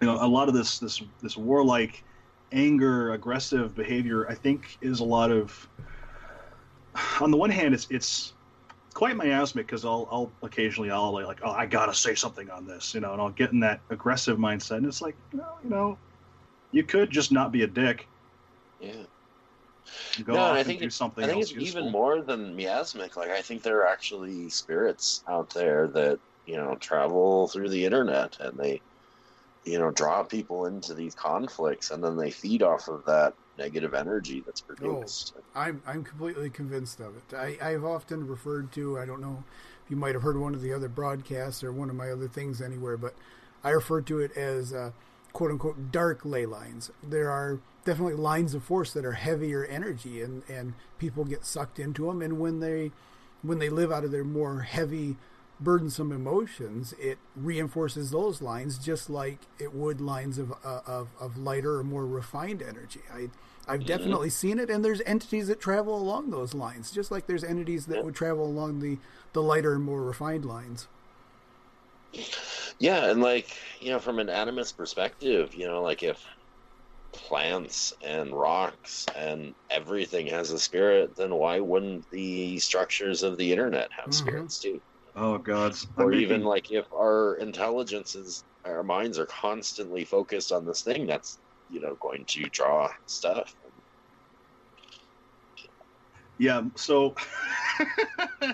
[0.00, 2.04] you know, a lot of this this this warlike,
[2.52, 5.68] anger, aggressive behavior, I think, is a lot of.
[7.20, 8.34] On the one hand, it's it's
[8.96, 12.94] quite miasmic because I'll I'll occasionally I'll like oh I gotta say something on this
[12.94, 15.98] you know and I'll get in that aggressive mindset and it's like well, you know
[16.72, 18.06] you could just not be a dick.
[18.80, 18.92] Yeah.
[20.24, 21.22] Go no, I think do something.
[21.22, 21.80] I think it's useful.
[21.80, 23.16] even more than miasmic.
[23.16, 27.84] Like I think there are actually spirits out there that you know travel through the
[27.84, 28.80] internet and they,
[29.64, 33.94] you know, draw people into these conflicts and then they feed off of that negative
[33.94, 35.34] energy that's produced.
[35.36, 37.34] Oh, I'm I'm completely convinced of it.
[37.34, 38.98] I, I've often referred to.
[38.98, 39.44] I don't know
[39.84, 42.28] if you might have heard one of the other broadcasts or one of my other
[42.28, 43.14] things anywhere, but
[43.64, 44.72] I refer to it as.
[44.72, 44.92] Uh,
[45.36, 46.90] quote unquote dark ley lines.
[47.02, 51.78] There are definitely lines of force that are heavier energy and, and people get sucked
[51.78, 52.90] into them and when they
[53.42, 55.18] when they live out of their more heavy
[55.58, 61.38] burdensome emotions it reinforces those lines just like it would lines of uh, of, of
[61.38, 63.28] lighter or more refined energy i
[63.66, 63.88] i've mm-hmm.
[63.88, 67.86] definitely seen it and there's entities that travel along those lines just like there's entities
[67.86, 68.98] that would travel along the
[69.32, 70.88] the lighter and more refined lines
[72.78, 76.24] yeah, and like, you know, from an animist perspective, you know, like if
[77.12, 83.50] plants and rocks and everything has a spirit, then why wouldn't the structures of the
[83.50, 84.26] internet have mm-hmm.
[84.26, 84.80] spirits too?
[85.16, 85.74] Oh God!
[85.96, 91.38] Or even like if our intelligences, our minds are constantly focused on this thing, that's
[91.70, 93.54] you know going to draw stuff.
[96.38, 96.64] Yeah.
[96.74, 97.14] So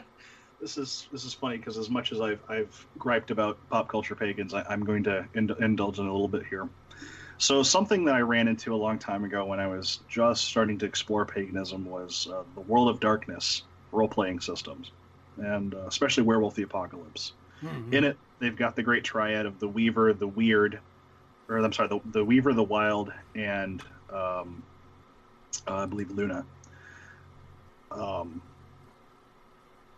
[0.61, 4.15] this is this is funny because as much as I've I've griped about pop culture
[4.15, 6.69] pagans, I, am going to ind- indulge in a little bit here.
[7.39, 10.79] So something that I ran into a long time ago when I was just starting
[10.79, 14.93] to explore paganism was uh, the World of Darkness role playing systems,
[15.39, 17.33] and uh, especially Werewolf the Apocalypse.
[17.63, 17.95] Mm-hmm.
[17.95, 20.81] In it, they've got the great triad of the Weaver, the Weird,
[21.49, 23.83] or I'm sorry, the, the Weaver, the Wild, and
[24.13, 24.63] um,
[25.69, 26.45] uh, I believe Luna.
[27.91, 28.43] Um,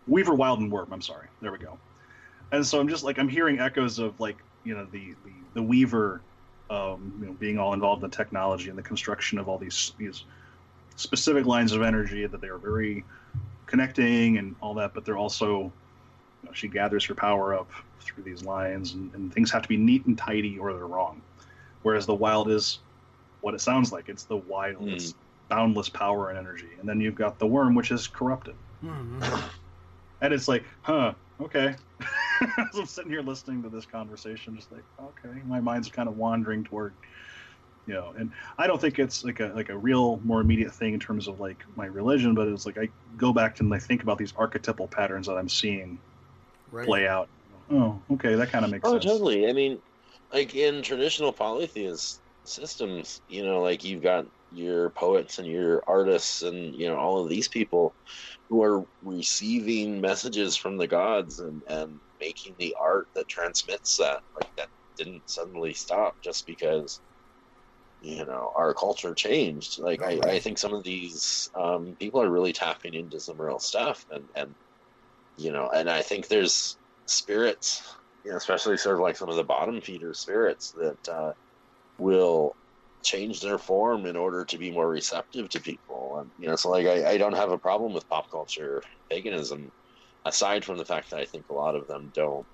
[0.06, 0.92] Weaver, Wild, and Worm.
[0.92, 1.28] I'm sorry.
[1.40, 1.78] There we go.
[2.52, 5.62] And so I'm just like I'm hearing echoes of like you know the the, the
[5.62, 6.20] Weaver,
[6.70, 9.92] um, you know, being all involved in the technology and the construction of all these
[9.98, 10.24] these
[10.96, 13.04] specific lines of energy that they are very
[13.66, 15.72] connecting and all that, but they're also you
[16.44, 17.70] know, she gathers her power up
[18.00, 21.22] through these lines and, and things have to be neat and tidy or they're wrong.
[21.82, 22.80] Whereas the wild is
[23.40, 24.08] what it sounds like.
[24.08, 24.92] It's the wild, mm.
[24.92, 25.14] it's
[25.48, 26.68] boundless power and energy.
[26.80, 28.54] And then you've got the worm, which is corrupted.
[28.82, 29.22] Mm-hmm.
[30.20, 31.74] and it's like, huh, okay.
[32.40, 36.16] As I'm sitting here listening to this conversation, just like, okay, my mind's kind of
[36.16, 36.92] wandering toward,
[37.86, 40.94] you know, and I don't think it's like a like a real more immediate thing
[40.94, 44.02] in terms of like my religion, but it's like I go back and I think
[44.02, 45.98] about these archetypal patterns that I'm seeing
[46.70, 46.86] right.
[46.86, 47.28] play out.
[47.70, 49.06] Oh, okay, that kind of makes oh, sense.
[49.06, 49.48] Oh, totally.
[49.48, 49.80] I mean,
[50.32, 56.42] like in traditional polytheist systems, you know, like you've got your poets and your artists
[56.42, 57.94] and you know all of these people
[58.48, 64.20] who are receiving messages from the gods and, and making the art that transmits that.
[64.34, 67.00] Like that didn't suddenly stop just because
[68.04, 69.78] you know our culture changed.
[69.78, 73.58] Like I, I think some of these um, people are really tapping into some real
[73.58, 74.54] stuff and and
[75.36, 76.76] you know and I think there's
[77.06, 77.82] spirits,
[78.24, 81.32] you know, especially sort of like some of the bottom feeder spirits that uh,
[81.98, 82.56] will
[83.02, 86.18] change their form in order to be more receptive to people.
[86.20, 89.70] And, you know, so like I, I don't have a problem with pop culture paganism,
[90.24, 92.46] aside from the fact that I think a lot of them don't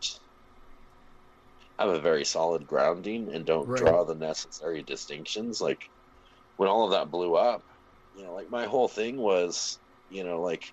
[1.80, 3.80] have a very solid grounding and don't right.
[3.80, 5.60] draw the necessary distinctions.
[5.60, 5.88] Like
[6.56, 7.62] when all of that blew up,
[8.16, 9.78] you know, like my whole thing was,
[10.10, 10.72] you know, like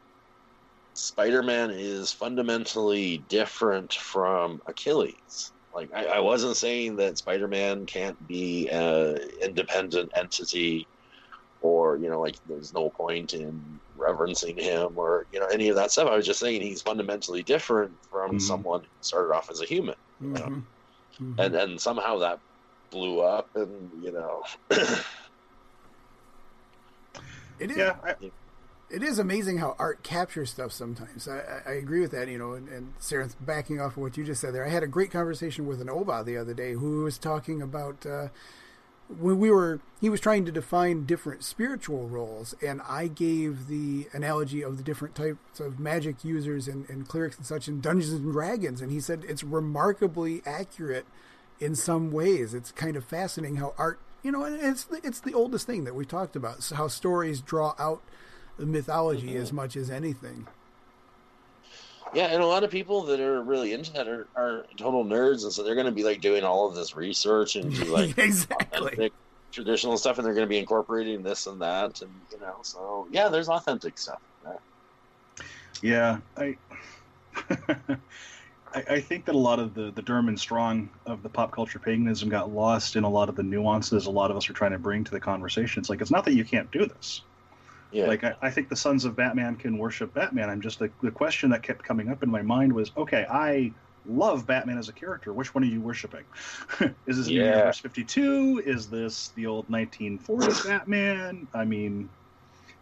[0.93, 5.51] Spider Man is fundamentally different from Achilles.
[5.77, 10.87] Like I, I wasn't saying that Spider-Man can't be an independent entity,
[11.61, 15.75] or you know, like there's no point in reverencing him or you know any of
[15.75, 16.09] that stuff.
[16.09, 18.39] I was just saying he's fundamentally different from mm-hmm.
[18.39, 20.61] someone who started off as a human, mm-hmm.
[21.19, 21.31] You know?
[21.33, 21.41] mm-hmm.
[21.41, 22.39] and and somehow that
[22.89, 24.43] blew up, and you know.
[27.59, 27.77] it is.
[27.77, 28.15] Yeah, I,
[28.89, 31.27] it is amazing how art captures stuff sometimes.
[31.27, 34.23] I, I agree with that, you know, and, and Sarah, backing off of what you
[34.23, 37.03] just said there, I had a great conversation with an Oba the other day who
[37.03, 38.29] was talking about uh,
[39.09, 44.07] when we were he was trying to define different spiritual roles and i gave the
[44.13, 48.13] analogy of the different types of magic users and, and clerics and such in dungeons
[48.13, 51.05] and dragons and he said it's remarkably accurate
[51.59, 55.21] in some ways it's kind of fascinating how art you know and it's the, it's
[55.21, 58.01] the oldest thing that we talked about so how stories draw out
[58.57, 59.41] the mythology mm-hmm.
[59.41, 60.47] as much as anything
[62.13, 65.43] yeah, and a lot of people that are really into that are, are total nerds,
[65.43, 69.11] and so they're going to be like doing all of this research into like exactly
[69.51, 73.07] traditional stuff, and they're going to be incorporating this and that, and you know, so
[73.11, 74.21] yeah, there's authentic stuff.
[75.81, 76.57] Yeah, I,
[77.47, 77.97] I,
[78.73, 81.79] I think that a lot of the the Sturm und Drang of the pop culture
[81.79, 84.71] paganism got lost in a lot of the nuances a lot of us are trying
[84.71, 85.79] to bring to the conversation.
[85.79, 87.21] It's like it's not that you can't do this.
[87.91, 88.07] Yeah.
[88.07, 90.49] Like I, I, think the sons of Batman can worship Batman.
[90.49, 93.71] I'm just the, the question that kept coming up in my mind was, okay, I
[94.05, 95.33] love Batman as a character.
[95.33, 96.23] Which one are you worshiping?
[97.07, 97.45] is this yeah.
[97.45, 98.63] Universe 52?
[98.65, 101.47] Is this the old 1940s Batman?
[101.53, 102.09] I mean,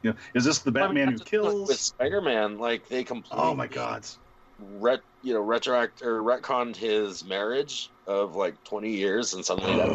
[0.01, 1.67] you know, is this the Batman I mean, who kills?
[1.67, 3.45] With Spider-Man, like they completely.
[3.45, 4.05] Oh my God.
[4.59, 9.89] Ret, you know, retroact or retconned his marriage of like 20 years, and suddenly that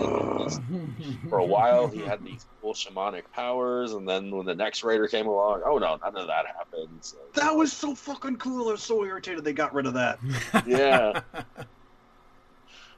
[1.29, 5.07] for a while he had these cool shamanic powers, and then when the next raider
[5.07, 6.99] came along, oh no, none of that happened.
[7.01, 8.69] So, that was so fucking cool.
[8.69, 10.19] I was so irritated they got rid of that.
[10.67, 11.21] yeah.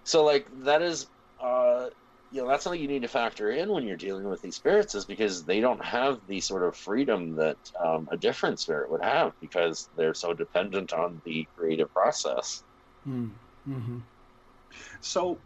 [0.05, 1.07] so like that is,
[1.39, 1.89] uh,
[2.33, 4.95] you know, that's something you need to factor in when you're dealing with these spirits,
[4.95, 9.03] is because they don't have the sort of freedom that um, a different spirit would
[9.03, 12.63] have because they're so dependent on the creative process.
[13.05, 13.29] Hmm.
[13.69, 13.99] Mm-hmm.
[15.01, 15.39] So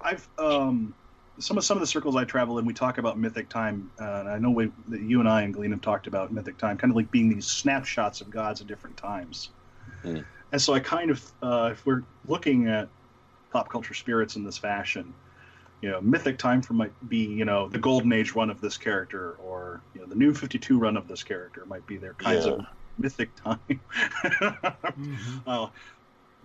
[0.00, 0.94] I've um,
[1.38, 3.90] some of some of the circles I travel in, we talk about mythic time.
[4.00, 6.56] Uh, and I know we, that you and I and Glenn have talked about mythic
[6.56, 9.50] time, kind of like being these snapshots of gods at different times.
[10.02, 10.24] Mm.
[10.52, 12.88] And so I kind of, uh, if we're looking at
[13.52, 15.12] pop culture spirits in this fashion,
[15.80, 18.78] you know, mythic time for might be, you know, the golden age run of this
[18.78, 22.14] character, or you know, the new Fifty Two run of this character might be their
[22.14, 22.52] kinds yeah.
[22.52, 22.66] of
[22.98, 23.58] mythic time.
[23.68, 25.38] mm-hmm.
[25.46, 25.68] uh,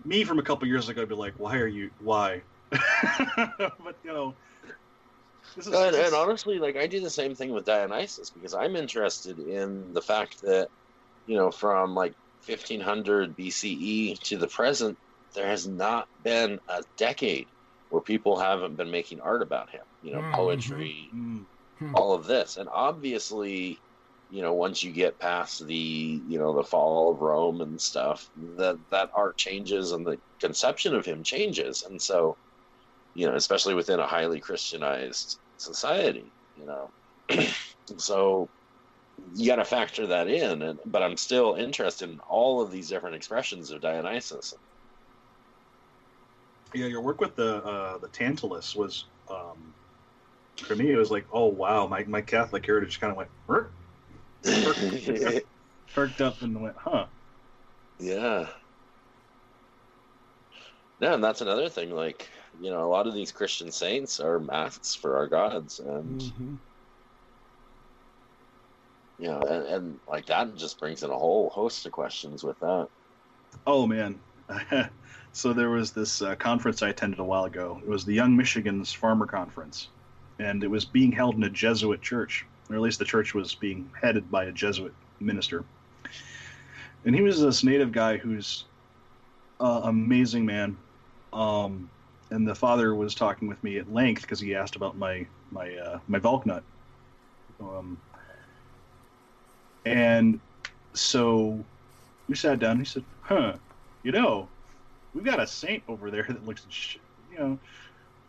[0.06, 2.42] me from a couple years ago would be like, why are you why?
[2.70, 4.34] but you know,
[5.56, 9.40] is, and, and, honestly, like I do the same thing with Dionysus because I'm interested
[9.40, 10.70] in the fact that
[11.26, 12.14] you know from like
[12.46, 14.98] 1500 BCE to the present,
[15.34, 17.48] there has not been a decade
[17.90, 19.84] where people haven't been making art about him.
[20.04, 20.36] You know, mm-hmm.
[20.36, 21.96] poetry, mm-hmm.
[21.96, 23.80] all of this, and obviously
[24.30, 28.30] you know once you get past the you know the fall of rome and stuff
[28.58, 32.36] that that art changes and the conception of him changes and so
[33.14, 36.26] you know especially within a highly christianized society
[36.60, 36.90] you know
[37.98, 38.50] so
[39.36, 42.90] you got to factor that in and, but i'm still interested in all of these
[42.90, 44.54] different expressions of dionysus
[46.74, 49.74] yeah your work with the uh the tantalus was um
[50.58, 53.30] for me it was like oh wow my, my catholic heritage kind of went
[55.94, 57.06] perked up and went, huh?
[58.00, 58.48] Yeah.
[61.00, 61.92] Yeah, and that's another thing.
[61.92, 62.30] Like,
[62.62, 66.56] you know, a lot of these Christian saints are masks for our gods, and mm-hmm.
[69.20, 72.60] you know, and, and like that just brings in a whole host of questions with
[72.60, 72.88] that.
[73.66, 74.20] Oh man.
[75.38, 77.80] so there was this uh, conference I attended a while ago.
[77.84, 79.90] It was the Young Michigan's Farmer Conference,
[80.40, 83.56] and it was being held in a Jesuit church or at least the church was
[83.56, 85.64] being headed by a Jesuit minister.
[87.06, 88.66] And he was this native guy who's
[89.60, 90.78] uh, amazing man.
[91.34, 91.90] Um,
[92.32, 95.74] and the father was talking with me at length because he asked about my my
[95.76, 96.62] uh, my Valknut.
[97.62, 97.98] Um,
[99.86, 100.40] and
[100.94, 101.64] so
[102.28, 102.80] we sat down.
[102.80, 103.54] He said, "Huh,
[104.04, 104.50] you know,
[105.18, 106.66] we've got a saint over there that looks,
[107.32, 107.60] you know,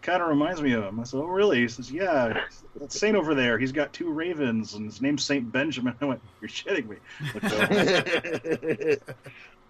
[0.01, 0.99] kind of reminds me of him.
[0.99, 2.41] I said, "Oh, really?" He says, "Yeah,
[2.81, 3.59] that Saint over there.
[3.59, 6.97] He's got two ravens, and his name's Saint Benjamin." I went, "You're shitting me."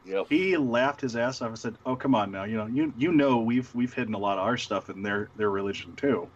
[0.04, 0.26] yep.
[0.28, 2.44] He laughed his ass off and said, "Oh, come on now.
[2.44, 5.28] You know, you you know we've we've hidden a lot of our stuff in their
[5.36, 6.28] their religion too."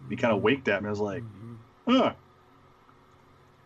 [0.00, 0.44] And he kind of mm-hmm.
[0.44, 0.86] winked at me.
[0.86, 1.54] I was like, mm-hmm.
[1.92, 2.12] "Huh."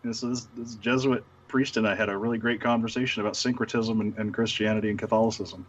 [0.03, 4.01] And so this, this Jesuit priest and I had a really great conversation about syncretism
[4.01, 5.65] and, and Christianity and Catholicism.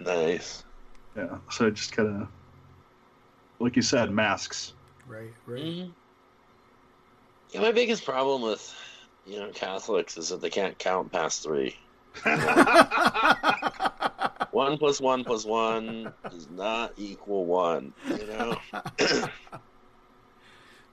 [0.00, 0.64] Nice.
[1.16, 1.38] Yeah.
[1.50, 2.28] So it just kind of
[3.60, 4.72] like you said, masks.
[5.06, 5.62] Right, right.
[5.62, 5.90] Mm-hmm.
[7.50, 8.74] Yeah, my biggest problem with
[9.26, 11.76] you know Catholics is that they can't count past three.
[14.50, 17.92] one plus one plus one does not equal one.
[18.08, 18.56] You know.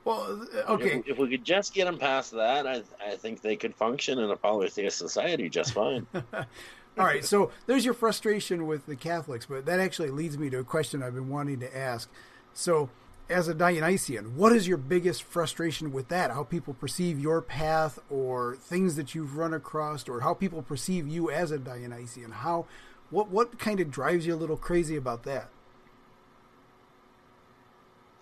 [0.03, 0.97] well, okay.
[0.99, 4.19] If, if, we could just get them past that, I I think they could function
[4.19, 6.05] in a polytheist society just fine.
[6.97, 10.57] All right, so there's your frustration with the Catholics, but that actually leads me to
[10.59, 12.09] a question I've been wanting to ask.
[12.53, 12.89] So
[13.29, 16.31] as a Dionysian, what is your biggest frustration with that?
[16.31, 21.07] How people perceive your path, or things that you've run across, or how people perceive
[21.07, 22.31] you as a Dionysian?
[22.31, 22.65] How,
[23.11, 25.49] what, what kind of drives you a little crazy about that?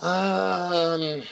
[0.02, 1.24] Um,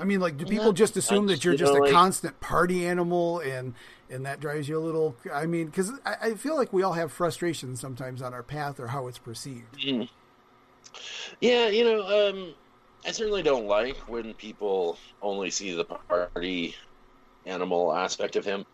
[0.00, 3.74] I mean, like, do people just assume that you're just a constant party animal, and
[4.10, 5.16] and that drives you a little?
[5.32, 8.80] I mean, because I, I feel like we all have frustrations sometimes on our path
[8.80, 9.78] or how it's perceived.
[9.78, 10.08] Mm.
[11.40, 12.54] Yeah, you know, um,
[13.06, 16.74] I certainly don't like when people only see the party
[17.46, 18.64] animal aspect of him.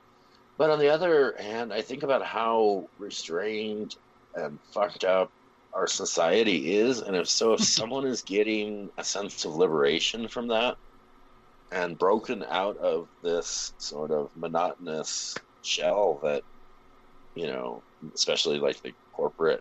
[0.56, 3.96] But on the other hand, I think about how restrained
[4.34, 5.30] and fucked up
[5.72, 10.48] our society is, and if so, if someone is getting a sense of liberation from
[10.48, 10.76] that
[11.74, 16.44] and broken out of this sort of monotonous shell that,
[17.34, 17.82] you know,
[18.14, 19.60] especially like the corporate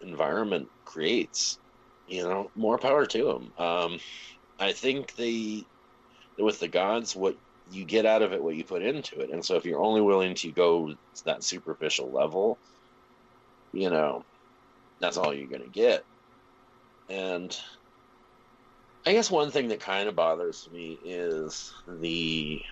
[0.00, 1.58] environment creates,
[2.06, 3.64] you know, more power to them.
[3.64, 4.00] Um,
[4.58, 5.62] I think the
[6.38, 7.36] with the gods, what
[7.70, 10.00] you get out of it, what you put into it, and so if you're only
[10.00, 12.58] willing to go to that superficial level,
[13.74, 14.24] you know,
[15.00, 16.02] that's all you're going to get.
[17.10, 17.54] And
[19.04, 22.62] I guess one thing that kind of bothers me is the,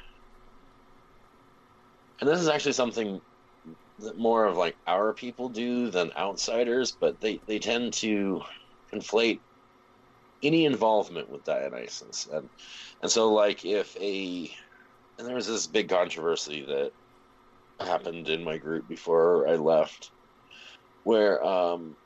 [2.21, 3.21] and this is actually something
[3.99, 8.43] that more of like our people do than outsiders, but they they tend to
[8.93, 9.41] conflate
[10.43, 12.49] any involvement with Dionysus, and
[13.03, 14.51] and so like if a
[15.19, 16.93] and there was this big controversy that
[17.85, 20.13] happened in my group before I left,
[21.03, 21.97] where um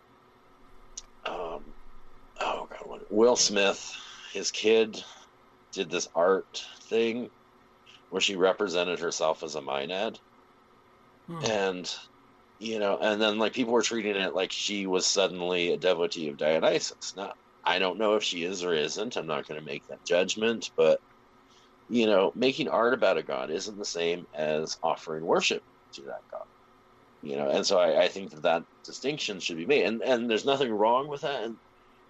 [1.26, 1.74] um
[2.40, 3.94] oh god Will Smith
[4.34, 5.02] his kid
[5.72, 7.30] did this art thing
[8.10, 10.18] where she represented herself as a Maenad
[11.28, 11.44] Hmm.
[11.44, 11.94] and
[12.58, 16.28] you know and then like people were treating it like she was suddenly a devotee
[16.28, 17.14] of dionysus.
[17.16, 17.32] Now
[17.64, 19.16] i don't know if she is or isn't.
[19.16, 21.00] I'm not going to make that judgment but
[21.88, 25.62] you know making art about a god isn't the same as offering worship
[25.94, 26.46] to that god
[27.22, 27.48] you know?
[27.48, 29.84] And so i, I think that that distinction should be made.
[29.86, 31.44] And and there's nothing wrong with that.
[31.44, 31.58] And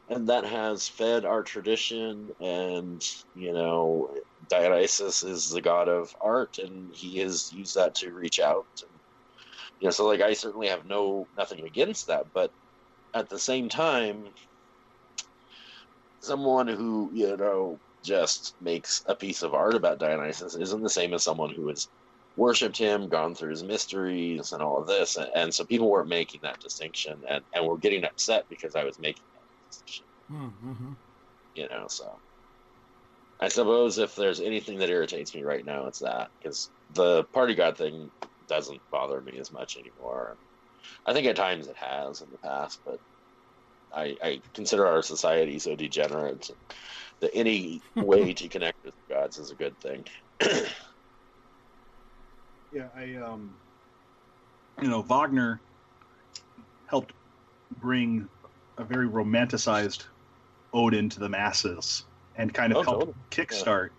[0.09, 3.05] and that has fed our tradition and
[3.35, 4.15] you know
[4.49, 8.67] dionysus is the god of art and he has used that to reach out
[9.81, 12.53] you know so like i certainly have no nothing against that but
[13.15, 14.25] at the same time
[16.21, 21.15] someone who you know just makes a piece of art about dionysus isn't the same
[21.15, 21.89] as someone who has
[22.37, 26.09] worshipped him gone through his mysteries and all of this and, and so people weren't
[26.09, 29.23] making that distinction and, and were getting upset because i was making
[30.31, 30.93] Mm-hmm.
[31.55, 32.21] you know so.
[33.41, 37.55] I suppose if there's anything that irritates me right now it's that because the party
[37.55, 38.11] god thing
[38.47, 40.39] doesn't bother me as much anymore.
[41.07, 43.01] I think at times it has in the past but
[43.93, 46.51] i, I consider our society so degenerate.
[47.21, 50.05] That any way to connect with the gods is a good thing.
[52.73, 53.55] Yeah, I um,
[54.83, 55.61] you know, Wagner
[56.87, 57.13] helped
[57.77, 58.29] bring
[58.79, 60.05] a very romanticized
[60.73, 62.05] Odin to the masses
[62.37, 63.15] and kind of Oh, helped totally.
[63.31, 63.91] kickstart,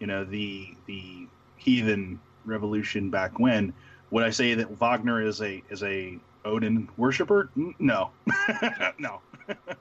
[0.00, 3.74] you know, the the heathen revolution back when.
[4.10, 7.52] Would I say that Wagner is a is a Odin worshiper?
[7.78, 8.14] No,
[8.98, 9.22] no.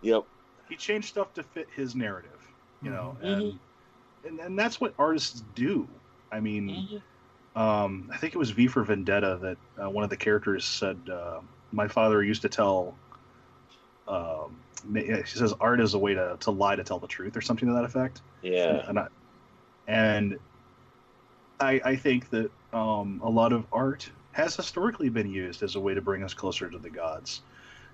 [0.00, 0.24] yep
[0.68, 2.40] He changed stuff to fit his narrative,
[2.80, 3.22] you know, Mhm.
[3.22, 3.60] and,
[4.24, 6.02] and and that's what artists do.
[6.32, 6.98] I mean, Mm-hmm.
[7.56, 11.08] um, I think it was V for Vendetta that uh, one of the characters said,
[11.12, 11.42] uh,
[11.72, 13.00] "My father used to tell."
[14.08, 14.56] Um,
[15.26, 17.68] she says, "Art is a way to, to lie to tell the truth," or something
[17.68, 18.22] to that effect.
[18.42, 19.08] yeah And I,
[19.86, 20.38] and
[21.60, 25.80] I, I think that um, a lot of art has historically been used as a
[25.80, 27.42] way to bring us closer to the gods.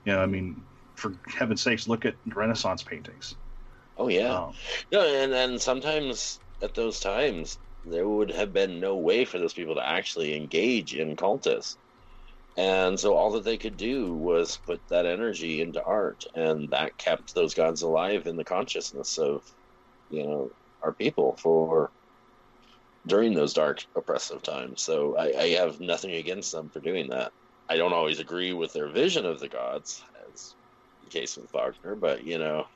[0.05, 3.35] You know, I mean, for heaven's sakes, look at Renaissance paintings.
[3.97, 4.55] oh yeah Um,
[4.93, 9.53] No, and and sometimes at those times there would have been no way for those
[9.55, 11.77] people to actually engage in cultus,
[12.56, 16.97] and so all that they could do was put that energy into art, and that
[16.98, 19.43] kept those gods alive in the consciousness of,
[20.09, 20.51] you know,
[20.82, 21.90] our people for
[23.06, 24.82] during those dark oppressive times.
[24.82, 27.32] So I, I have nothing against them for doing that.
[27.68, 30.02] I don't always agree with their vision of the gods,
[30.32, 30.55] as
[31.02, 32.66] the case with Wagner, but you know.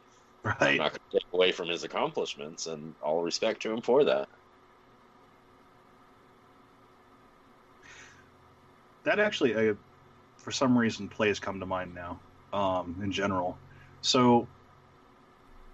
[0.45, 4.05] I'm not going to take away from his accomplishments, and all respect to him for
[4.05, 4.29] that.
[9.09, 9.75] That actually, uh,
[10.37, 12.21] for some reason, plays come to mind now.
[12.53, 13.59] Um, in general,
[14.01, 14.49] so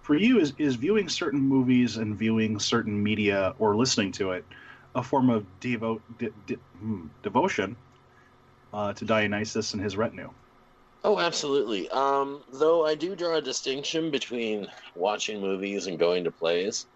[0.01, 4.45] for you, is is viewing certain movies and viewing certain media or listening to it
[4.93, 7.75] a form of devo- de- de- hmm, devotion
[8.73, 10.31] uh, to Dionysus and his retinue?
[11.03, 11.87] Oh, absolutely.
[11.89, 16.87] Um, though I do draw a distinction between watching movies and going to plays.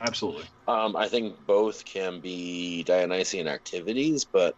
[0.00, 0.46] Absolutely.
[0.66, 4.56] Um, I think both can be Dionysian activities, but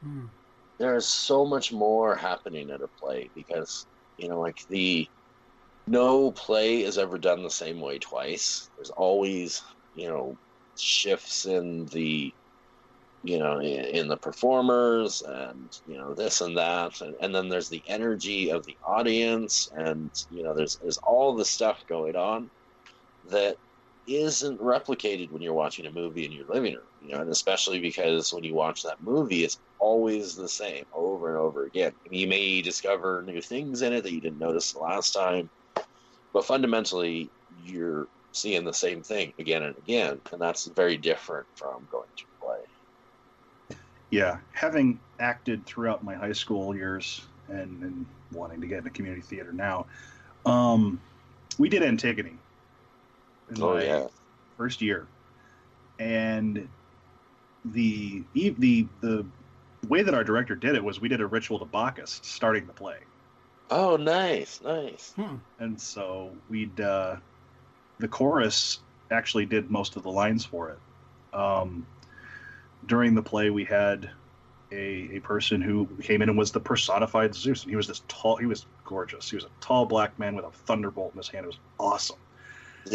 [0.79, 0.85] Hmm.
[0.85, 3.87] there's so much more happening at a play because,
[4.17, 5.11] you know, like the
[5.87, 8.71] no play is ever done the same way twice.
[8.77, 9.63] There's always,
[9.95, 10.39] you know,
[10.77, 12.35] shifts in the,
[13.23, 17.01] you know, in, in the performers and, you know, this and that.
[17.01, 21.37] And, and then there's the energy of the audience and, you know, there's, there's all
[21.37, 22.51] the stuff going on
[23.25, 23.59] that
[24.07, 27.81] isn't replicated when you're watching a movie in your living room, you know, and especially
[27.81, 31.93] because when you watch that movie, it's always the same over and over again.
[32.11, 35.51] Mean, you may discover new things in it that you didn't notice the last time,
[36.33, 41.87] but fundamentally, you're seeing the same thing again and again, and that's very different from
[41.91, 42.59] going to play.
[44.11, 49.23] Yeah, having acted throughout my high school years and, and wanting to get into community
[49.23, 49.87] theater now,
[50.47, 51.01] um,
[51.59, 52.39] we did Antigone.
[53.51, 54.07] in Oh my yeah,
[54.57, 55.07] first year,
[55.99, 56.69] and
[57.73, 59.27] the the the
[59.89, 62.73] way that our director did it was we did a ritual to Bacchus starting the
[62.73, 62.99] play,
[63.71, 65.13] oh nice, nice.
[65.17, 65.37] Hmm.
[65.59, 67.17] and so we'd uh,
[67.99, 68.81] the chorus
[69.11, 71.37] actually did most of the lines for it.
[71.37, 71.87] Um,
[72.87, 74.11] during the play, we had
[74.71, 78.03] a, a person who came in and was the personified Zeus, and he was this
[78.09, 78.37] tall.
[78.37, 79.31] He was gorgeous.
[79.31, 81.45] He was a tall black man with a thunderbolt in his hand.
[81.45, 82.19] It was awesome.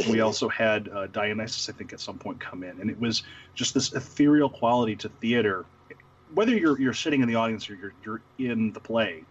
[0.10, 3.23] We also had uh, Dionysus, I think, at some point come in, and it was
[3.55, 5.65] just this ethereal quality to theater.
[6.34, 9.23] Whether you're you're sitting in the audience or you're you're in the play,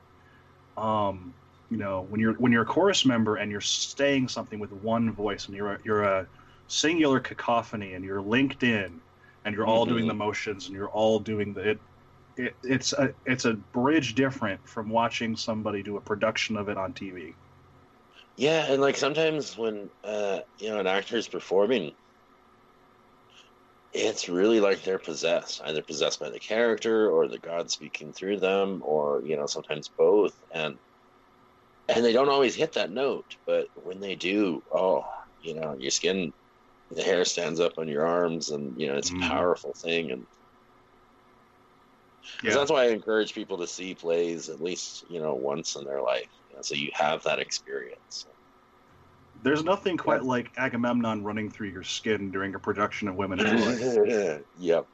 [0.76, 1.34] um,
[1.70, 5.12] you know, when you're when you're a chorus member and you're saying something with one
[5.12, 6.26] voice and you're a, you're a
[6.68, 9.00] singular cacophony and you're linked in,
[9.44, 10.08] and you're all doing Mhm.
[10.08, 11.80] the motions and you're all doing the it.
[12.36, 16.78] It, it's a it's a bridge different from watching somebody do a production of it
[16.78, 17.34] on TV.
[18.36, 21.96] Yeah, and like sometimes when uh, you know an actor is performing,
[23.92, 28.38] it's really like they're possessed, either possessed by the character or the god speaking through
[28.40, 30.78] them, or you know sometimes both, and
[31.88, 35.02] and they don't always hit that note, but when they do, oh,
[35.38, 36.32] you know, your skin,
[36.90, 39.32] the hair stands up on your arms, and you know it's a Mhm.
[39.34, 40.26] powerful thing, and
[42.42, 42.58] Yeah.
[42.58, 46.02] that's why I encourage people to see plays at least you know once in their
[46.02, 48.26] life, you know, so you have that experience.
[49.42, 53.58] There's nothing quite like Agamemnon running through your skin during a production of Women in
[53.58, 54.40] Troy.
[54.58, 54.86] yep.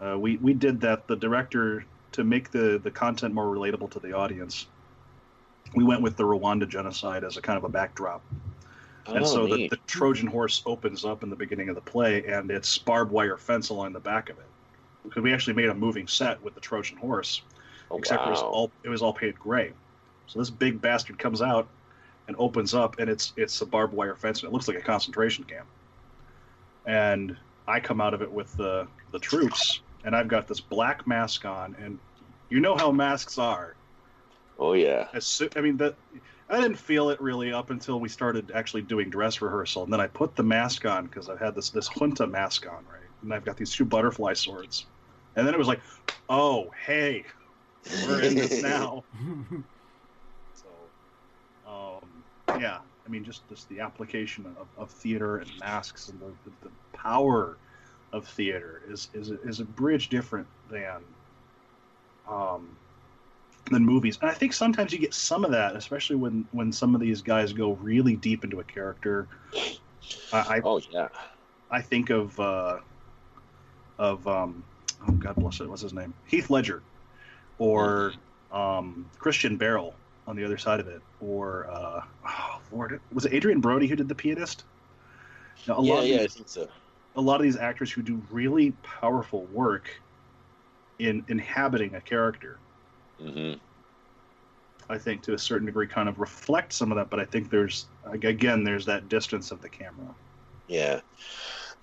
[0.00, 1.06] Uh, we we did that.
[1.06, 4.66] The director to make the the content more relatable to the audience.
[5.74, 8.22] We went with the Rwanda genocide as a kind of a backdrop,
[9.06, 9.70] and Oh, so the, neat.
[9.70, 13.38] the Trojan horse opens up in the beginning of the play, and it's barbed wire
[13.38, 14.44] fence along the back of it.
[15.04, 17.42] Because we actually made a moving set with the Trojan horse,
[17.90, 19.72] Oh, except it was all it was all painted gray.
[20.26, 21.68] So this big bastard comes out
[22.26, 24.82] and opens up, and it's it's a barbed wire fence, and it looks like a
[24.82, 25.66] concentration camp.
[26.84, 27.36] And
[27.68, 31.44] I come out of it with the the troops, and I've got this black mask
[31.44, 31.98] on, and
[32.48, 33.74] you know how masks are.
[34.58, 35.08] Oh yeah.
[35.14, 35.94] As soo- I mean that.
[36.48, 40.00] I didn't feel it really up until we started actually doing dress rehearsal, and then
[40.00, 43.02] I put the mask on because I've had this this junta mask on, right?
[43.22, 44.86] And I've got these two butterfly swords,
[45.34, 45.80] and then it was like,
[46.28, 47.24] oh hey,
[48.06, 49.04] we're in this now.
[50.54, 50.68] So,
[51.68, 56.32] um, yeah, I mean, just just the application of, of theater and masks and the,
[56.44, 57.56] the, the power
[58.12, 61.02] of theater is is a, is a bridge different than
[62.28, 62.76] um,
[63.70, 64.18] than movies.
[64.20, 67.22] And I think sometimes you get some of that, especially when when some of these
[67.22, 69.28] guys go really deep into a character.
[70.32, 71.08] I I, Oh yeah.
[71.70, 72.78] I think of uh,
[73.98, 74.62] of um,
[75.08, 76.14] oh God bless it, what's his name?
[76.26, 76.82] Heath Ledger,
[77.58, 78.12] or
[78.52, 79.94] um, Christian Bale
[80.26, 83.96] on the other side of it, or uh, oh Lord, was it Adrien Brody who
[83.96, 84.64] did the pianist?
[85.66, 86.68] Now, a yeah, lot of yeah, I these, think so.
[87.16, 89.88] a lot of these actors who do really powerful work
[90.98, 92.60] in inhabiting a character,
[93.20, 93.54] hmm
[94.88, 97.10] I think to a certain degree kind of reflect some of that.
[97.10, 100.14] But I think there's again there's that distance of the camera.
[100.68, 101.00] Yeah.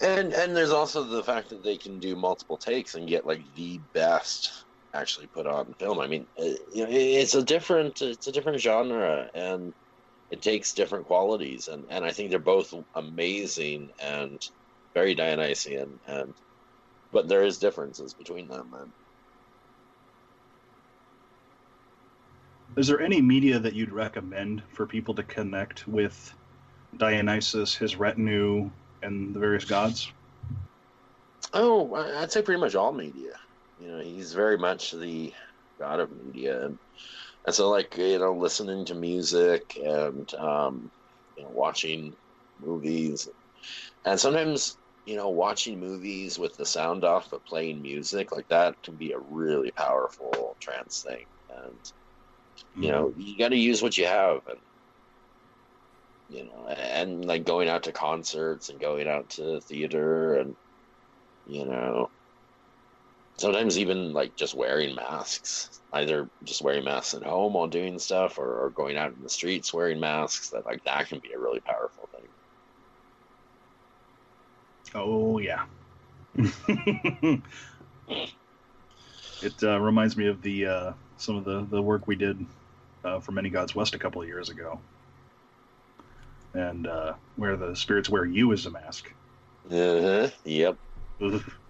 [0.01, 3.41] And and there's also the fact that they can do multiple takes and get like
[3.55, 5.99] the best actually put on film.
[5.99, 6.43] I mean, uh,
[6.73, 9.73] you know, it's a different it's a different genre and
[10.29, 14.39] it takes different qualities and and I think they're both amazing and
[14.93, 16.33] very Dionysian and
[17.11, 18.91] but there is differences between them and
[22.75, 26.33] Is there any media that you'd recommend for people to connect with
[26.97, 28.71] Dionysus, his retinue,
[29.03, 30.11] and the various gods?
[31.53, 33.33] Oh, I'd say pretty much all media.
[33.83, 35.33] You know, he's very much the
[35.77, 36.79] god of media, and
[37.45, 40.89] and so like you know listening to music and um,
[41.35, 42.15] you know watching
[42.59, 43.27] movies,
[44.05, 48.81] and sometimes you know watching movies with the sound off but playing music like that
[48.83, 51.91] can be a really powerful trance thing, and
[52.79, 54.61] you know you got to use what you have and
[56.29, 60.55] you know and like going out to concerts and going out to theater and
[61.45, 62.09] you know
[63.37, 68.37] sometimes even like just wearing masks either just wearing masks at home while doing stuff
[68.37, 71.39] or, or going out in the streets wearing masks that like that can be a
[71.39, 72.27] really powerful thing
[74.95, 75.65] Oh yeah.
[76.35, 77.41] it
[79.63, 82.45] uh, reminds me of the uh, some of the the work we did
[83.03, 84.79] uh, for Many Gods West a couple of years ago,
[86.53, 89.11] and uh, where the spirits wear you as a mask.
[89.69, 90.29] uh-huh.
[90.43, 90.77] yep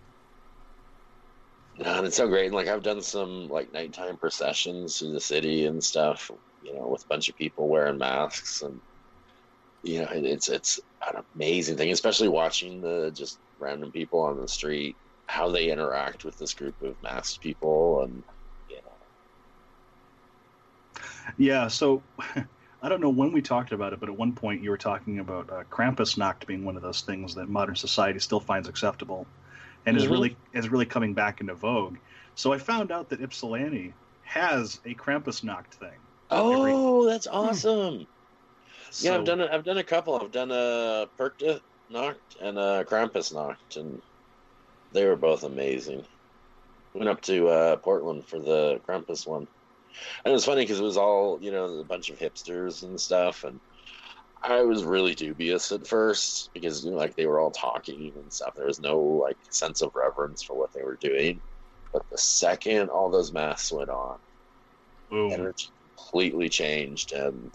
[1.80, 1.88] Ugh.
[1.88, 5.66] and it's so great and like i've done some like nighttime processions through the city
[5.66, 6.30] and stuff
[6.62, 8.82] you know with a bunch of people wearing masks and
[9.82, 14.40] you know it, it's it's an amazing thing especially watching the just random people on
[14.40, 14.98] the street
[15.28, 18.24] how they interact with this group of masked people and
[18.68, 18.98] you know
[21.38, 22.06] Yeah, so
[22.82, 25.20] I don't know when we talked about it, but at one point you were talking
[25.20, 29.30] about uh, Krampusnacht being one of those things that modern society still finds acceptable,
[29.86, 30.10] and is Mhm.
[30.10, 31.98] really is really coming back into vogue.
[32.36, 36.08] So I found out that Ypsilanti has a Krampusnacht thing.
[36.30, 38.06] oh that's awesome
[38.92, 42.58] So, yeah i've done it i've done a couple i've done a perkta knocked and
[42.58, 44.02] a Krampusnacht and
[44.92, 46.06] they were both amazing
[46.94, 49.48] went up to uh, portland for the krampus one
[50.26, 53.00] and it was funny because it was all you know a bunch of hipsters and
[53.00, 53.62] stuff and
[54.44, 58.32] i was really dubious at first because you know like they were all talking and
[58.32, 61.42] stuff there was no like sense of reverence for what they were doing
[61.92, 64.18] but the second all those masks went on
[65.10, 65.32] boom.
[65.32, 67.54] energy completely changed and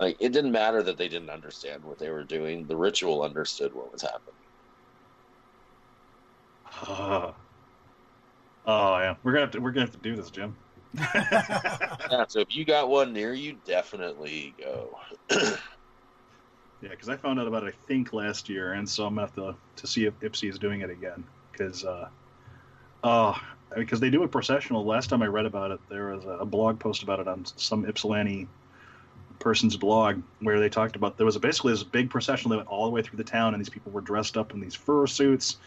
[0.00, 3.72] like it didn't matter that they didn't understand what they were doing the ritual understood
[3.72, 4.34] what was happening
[6.66, 7.34] Ah.
[8.64, 10.56] oh yeah, we're gonna have to we're gonna have to do this, Jim.
[11.14, 14.94] yeah so if you got one near you definitely go
[16.82, 19.26] Yeah, because I found out about it I think last year, and so I'm gonna
[19.26, 21.22] have to to see if Ypsi is doing it again.
[21.52, 22.08] Because uh,
[23.04, 23.40] oh,
[23.76, 24.84] because they do a processional.
[24.84, 27.86] Last time I read about it, there was a blog post about it on some
[27.86, 28.48] Ypsilanti
[29.38, 32.68] person's blog where they talked about there was a, basically this big procession that went
[32.68, 35.06] all the way through the town, and these people were dressed up in these fur
[35.06, 35.58] suits.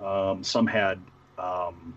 [0.00, 1.00] Um, some had
[1.36, 1.94] um,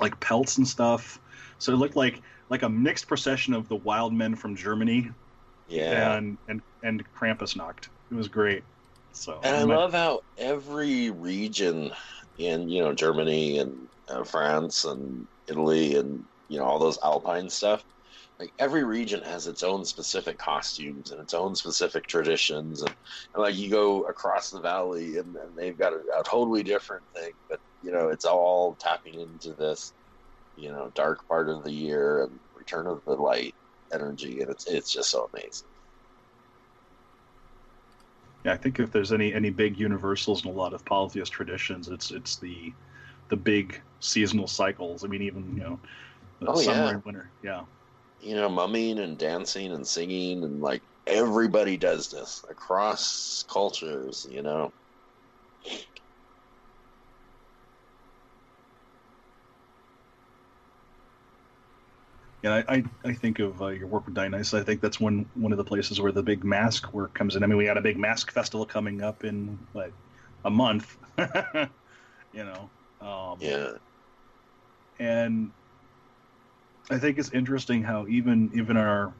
[0.00, 1.20] like pelts and stuff,
[1.58, 5.10] so it looked like like a mixed procession of the wild men from Germany
[5.68, 7.88] yeah and and and Krampusnacht.
[8.10, 8.64] It was great.
[9.12, 11.90] So and i might- love how every region
[12.36, 17.48] in you know germany and uh, france and italy and you know all those alpine
[17.50, 17.84] stuff
[18.38, 22.94] like every region has its own specific costumes and its own specific traditions and,
[23.34, 27.04] and like you go across the valley and, and they've got a, a totally different
[27.14, 29.94] thing but you know it's all tapping into this
[30.56, 33.54] you know dark part of the year and return of the light
[33.92, 35.68] energy and it's it's just so amazing
[38.44, 41.88] yeah, I think if there's any any big universals in a lot of polytheist traditions,
[41.88, 42.74] it's it's the
[43.28, 45.04] the big seasonal cycles.
[45.04, 45.80] I mean, even you know,
[46.46, 46.90] Oh, summer yeah.
[46.90, 47.32] and winter.
[47.42, 47.64] Yeah,
[48.18, 54.42] you know, mumming and dancing and singing and like everybody does this across cultures, you
[54.42, 54.72] know.
[62.42, 62.62] Yeah.
[62.68, 64.54] I I, I think of uh, your work with Dionysus.
[64.54, 67.42] I think that's one one of the places where the big mask work comes in.
[67.42, 69.92] I mean, we got a big mask festival coming up in what
[70.44, 70.96] a month.
[72.32, 72.70] you know.
[73.00, 73.72] Um, Yeah.
[74.98, 75.52] and
[76.90, 79.12] I think it's interesting how even even our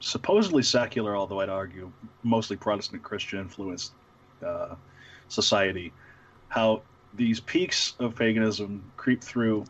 [0.00, 1.92] supposedly secular, although I'd argue
[2.22, 3.92] mostly Protestant Christian influenced
[4.44, 4.74] uh,
[5.28, 5.92] society,
[6.48, 6.82] how
[7.14, 9.64] these peaks of paganism creep through,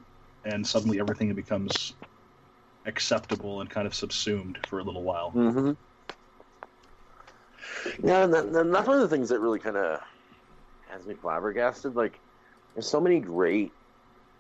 [0.44, 1.92] and suddenly everything becomes
[2.86, 5.32] acceptable and kind of subsumed for a little while.
[5.32, 5.72] Mm-hmm.
[8.06, 10.00] Yeah, and, that, and that's one of the things that really kind of
[10.88, 11.96] has me flabbergasted.
[11.96, 12.18] Like,
[12.74, 13.72] there's so many great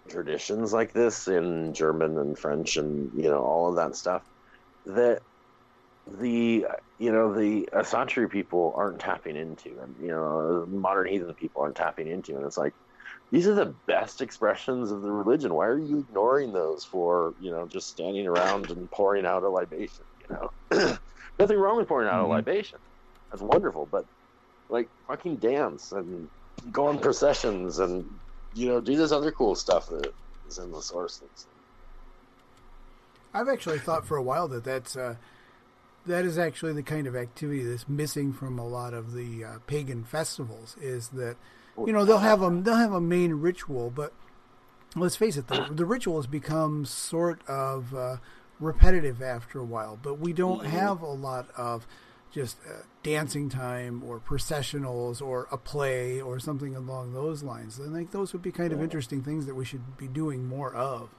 [0.08, 4.22] traditions like this in German and French and you know all of that stuff
[4.84, 5.22] that
[6.06, 6.66] the
[6.98, 11.76] you know the Asatru people aren't tapping into, and you know modern heathen people aren't
[11.76, 12.74] tapping into, and it's like
[13.30, 15.54] these are the best expressions of the religion.
[15.54, 19.48] Why are you ignoring those for you know just standing around and pouring out a
[19.48, 20.04] libation?
[20.20, 20.96] You know,
[21.38, 22.26] nothing wrong with pouring out Mhm.
[22.26, 22.78] a libation.
[23.30, 24.04] That's wonderful, but
[24.68, 26.28] like fucking dance and
[26.70, 28.04] go on processions and
[28.54, 30.12] you know do this other cool stuff that
[30.46, 31.46] is in the sources.
[33.32, 35.16] I've actually thought for a while that that's uh,
[36.06, 39.58] that is actually the kind of activity that's missing from a lot of the uh,
[39.66, 40.76] pagan festivals.
[40.80, 41.36] Is that
[41.76, 44.12] you know they'll have a they'll have a main ritual, but
[44.96, 48.16] let's face it, the, the ritual has become sort of uh,
[48.60, 49.98] repetitive after a while.
[50.00, 50.66] But we don't Mhm.
[50.70, 51.86] have a lot of
[52.32, 57.80] just uh, dancing time or processionals or a play or something along those lines.
[57.80, 60.74] I think those would be kind of interesting things that we should be doing more
[60.74, 61.10] of.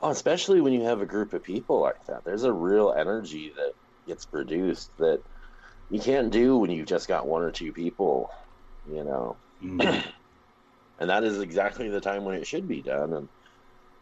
[0.00, 2.24] Oh, especially when you have a group of people like that.
[2.24, 3.72] There's a real energy that
[4.06, 5.22] gets produced that
[5.90, 8.30] you can't do when you've just got one or two people,
[8.90, 9.36] you know.
[9.64, 10.04] Mm.
[10.98, 13.12] And that is exactly the time when it should be done.
[13.14, 13.28] And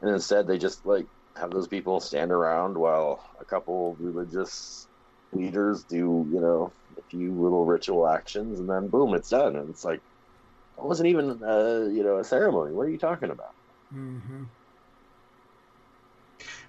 [0.02, 4.88] and instead they just like have those people stand around while a couple religious
[5.32, 9.56] leaders do, you know, a few little ritual actions and then boom, it's done.
[9.56, 12.74] And it's like it wasn't even uh, you know, a ceremony.
[12.74, 13.54] What are you talking about?
[13.92, 14.44] Mm-hmm.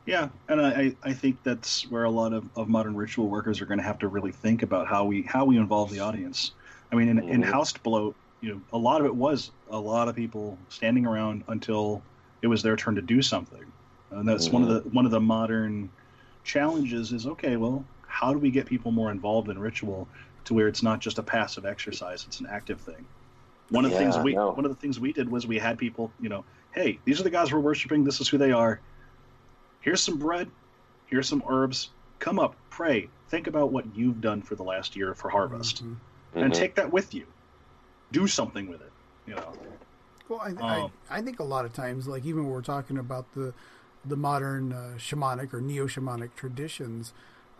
[0.05, 3.65] Yeah, and I, I think that's where a lot of, of modern ritual workers are
[3.65, 6.51] going to have to really think about how we how we involve the audience.
[6.91, 7.43] I mean, in, in Mhm.
[7.43, 11.43] House Bloat, you know, a lot of it was a lot of people standing around
[11.47, 12.03] until
[12.41, 13.63] it was their turn to do something,
[14.11, 15.89] and that's one of the one of the modern
[16.43, 17.13] challenges.
[17.13, 20.09] Is okay, well, how do we get people more involved in ritual
[20.43, 23.05] to where it's not just a passive exercise; it's an active thing.
[23.69, 24.51] One of the things we no.
[24.51, 26.43] one of the things we did was we had people, you know,
[26.75, 28.03] hey, these are the guys we're worshiping.
[28.03, 28.81] This is who they are
[29.83, 30.49] here's some bread,
[31.07, 31.89] here's some herbs.
[32.19, 35.95] Come up, pray, think about what you've done for the last year for harvest, Mhm.
[36.35, 36.55] and Mhm.
[36.55, 37.25] take that with you.
[38.13, 38.91] Do something with it.
[39.27, 39.53] You know.
[40.29, 42.97] Well, I, Um, I, I think a lot of times, like even when we're talking
[42.97, 43.53] about the
[44.05, 47.13] the modern uh, shamanic or neo shamanic traditions,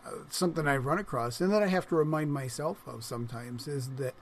[0.06, 3.90] uh, something I've run across and that I have to remind myself of sometimes is
[3.96, 4.14] that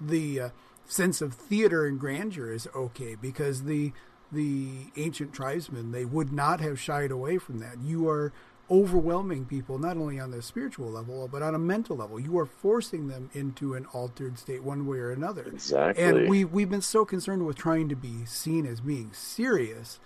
[0.00, 0.48] the uh,
[0.86, 3.92] sense of theater and grandeur is okay because the
[4.32, 7.78] the ancient tribesmen they would not have shied away from that.
[7.82, 8.32] You are
[8.70, 12.20] overwhelming people not only on the spiritual level but on a mental level.
[12.20, 15.42] You are forcing them into an altered state one way or another.
[15.42, 16.04] Exactly.
[16.04, 19.98] And we we've been so concerned with trying to be seen as being serious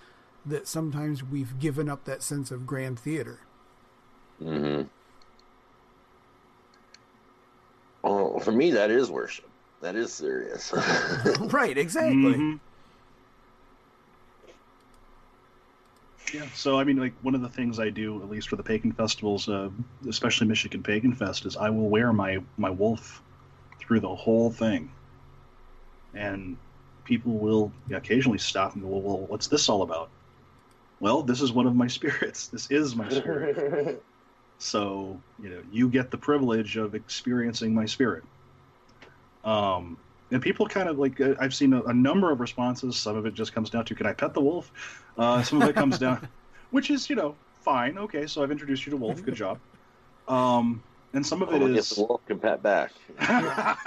[0.47, 3.41] that sometimes we've given up that sense of grand theater.
[4.39, 4.83] hmm
[8.03, 9.49] Well, for me, that is worship.
[9.81, 10.73] That is serious.
[11.41, 12.15] right, exactly.
[12.15, 12.61] Mhm.
[16.33, 16.47] Yeah.
[16.55, 18.93] So I mean, like one of the things I do, at least for the pagan
[18.93, 19.69] festivals, uh,
[20.09, 23.23] especially Michigan Pagan Fest, is I will wear my my wolf
[23.79, 24.91] through the whole thing,
[26.15, 26.57] and
[27.05, 30.11] people will occasionally stop and go, "Well, well what's this all about?"
[31.01, 32.49] Well, this is one of my spirits.
[32.49, 34.03] This is my spirit.
[34.59, 38.23] So, you know, you get the privilege of experiencing my spirit.
[39.43, 39.99] Um,
[40.33, 42.97] and people kind of like, uh, I've seen a, a number of responses.
[42.97, 44.73] Some of it just comes down to, can I pet the wolf?
[45.17, 46.27] Uh, some of it comes down,
[46.73, 47.97] which is, you know, fine.
[47.99, 49.23] Okay, so I've introduced you to Wolf.
[49.23, 49.59] Good job.
[50.27, 50.83] Um,
[51.13, 51.91] and some of it Oh, is.
[51.91, 52.91] the wolf can pat back.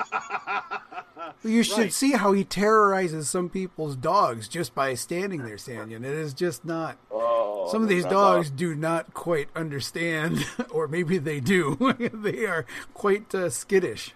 [1.44, 1.94] You should Right.
[1.94, 6.04] see how he terrorizes some people's dogs just by standing there, Sannion.
[6.04, 6.98] It is just not.
[7.12, 8.56] Oh, some of these dogs awesome.
[8.56, 11.78] do not quite understand, or maybe they do.
[12.14, 12.66] they are
[12.96, 14.14] quite uh, skittish.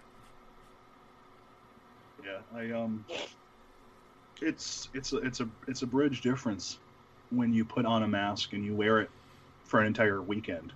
[2.56, 3.06] I um,
[4.42, 6.78] it's it's a it's a it's a bridge difference
[7.32, 9.10] when you put on a mask and you wear it
[9.66, 10.74] for an entire weekend.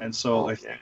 [0.00, 0.76] And so Oh, I yeah.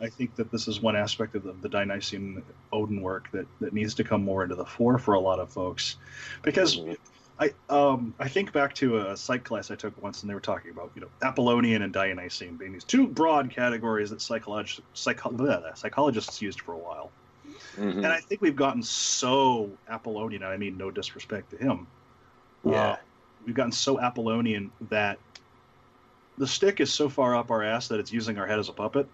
[0.00, 2.42] I think that this is one aspect of the, the Dionysian
[2.72, 5.52] Odin work that, that needs to come more into the fore for a lot of
[5.52, 5.96] folks,
[6.42, 6.96] because Mhm.
[7.38, 10.40] I um I think back to a psych class I took once and they were
[10.40, 15.30] talking about you know Apollonian and Dionysian being these two broad categories that psycholog- psycho-
[15.30, 17.12] bleh, psychologists used for a while.
[17.76, 18.04] Mhm.
[18.04, 20.42] And I think we've gotten so Apollonian.
[20.42, 21.86] I mean, no disrespect to him.
[22.64, 22.90] Yeah.
[22.90, 22.96] Uh,
[23.44, 25.18] we've gotten so Apollonian that
[26.36, 28.72] the stick is so far up our ass that it's using our head as a
[28.72, 29.08] puppet.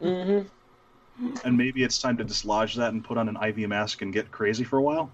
[0.00, 0.48] hmm
[1.44, 4.30] And maybe it's time to dislodge that and put on an IV mask and get
[4.30, 5.12] crazy for a while.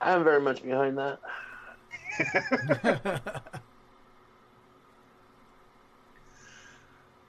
[0.00, 1.20] I'm very much behind that.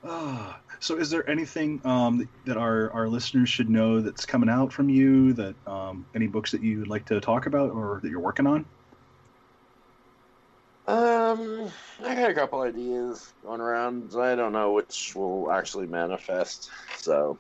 [0.08, 4.72] Ah, so, is there anything um, that our, our listeners should know that's coming out
[4.72, 5.34] from you?
[5.34, 8.66] That um, any books that you'd like to talk about or that you're working on?
[10.88, 11.72] Um,
[12.04, 14.12] I got a couple ideas going around.
[14.16, 16.70] I don't know which will actually manifest.
[16.98, 17.40] So,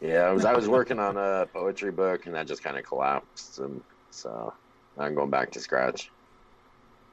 [0.00, 2.84] yeah, I was I was working on a poetry book, and that just kind of
[2.86, 4.54] collapsed, and so
[4.98, 6.10] I'm going back to scratch.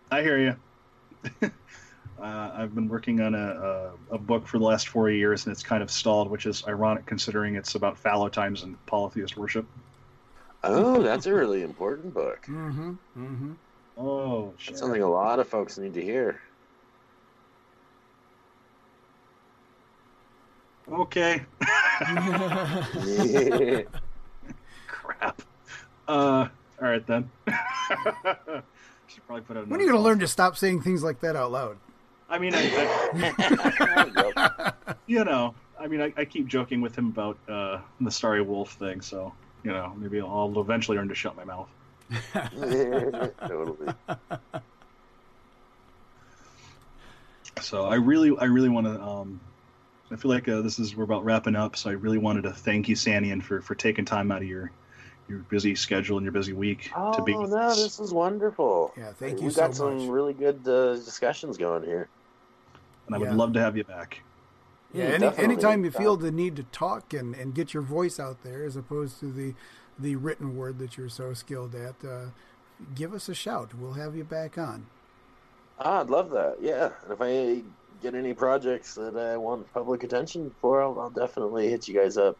[0.09, 1.51] I hear you.
[2.21, 5.51] uh, I've been working on a, a, a book for the last four years, and
[5.51, 9.65] it's kind of stalled, which is ironic considering it's about fallow times and polytheist worship.
[10.63, 12.45] Oh, that's a really important book.
[12.47, 12.91] mm-hmm.
[13.17, 13.53] Mm-hmm.
[13.97, 14.73] Oh, shit.
[14.73, 16.39] That's something a lot of folks need to hear.
[20.91, 21.41] Okay.
[24.87, 25.41] Crap.
[26.07, 26.47] Uh,
[26.81, 27.29] all right then.
[29.07, 29.67] Should probably put out.
[29.67, 31.77] When are you going to learn to stop saying things like that out loud?
[32.31, 32.61] I mean, I,
[33.93, 34.73] I,
[35.05, 38.71] you know, I mean, I, I, keep joking with him about uh, the Starry Wolf
[38.73, 39.33] thing, so
[39.63, 41.69] you know, maybe I'll eventually learn to shut my mouth.
[43.47, 43.93] totally.
[47.59, 49.01] So I really, I really want to.
[49.01, 49.39] Um,
[50.09, 52.51] I feel like uh, this is we're about wrapping up, so I really wanted to
[52.51, 54.71] thank you, Sannion, for for taking time out of your
[55.27, 57.33] your busy schedule and your busy week oh, to be.
[57.33, 58.93] Oh no, this is wonderful.
[58.97, 59.47] Yeah, thank we you.
[59.47, 60.09] We've got so some much.
[60.09, 62.09] really good uh, discussions going here,
[63.07, 64.21] and I would love to have you back.
[64.93, 68.19] Yeah, Mm, any, anytime you feel the need to talk and, and get your voice
[68.19, 69.53] out there, as opposed to the
[69.99, 72.25] the written word that you're so skilled at, uh,
[72.95, 73.73] give us a shout.
[73.75, 74.87] We'll have you back on.
[75.79, 76.57] Ah, I'd love that.
[76.59, 77.61] Yeah, and if I
[78.01, 82.17] get any projects that I want public attention for, I'll, I'll definitely hit you guys
[82.17, 82.37] up.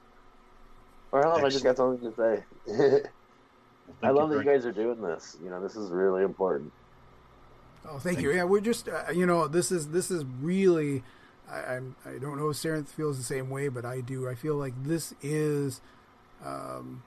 [1.12, 3.02] Or hell, if I just got something to say.
[4.04, 5.38] I love that you guys are doing this.
[5.44, 6.72] You know, this is really important.
[7.86, 8.32] Oh, thank, Thank you.
[8.32, 11.04] Yeah, we're just uh, you know this is this is really.
[11.50, 14.30] I, I'm I don't know if Sarenth feels the same way, but I do.
[14.30, 15.82] I feel like this is
[16.46, 17.04] um,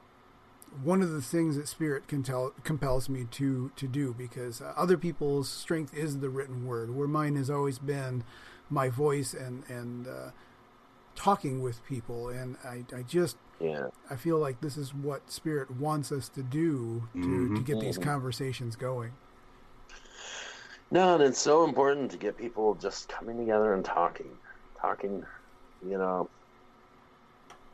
[0.82, 4.72] one of the things that Spirit can tell, compels me to to do because uh,
[4.76, 8.24] other people's strength is the written word, where mine has always been
[8.68, 10.30] my voice and and uh,
[11.14, 13.88] talking with people, and I I just Yeah.
[14.10, 17.28] I feel like this is what Spirit wants us to do to, to
[17.60, 17.64] Mhm.
[17.64, 18.02] get these Mhm.
[18.02, 19.12] conversations going.
[20.94, 24.30] No, and it's so important to get people just coming together and talking,
[24.80, 25.24] talking.
[25.84, 26.30] You know,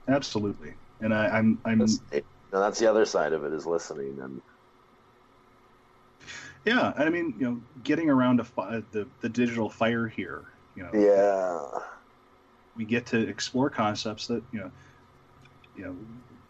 [0.09, 0.73] Absolutely,
[1.03, 4.19] and I, I'm I'm that's, it, no, that's the other side of it is listening.
[4.23, 4.41] And
[6.65, 6.95] yeah.
[6.97, 10.45] I mean, you know, getting around to fi- uh, the the digital fire here.
[10.75, 11.81] You know, yeah,
[12.75, 14.71] we get to explore concepts that you know,
[15.77, 15.97] you know,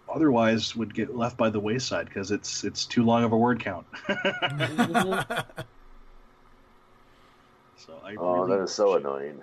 [0.08, 3.58] otherwise would get left by the wayside because it's it's too long of a word
[3.58, 3.86] count.
[7.86, 9.42] so I oh, really that is so appreciate- annoying.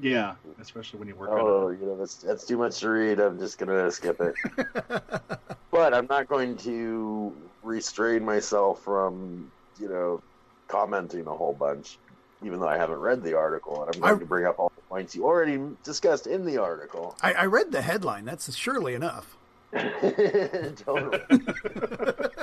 [0.00, 3.20] Yeah, especially when you work Oh, on you know, that's that's too much to read.
[3.20, 4.34] I'm just gonna skip it.
[5.70, 7.32] but I'm not going to
[7.62, 10.20] restrain myself from, you know,
[10.66, 11.96] commenting a whole bunch,
[12.44, 14.72] even though I haven't read the article, and I'm going I- to bring up all
[14.74, 17.16] the points you already discussed in the article.
[17.22, 18.24] I, I read the headline.
[18.24, 19.36] That's surely enough.
[19.72, 21.20] totally.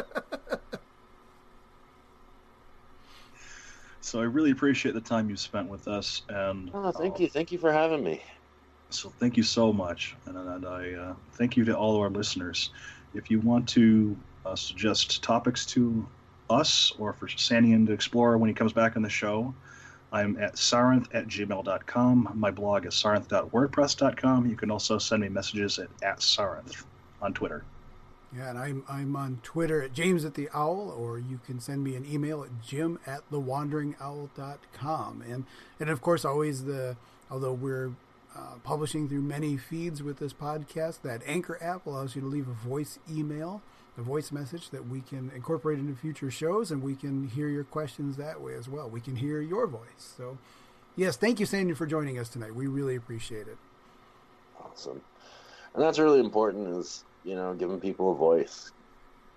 [4.12, 7.30] So I really appreciate the time you spent with us, and Oh, thank uh, you,
[7.30, 8.22] thank you for having me.
[8.90, 12.10] So thank you so much, and, and I uh, thank you to all of our
[12.10, 12.72] listeners.
[13.14, 16.06] If you want to uh, suggest topics to
[16.50, 19.56] us or for Sannion to explore when he comes back on the show,
[20.12, 22.34] I'm at sarenth at gmail.com.
[22.36, 24.46] My blog is sarenth.wordpress.com.
[24.46, 26.84] You can also send me messages at, at sarenth
[27.22, 27.64] on Twitter.
[28.36, 31.84] Yeah, and I'm I'm on Twitter at James at the Owl, or you can send
[31.84, 35.24] me an email at Jim at thewanderingowl.com.
[35.28, 35.46] And
[35.80, 36.96] and of course always the
[37.30, 37.92] although we're
[38.36, 42.48] uh, publishing through many feeds with this podcast, that Anchor app allows you to leave
[42.48, 43.62] a voice email,
[43.98, 47.66] a voice message that we can incorporate into future shows, and we can hear your
[47.66, 48.90] questions that way as well.
[48.90, 50.14] We can hear your voice.
[50.18, 50.38] So,
[50.96, 52.56] yes, thank you, Sandy, for joining us tonight.
[52.56, 53.58] We really appreciate it.
[54.64, 55.02] Awesome.
[55.74, 58.72] And that's really important is, you know, giving people a voice.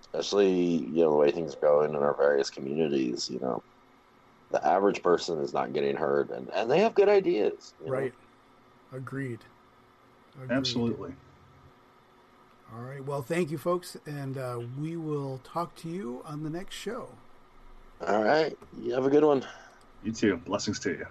[0.01, 3.61] Especially, you know, the way things are going in our various communities, you know.
[4.51, 7.73] The average person is not getting heard and, and they have good ideas.
[7.81, 7.93] you know.
[7.93, 8.13] Right.
[8.93, 9.39] Agreed.
[10.35, 10.55] Agreed.
[10.55, 11.13] Absolutely.
[12.73, 13.03] All right.
[13.03, 17.09] Well, thank you, folks, and uh, we will talk to you on the next show.
[18.05, 18.57] All right.
[18.81, 19.45] You have a good one.
[20.03, 20.37] You too.
[20.37, 21.05] Blessings to you.